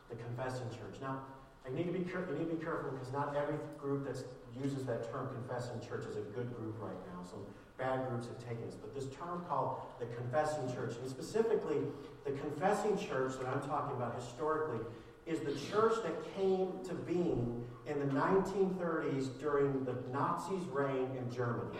The 0.09 0.17
confessing 0.17 0.67
church. 0.73 0.99
Now, 0.99 1.21
I 1.65 1.69
need 1.69 1.85
to 1.85 1.93
be 1.93 1.99
you 1.99 2.37
need 2.37 2.49
to 2.49 2.55
be 2.57 2.63
careful 2.63 2.91
because 2.91 3.13
not 3.13 3.37
every 3.37 3.55
group 3.79 4.03
that 4.09 4.17
uses 4.57 4.83
that 4.85 5.09
term 5.13 5.29
confessing 5.29 5.79
church 5.79 6.03
is 6.09 6.17
a 6.17 6.25
good 6.33 6.49
group 6.57 6.75
right 6.81 6.97
now. 7.13 7.23
Some 7.23 7.45
bad 7.81 8.07
groups 8.07 8.27
have 8.27 8.37
taken 8.37 8.65
this. 8.65 8.75
But 8.75 8.93
this 8.93 9.07
term 9.15 9.43
called 9.49 9.81
the 9.99 10.05
confessing 10.05 10.71
church, 10.73 10.95
and 11.01 11.09
specifically 11.09 11.77
the 12.23 12.31
confessing 12.31 12.97
church 12.97 13.33
that 13.39 13.47
I'm 13.47 13.61
talking 13.61 13.97
about 13.97 14.15
historically, 14.15 14.85
is 15.25 15.39
the 15.39 15.53
church 15.71 15.93
that 16.03 16.35
came 16.35 16.71
to 16.85 16.93
being 16.93 17.65
in 17.87 17.99
the 17.99 18.13
1930s 18.13 19.39
during 19.39 19.83
the 19.83 19.95
Nazis' 20.11 20.65
reign 20.71 21.09
in 21.17 21.33
Germany. 21.33 21.77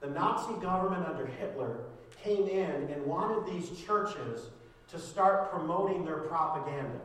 The 0.00 0.08
Nazi 0.08 0.60
government 0.60 1.06
under 1.06 1.26
Hitler 1.26 1.78
came 2.22 2.46
in 2.46 2.90
and 2.90 3.04
wanted 3.04 3.52
these 3.52 3.70
churches 3.80 4.50
to 4.88 4.98
start 4.98 5.50
promoting 5.50 6.04
their 6.04 6.18
propaganda. 6.18 7.00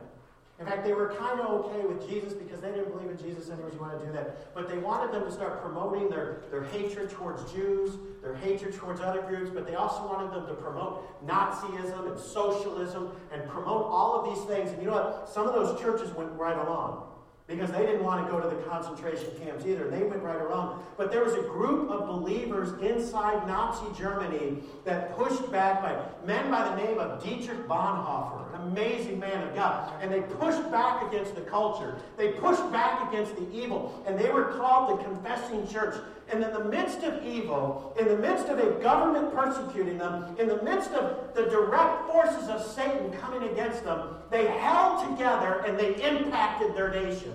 In 0.60 0.66
fact, 0.66 0.84
they 0.84 0.92
were 0.92 1.08
kind 1.18 1.40
of 1.40 1.64
okay 1.64 1.84
with 1.84 2.08
Jesus 2.08 2.32
because 2.32 2.60
they 2.60 2.70
didn't 2.70 2.92
believe 2.92 3.10
in 3.10 3.18
Jesus 3.18 3.50
anyways. 3.50 3.74
You 3.74 3.80
want 3.80 3.98
to 3.98 4.06
do 4.06 4.12
that. 4.12 4.54
But 4.54 4.68
they 4.68 4.78
wanted 4.78 5.12
them 5.12 5.24
to 5.24 5.32
start 5.32 5.60
promoting 5.60 6.08
their, 6.08 6.42
their 6.50 6.62
hatred 6.62 7.10
towards 7.10 7.52
Jews, 7.52 7.98
their 8.22 8.36
hatred 8.36 8.72
towards 8.74 9.00
other 9.00 9.22
groups, 9.22 9.50
but 9.52 9.66
they 9.66 9.74
also 9.74 10.06
wanted 10.06 10.32
them 10.32 10.46
to 10.46 10.54
promote 10.54 11.26
Nazism 11.26 12.08
and 12.08 12.18
socialism 12.18 13.10
and 13.32 13.48
promote 13.48 13.86
all 13.86 14.20
of 14.20 14.32
these 14.32 14.44
things. 14.44 14.70
And 14.70 14.80
you 14.80 14.88
know 14.88 14.94
what? 14.94 15.28
Some 15.28 15.48
of 15.48 15.54
those 15.54 15.80
churches 15.80 16.12
went 16.12 16.30
right 16.32 16.56
along 16.56 17.08
because 17.46 17.70
they 17.72 17.84
didn't 17.84 18.02
want 18.02 18.24
to 18.24 18.32
go 18.32 18.40
to 18.40 18.48
the 18.48 18.62
concentration 18.62 19.28
camps 19.38 19.66
either. 19.66 19.90
They 19.90 20.02
went 20.02 20.22
right 20.22 20.36
around. 20.36 20.82
But 20.96 21.12
there 21.12 21.22
was 21.22 21.34
a 21.34 21.42
group 21.42 21.90
of 21.90 22.06
believers 22.06 22.80
inside 22.80 23.46
Nazi 23.46 23.86
Germany 24.00 24.62
that 24.84 25.14
pushed 25.14 25.52
back 25.52 25.82
by 25.82 25.94
men 26.26 26.50
by 26.50 26.70
the 26.70 26.76
name 26.82 26.98
of 26.98 27.22
Dietrich 27.22 27.68
Bonhoeffer, 27.68 28.54
an 28.54 28.68
amazing 28.68 29.18
man 29.18 29.46
of 29.46 29.54
God. 29.54 29.92
And 30.00 30.10
they 30.10 30.22
pushed 30.22 30.70
back 30.70 31.06
against 31.06 31.34
the 31.34 31.42
culture. 31.42 31.98
They 32.16 32.32
pushed 32.32 32.72
back 32.72 33.12
against 33.12 33.36
the 33.36 33.46
evil. 33.52 34.02
And 34.06 34.18
they 34.18 34.30
were 34.30 34.44
called 34.56 34.98
the 34.98 35.04
Confessing 35.04 35.68
Church. 35.68 35.96
And 36.32 36.42
in 36.42 36.52
the 36.52 36.64
midst 36.64 37.02
of 37.02 37.24
evil, 37.24 37.94
in 37.98 38.08
the 38.08 38.16
midst 38.16 38.48
of 38.48 38.58
a 38.58 38.80
government 38.82 39.34
persecuting 39.34 39.98
them, 39.98 40.36
in 40.38 40.48
the 40.48 40.62
midst 40.62 40.90
of 40.92 41.34
the 41.34 41.44
direct 41.44 42.06
forces 42.10 42.48
of 42.48 42.62
Satan 42.62 43.12
coming 43.12 43.50
against 43.50 43.84
them, 43.84 44.16
they 44.30 44.46
held 44.46 45.10
together 45.10 45.62
and 45.66 45.78
they 45.78 45.94
impacted 46.02 46.74
their 46.74 46.90
nation. 46.90 47.34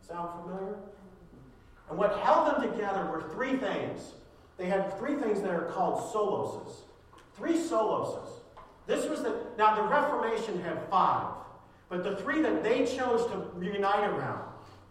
Sound 0.00 0.42
familiar? 0.42 0.76
And 1.90 1.98
what 1.98 2.18
held 2.18 2.48
them 2.48 2.72
together 2.72 3.06
were 3.06 3.22
three 3.32 3.56
things. 3.56 4.14
They 4.56 4.66
had 4.66 4.98
three 4.98 5.16
things 5.16 5.42
that 5.42 5.50
are 5.50 5.70
called 5.72 6.12
soloses. 6.12 6.82
Three 7.36 7.58
soloses. 7.58 8.28
This 8.86 9.08
was 9.08 9.22
the 9.22 9.36
now 9.58 9.74
the 9.74 9.82
Reformation 9.82 10.60
had 10.62 10.88
five, 10.88 11.28
but 11.88 12.04
the 12.04 12.16
three 12.16 12.40
that 12.42 12.62
they 12.62 12.86
chose 12.86 13.26
to 13.30 13.50
unite 13.60 14.08
around 14.08 14.42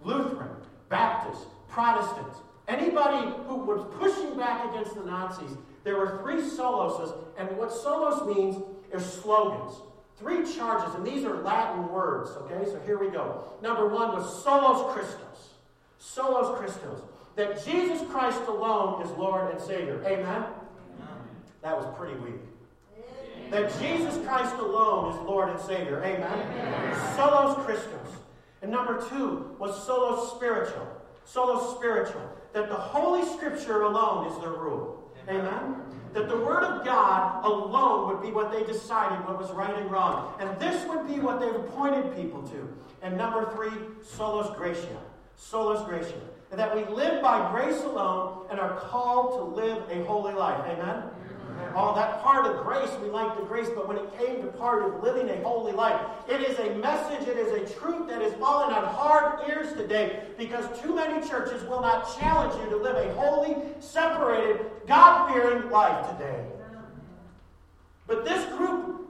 Lutheran, 0.03 0.49
Baptist, 0.89 1.47
Protestants, 1.69 2.37
Anybody 2.67 3.31
who 3.47 3.55
was 3.57 3.85
pushing 3.99 4.37
back 4.37 4.71
against 4.71 4.95
the 4.95 5.03
Nazis, 5.03 5.51
there 5.83 5.97
were 5.97 6.19
three 6.23 6.41
soloses, 6.41 7.13
and 7.37 7.55
what 7.57 7.71
solos 7.71 8.35
means 8.35 8.57
is 8.91 9.05
slogans. 9.05 9.75
Three 10.17 10.51
charges, 10.55 10.95
and 10.95 11.05
these 11.05 11.25
are 11.25 11.41
Latin 11.43 11.89
words, 11.91 12.31
okay? 12.31 12.65
So 12.65 12.79
here 12.85 12.97
we 12.97 13.09
go. 13.09 13.43
Number 13.61 13.87
one 13.87 14.13
was 14.13 14.43
solos 14.43 14.93
Christos. 14.93 15.49
Solos 15.99 16.57
Christos. 16.57 17.01
That 17.35 17.63
Jesus 17.65 18.01
Christ 18.09 18.41
alone 18.47 19.03
is 19.03 19.11
Lord 19.11 19.51
and 19.51 19.61
Savior. 19.61 20.01
Amen? 20.05 20.25
Amen. 20.25 20.45
That 21.61 21.77
was 21.77 21.85
pretty 21.97 22.15
weak. 22.19 22.41
That 23.51 23.77
Jesus 23.79 24.17
Christ 24.25 24.55
alone 24.55 25.13
is 25.13 25.19
Lord 25.21 25.49
and 25.49 25.59
Savior. 25.59 26.01
Amen? 26.03 26.23
Amen. 26.23 27.15
Solos 27.15 27.63
Christos. 27.65 28.07
And 28.61 28.71
number 28.71 29.07
two 29.09 29.55
was 29.59 29.85
sola 29.85 30.17
scriptura. 30.29 30.87
Sola 31.25 31.75
scriptura 31.75 32.29
that 32.55 32.69
the 32.69 32.75
Holy 32.75 33.27
Scripture 33.35 33.81
alone 33.81 34.31
is 34.31 34.39
their 34.39 34.53
rule. 34.53 35.11
Amen? 35.27 35.75
That 36.13 36.29
the 36.29 36.37
Word 36.37 36.63
of 36.63 36.85
God 36.85 37.43
alone 37.43 38.07
would 38.07 38.25
be 38.25 38.31
what 38.31 38.49
they 38.49 38.63
decided 38.63 39.27
what 39.27 39.37
was 39.37 39.51
right 39.51 39.75
and 39.75 39.91
wrong. 39.91 40.33
And 40.39 40.57
this 40.57 40.87
would 40.87 41.05
be 41.05 41.19
what 41.19 41.41
they've 41.41 41.53
appointed 41.53 42.15
people 42.15 42.41
to. 42.43 42.73
And 43.01 43.17
number 43.17 43.51
three, 43.53 43.77
sola 44.01 44.55
gratia. 44.55 44.97
Sola 45.35 45.85
gratia. 45.85 46.21
And 46.49 46.57
that 46.57 46.73
we 46.73 46.85
live 46.95 47.21
by 47.21 47.51
grace 47.51 47.81
alone 47.83 48.47
and 48.49 48.57
are 48.57 48.79
called 48.79 49.33
to 49.33 49.61
live 49.61 49.83
a 49.89 50.05
holy 50.05 50.33
life. 50.33 50.61
Amen? 50.65 51.03
Oh, 51.75 51.93
that 51.95 52.21
part 52.21 52.45
of 52.45 52.63
grace, 52.63 52.89
we 53.01 53.09
like 53.09 53.37
the 53.37 53.43
grace, 53.43 53.67
but 53.75 53.87
when 53.87 53.97
it 53.97 54.17
came 54.17 54.41
to 54.41 54.47
part 54.47 54.83
of 54.83 55.03
living 55.03 55.29
a 55.29 55.41
holy 55.43 55.73
life, 55.73 55.99
it 56.29 56.39
is 56.39 56.57
a 56.59 56.73
message, 56.75 57.27
it 57.27 57.37
is 57.37 57.51
a 57.51 57.79
truth 57.79 58.07
that 58.07 58.21
is 58.21 58.33
falling 58.35 58.73
on 58.73 58.85
hard 58.85 59.47
ears 59.49 59.73
today 59.73 60.23
because 60.37 60.65
too 60.81 60.95
many 60.95 61.27
churches 61.27 61.61
will 61.63 61.81
not 61.81 62.17
challenge 62.17 62.61
you 62.63 62.69
to 62.69 62.77
live 62.77 62.95
a 62.95 63.13
holy, 63.15 63.57
separated, 63.79 64.61
God 64.87 65.33
fearing 65.33 65.69
life 65.69 66.09
today. 66.11 66.45
But 68.07 68.23
this 68.23 68.45
group, 68.55 69.09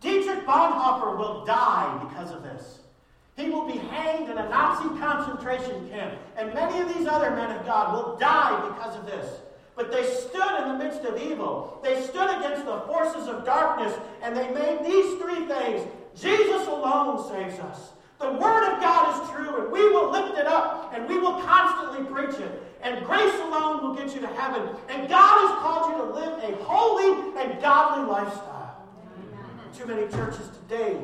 Dietrich 0.00 0.46
Bonhoeffer, 0.46 1.16
will 1.16 1.44
die 1.44 2.06
because 2.08 2.30
of 2.30 2.42
this. 2.42 2.80
He 3.36 3.50
will 3.50 3.66
be 3.66 3.78
hanged 3.78 4.30
in 4.30 4.38
a 4.38 4.48
Nazi 4.48 4.88
concentration 5.00 5.88
camp, 5.90 6.14
and 6.38 6.54
many 6.54 6.80
of 6.80 6.94
these 6.94 7.06
other 7.06 7.30
men 7.32 7.50
of 7.50 7.66
God 7.66 7.92
will 7.92 8.16
die 8.16 8.68
because 8.68 8.96
of 8.96 9.04
this. 9.04 9.40
But 9.76 9.92
they 9.92 10.04
stood 10.04 10.62
in 10.62 10.68
the 10.68 10.78
midst 10.82 11.04
of 11.04 11.20
evil. 11.20 11.78
They 11.84 12.02
stood 12.02 12.38
against 12.38 12.64
the 12.64 12.80
forces 12.80 13.28
of 13.28 13.44
darkness, 13.44 13.94
and 14.22 14.34
they 14.34 14.50
made 14.50 14.84
these 14.84 15.20
three 15.20 15.46
things 15.46 15.86
Jesus 16.16 16.66
alone 16.66 17.28
saves 17.28 17.60
us. 17.60 17.90
The 18.18 18.32
Word 18.32 18.72
of 18.72 18.80
God 18.80 19.22
is 19.22 19.30
true, 19.30 19.62
and 19.62 19.70
we 19.70 19.86
will 19.90 20.10
lift 20.10 20.38
it 20.38 20.46
up, 20.46 20.92
and 20.94 21.06
we 21.06 21.18
will 21.18 21.42
constantly 21.42 22.10
preach 22.10 22.40
it. 22.40 22.62
And 22.80 23.04
grace 23.04 23.34
alone 23.40 23.82
will 23.82 23.94
get 23.94 24.14
you 24.14 24.20
to 24.22 24.26
heaven. 24.28 24.74
And 24.88 25.08
God 25.08 25.48
has 25.48 25.58
called 25.60 25.92
you 25.92 25.98
to 25.98 26.14
live 26.14 26.42
a 26.42 26.64
holy 26.64 27.38
and 27.38 27.60
godly 27.60 28.10
lifestyle. 28.10 28.82
Amen. 29.18 29.74
Too 29.76 29.84
many 29.84 30.10
churches 30.10 30.48
today 30.62 30.96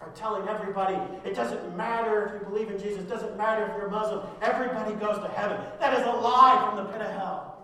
are 0.00 0.10
telling 0.10 0.46
everybody 0.48 0.96
it 1.24 1.34
doesn't 1.34 1.76
matter 1.76 2.26
if 2.26 2.40
you 2.40 2.48
believe 2.48 2.70
in 2.70 2.78
Jesus, 2.78 2.98
it 2.98 3.08
doesn't 3.08 3.36
matter 3.36 3.64
if 3.64 3.76
you're 3.76 3.88
Muslim, 3.88 4.26
everybody 4.42 4.94
goes 4.94 5.18
to 5.18 5.28
heaven. 5.28 5.58
That 5.78 5.98
is 5.98 6.06
a 6.06 6.10
lie 6.10 6.62
from 6.66 6.84
the 6.84 6.92
pit 6.92 7.00
of 7.00 7.10
hell. 7.12 7.59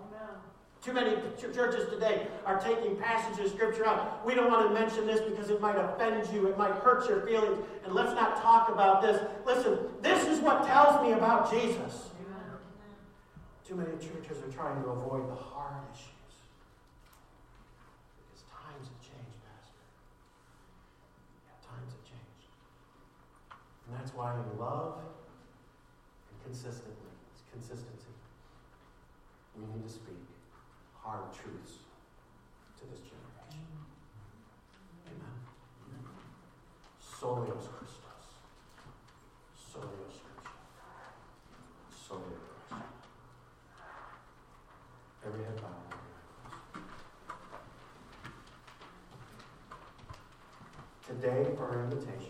Too 0.87 0.93
many 0.93 1.17
churches 1.37 1.91
today 1.91 2.29
are 2.45 2.61
taking 2.61 2.95
passages 2.95 3.47
of 3.47 3.59
Scripture 3.59 3.85
out. 3.85 4.25
We 4.25 4.37
don't 4.37 4.49
want 4.49 4.69
to 4.69 4.73
mention 4.73 5.05
this 5.05 5.21
because 5.21 5.51
it 5.51 5.61
might 5.61 5.75
offend 5.75 6.33
you, 6.33 6.47
it 6.47 6.57
might 6.57 6.71
hurt 6.75 7.09
your 7.09 7.27
feelings, 7.27 7.59
and 7.85 7.93
let's 7.93 8.13
not 8.13 8.41
talk 8.41 8.69
about 8.69 9.03
this. 9.03 9.21
Listen, 9.45 9.81
this 10.01 10.29
is 10.29 10.39
what 10.39 10.65
tells 10.65 11.05
me 11.05 11.11
about 11.11 11.51
Jesus. 11.51 12.11
Too 13.67 13.75
many 13.75 13.91
churches 13.99 14.39
are 14.45 14.53
trying 14.55 14.81
to 14.85 14.91
avoid 14.91 15.29
the 15.29 15.35
hard 15.35 15.75
issues. 15.93 16.07
Because 18.23 18.47
times 18.47 18.87
have 18.87 19.03
changed, 19.03 19.39
Pastor. 19.43 19.83
Yeah, 21.51 21.67
times 21.67 21.91
have 21.99 22.07
changed. 22.07 22.47
And 23.91 23.99
that's 23.99 24.15
why 24.15 24.39
in 24.39 24.47
love 24.57 25.03
and 25.03 26.39
consistently, 26.45 27.11
consistency, 27.51 28.15
we 29.59 29.67
need 29.75 29.83
to 29.83 29.93
speak 29.93 30.36
hard 31.07 31.33
truths 31.33 31.87
to 32.77 32.85
this 32.91 32.99
generation. 32.99 33.63
Amen. 35.07 35.37
Solios 37.01 37.69
Christos. 37.79 38.25
Solios 39.57 40.19
Christos. 40.19 40.59
Solios 41.95 42.43
Christos. 42.51 42.83
Every 45.25 45.45
head 45.45 45.57
bowed. 45.63 45.95
Today, 51.07 51.55
for 51.57 51.65
our 51.69 51.85
invitation, 51.85 52.26